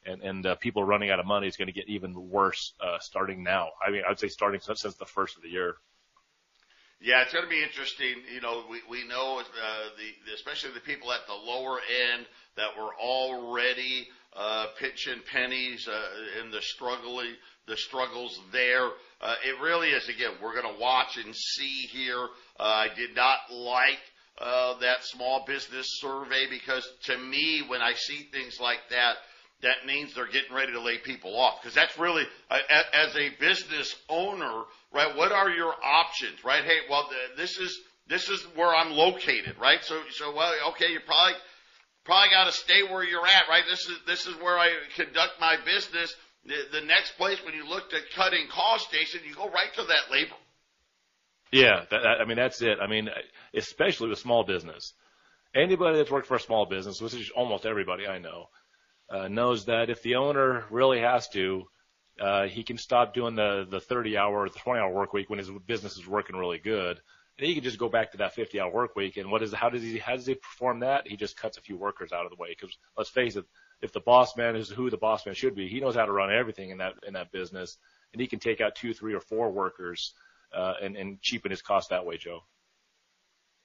and, 0.05 0.21
and 0.21 0.45
uh, 0.45 0.55
people 0.55 0.83
running 0.83 1.09
out 1.09 1.21
of 1.21 1.25
money 1.25 1.47
is 1.47 1.55
going 1.55 1.67
to 1.67 1.73
get 1.73 1.87
even 1.87 2.13
worse 2.29 2.73
uh, 2.81 2.99
starting 2.99 3.43
now. 3.43 3.69
I 3.85 3.91
mean, 3.91 4.01
I'd 4.07 4.19
say 4.19 4.27
starting 4.27 4.59
since 4.59 4.81
the 4.81 5.05
first 5.05 5.37
of 5.37 5.43
the 5.43 5.49
year. 5.49 5.77
Yeah, 6.99 7.21
it's 7.21 7.31
going 7.31 7.45
to 7.45 7.49
be 7.49 7.61
interesting. 7.61 8.15
You 8.33 8.41
know, 8.41 8.63
we 8.69 8.81
we 8.89 9.07
know 9.07 9.39
uh, 9.39 9.43
the, 9.97 10.33
especially 10.33 10.71
the 10.73 10.79
people 10.79 11.11
at 11.11 11.27
the 11.27 11.33
lower 11.33 11.79
end, 12.13 12.25
that 12.55 12.75
were 12.77 12.93
already 12.95 14.07
uh, 14.35 14.67
pitching 14.79 15.21
pennies 15.31 15.87
uh, 15.87 16.43
in 16.43 16.51
the 16.51 16.61
struggling 16.61 17.35
the 17.67 17.77
struggles 17.77 18.39
there. 18.51 18.87
Uh, 19.21 19.35
it 19.45 19.61
really 19.61 19.89
is 19.89 20.07
again. 20.09 20.31
We're 20.41 20.59
going 20.59 20.73
to 20.73 20.81
watch 20.81 21.17
and 21.17 21.35
see 21.35 21.87
here. 21.91 22.27
Uh, 22.59 22.63
I 22.63 22.87
did 22.95 23.15
not 23.15 23.39
like 23.51 23.99
uh, 24.39 24.79
that 24.79 25.03
small 25.03 25.43
business 25.45 25.99
survey 25.99 26.47
because 26.49 26.87
to 27.03 27.17
me, 27.17 27.63
when 27.67 27.81
I 27.81 27.93
see 27.93 28.27
things 28.31 28.59
like 28.59 28.79
that, 28.89 29.15
that 29.63 29.85
means 29.85 30.13
they're 30.13 30.27
getting 30.27 30.55
ready 30.55 30.71
to 30.73 30.81
lay 30.81 30.97
people 30.99 31.35
off 31.35 31.61
because 31.61 31.75
that's 31.75 31.97
really 31.97 32.23
uh, 32.49 32.59
as 32.93 33.15
a 33.15 33.29
business 33.39 33.95
owner, 34.07 34.63
right? 34.93 35.15
What 35.15 35.31
are 35.31 35.49
your 35.49 35.73
options, 35.83 36.43
right? 36.43 36.63
Hey, 36.63 36.79
well, 36.89 37.09
this 37.35 37.57
is 37.57 37.79
this 38.07 38.29
is 38.29 38.41
where 38.55 38.73
I'm 38.73 38.91
located, 38.91 39.55
right? 39.59 39.83
So, 39.83 40.01
so 40.11 40.33
well, 40.33 40.53
okay, 40.69 40.91
you 40.91 40.99
probably 41.05 41.33
probably 42.05 42.29
got 42.29 42.45
to 42.45 42.51
stay 42.51 42.83
where 42.83 43.03
you're 43.03 43.25
at, 43.25 43.49
right? 43.49 43.63
This 43.69 43.81
is 43.81 43.99
this 44.05 44.27
is 44.27 44.35
where 44.35 44.57
I 44.57 44.69
conduct 44.95 45.39
my 45.39 45.57
business. 45.65 46.15
The, 46.45 46.79
the 46.79 46.85
next 46.85 47.17
place 47.17 47.43
when 47.43 47.53
you 47.53 47.67
look 47.67 47.93
at 47.93 48.09
cutting 48.15 48.47
cost, 48.49 48.91
Jason, 48.91 49.21
you 49.27 49.35
go 49.35 49.49
right 49.49 49.73
to 49.75 49.83
that 49.83 50.11
labor. 50.11 50.35
Yeah, 51.51 51.83
that, 51.91 52.05
I 52.05 52.25
mean 52.25 52.37
that's 52.37 52.61
it. 52.61 52.77
I 52.81 52.87
mean, 52.87 53.09
especially 53.53 54.09
with 54.09 54.19
small 54.19 54.43
business, 54.43 54.93
anybody 55.55 55.97
that's 55.97 56.11
worked 56.11 56.27
for 56.27 56.35
a 56.35 56.39
small 56.39 56.65
business, 56.65 57.01
which 57.01 57.13
is 57.13 57.31
almost 57.35 57.65
everybody 57.65 58.07
I 58.07 58.19
know, 58.19 58.45
uh, 59.09 59.27
knows 59.27 59.65
that 59.65 59.89
if 59.89 60.01
the 60.01 60.15
owner 60.15 60.65
really 60.69 60.99
has 60.99 61.27
to, 61.29 61.63
uh, 62.19 62.47
he 62.47 62.63
can 62.63 62.77
stop 62.77 63.13
doing 63.13 63.35
the 63.35 63.67
the 63.69 63.79
30 63.79 64.17
hour 64.17 64.49
the 64.49 64.59
20 64.59 64.79
hour 64.79 64.91
work 64.91 65.13
week 65.13 65.29
when 65.29 65.39
his 65.39 65.49
business 65.65 65.97
is 65.97 66.07
working 66.07 66.35
really 66.35 66.59
good, 66.59 66.99
and 67.37 67.47
he 67.47 67.53
can 67.53 67.63
just 67.63 67.77
go 67.77 67.89
back 67.89 68.11
to 68.11 68.17
that 68.17 68.33
50 68.33 68.59
hour 68.59 68.71
work 68.71 68.95
week. 68.95 69.17
And 69.17 69.31
what 69.31 69.43
is 69.43 69.53
how 69.53 69.69
does 69.69 69.81
he 69.81 69.97
how 69.97 70.15
does 70.15 70.25
he 70.25 70.35
perform 70.35 70.79
that? 70.79 71.07
He 71.07 71.15
just 71.15 71.37
cuts 71.37 71.57
a 71.57 71.61
few 71.61 71.77
workers 71.77 72.11
out 72.11 72.25
of 72.25 72.31
the 72.31 72.41
way 72.41 72.49
because 72.49 72.75
let's 72.97 73.09
face 73.09 73.35
it, 73.35 73.45
if 73.81 73.93
the 73.93 73.99
boss 73.99 74.35
man 74.35 74.55
is 74.55 74.69
who 74.69 74.89
the 74.89 74.97
boss 74.97 75.25
man 75.25 75.35
should 75.35 75.55
be, 75.55 75.67
he 75.67 75.79
knows 75.79 75.95
how 75.95 76.05
to 76.05 76.11
run 76.11 76.31
everything 76.33 76.71
in 76.71 76.79
that 76.79 76.93
in 77.05 77.13
that 77.13 77.31
business, 77.31 77.77
and 78.13 78.21
he 78.21 78.27
can 78.27 78.39
take 78.39 78.61
out 78.61 78.75
two, 78.75 78.93
three, 78.93 79.13
or 79.13 79.19
four 79.19 79.51
workers 79.51 80.13
uh, 80.55 80.73
and, 80.81 80.95
and 80.95 81.21
cheapen 81.21 81.51
his 81.51 81.61
cost 81.61 81.89
that 81.89 82.05
way, 82.05 82.17
Joe. 82.17 82.43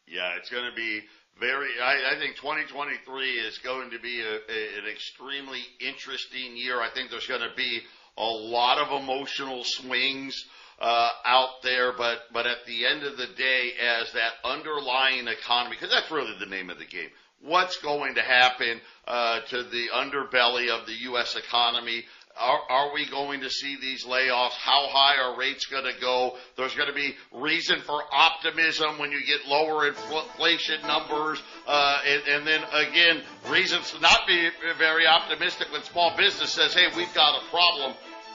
Yeah, 0.07 0.35
it's 0.37 0.51
going 0.51 0.69
to 0.69 0.77
be 0.77 1.01
very. 1.41 1.69
I, 1.83 2.15
I 2.15 2.19
think 2.19 2.37
2023 2.37 3.31
is 3.31 3.59
going 3.59 3.91
to 3.91 3.99
be 3.99 4.21
a, 4.21 4.35
a, 4.35 4.79
an 4.81 4.91
extremely 4.91 5.63
interesting 5.81 6.57
year. 6.57 6.81
I 6.83 6.91
think 6.91 7.11
there's 7.11 7.27
going 7.27 7.41
to 7.41 7.55
be 7.57 7.81
a 8.17 8.25
lot 8.25 8.79
of 8.79 9.03
emotional 9.03 9.65
swings 9.65 10.45
uh, 10.81 11.09
out 11.25 11.63
there, 11.63 11.93
but 11.97 12.19
but 12.33 12.47
at 12.47 12.67
the 12.67 12.87
end 12.87 13.05
of 13.05 13.17
the 13.17 13.29
day, 13.37 13.71
as 13.81 14.13
that 14.13 14.33
underlying 14.45 15.29
economy, 15.29 15.77
because 15.77 15.95
that's 15.95 16.11
really 16.11 16.35
the 16.39 16.47
name 16.47 16.71
of 16.71 16.79
the 16.79 16.85
game. 16.85 17.11
What's 17.41 17.77
going 17.79 18.15
to 18.17 18.23
happen 18.23 18.81
uh, 19.07 19.41
to 19.51 19.65
the 19.65 19.87
underbelly 19.95 20.69
of 20.69 20.87
the 20.87 20.95
U.S. 21.11 21.37
economy? 21.37 22.05
Are, 22.41 22.61
are, 22.71 22.95
we 22.95 23.07
going 23.07 23.43
to 23.43 23.51
see 23.51 23.77
these 23.81 24.05
layoffs? 24.05 24.53
How 24.53 24.89
high 24.89 25.23
are 25.23 25.39
rates 25.39 25.67
going 25.67 25.85
to 25.85 26.01
go? 26.01 26.37
There's 26.57 26.75
going 26.75 26.89
to 26.89 26.95
be 26.95 27.15
reason 27.33 27.81
for 27.81 28.03
optimism 28.11 28.99
when 28.99 29.13
you 29.13 29.21
get 29.25 29.47
lower 29.47 29.87
inflation 29.87 30.81
numbers, 30.87 31.43
uh, 31.67 32.01
and, 32.07 32.23
and, 32.29 32.47
then 32.47 32.63
again, 32.73 33.23
reasons 33.51 33.91
to 33.93 34.01
not 34.01 34.27
be 34.27 34.49
very 34.79 35.07
optimistic 35.07 35.71
when 35.73 35.83
small 35.83 36.17
business 36.17 36.51
says, 36.51 36.75
"Hey, 36.75 36.89
we've 36.97 37.13
got 37.15 37.43
a 37.43 37.47
problem." 37.51 37.95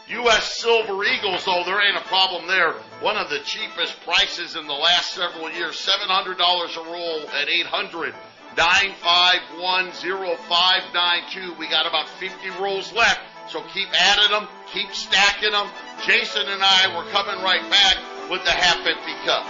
U.S. 0.10 0.58
Silver 0.58 1.04
Eagles, 1.04 1.44
though, 1.44 1.64
there 1.66 1.86
ain't 1.86 1.98
a 1.98 2.08
problem 2.08 2.48
there. 2.48 2.74
One 3.02 3.18
of 3.18 3.30
the 3.30 3.40
cheapest 3.40 4.00
prices 4.06 4.56
in 4.56 4.66
the 4.66 4.74
last 4.74 5.14
several 5.14 5.52
years, 5.52 5.76
$700 5.76 6.38
a 6.38 6.92
roll 6.92 7.28
at 7.32 7.50
800 7.50 8.14
951 8.56 9.92
0592. 9.92 11.54
We 11.60 11.68
got 11.68 11.86
about 11.86 12.08
50 12.08 12.50
rolls 12.62 12.94
left. 12.94 13.20
So 13.50 13.62
keep 13.74 13.88
adding 13.94 14.32
them, 14.32 14.48
keep 14.74 14.92
stacking 14.92 15.52
them. 15.52 15.68
Jason 16.06 16.48
and 16.48 16.62
I 16.62 16.96
were 16.96 17.10
coming 17.12 17.42
right 17.44 17.68
back 17.70 17.98
with 18.30 18.44
the 18.44 18.52
half 18.52 18.86
empty 18.86 19.14
cup. 19.26 19.46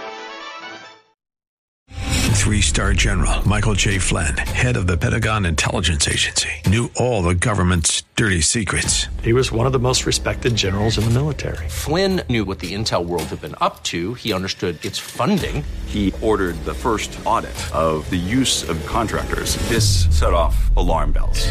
Three 2.38 2.62
star 2.62 2.94
general 2.94 3.46
Michael 3.46 3.74
J. 3.74 3.98
Flynn, 3.98 4.36
head 4.38 4.76
of 4.76 4.86
the 4.86 4.96
Pentagon 4.96 5.44
Intelligence 5.44 6.08
Agency, 6.08 6.48
knew 6.66 6.90
all 6.96 7.22
the 7.22 7.34
government's 7.34 8.04
dirty 8.14 8.40
secrets. 8.40 9.08
He 9.22 9.34
was 9.34 9.52
one 9.52 9.66
of 9.66 9.72
the 9.72 9.78
most 9.80 10.06
respected 10.06 10.54
generals 10.54 10.96
in 10.96 11.04
the 11.04 11.10
military. 11.10 11.68
Flynn 11.68 12.22
knew 12.30 12.46
what 12.46 12.60
the 12.60 12.72
intel 12.72 13.04
world 13.04 13.24
had 13.24 13.42
been 13.42 13.56
up 13.60 13.82
to, 13.84 14.14
he 14.14 14.32
understood 14.32 14.82
its 14.82 14.98
funding. 14.98 15.62
He 15.86 16.14
ordered 16.22 16.54
the 16.64 16.72
first 16.72 17.18
audit 17.26 17.74
of 17.74 18.08
the 18.08 18.16
use 18.16 18.66
of 18.66 18.84
contractors. 18.86 19.56
This 19.68 20.06
set 20.16 20.32
off 20.32 20.74
alarm 20.76 21.12
bells. 21.12 21.50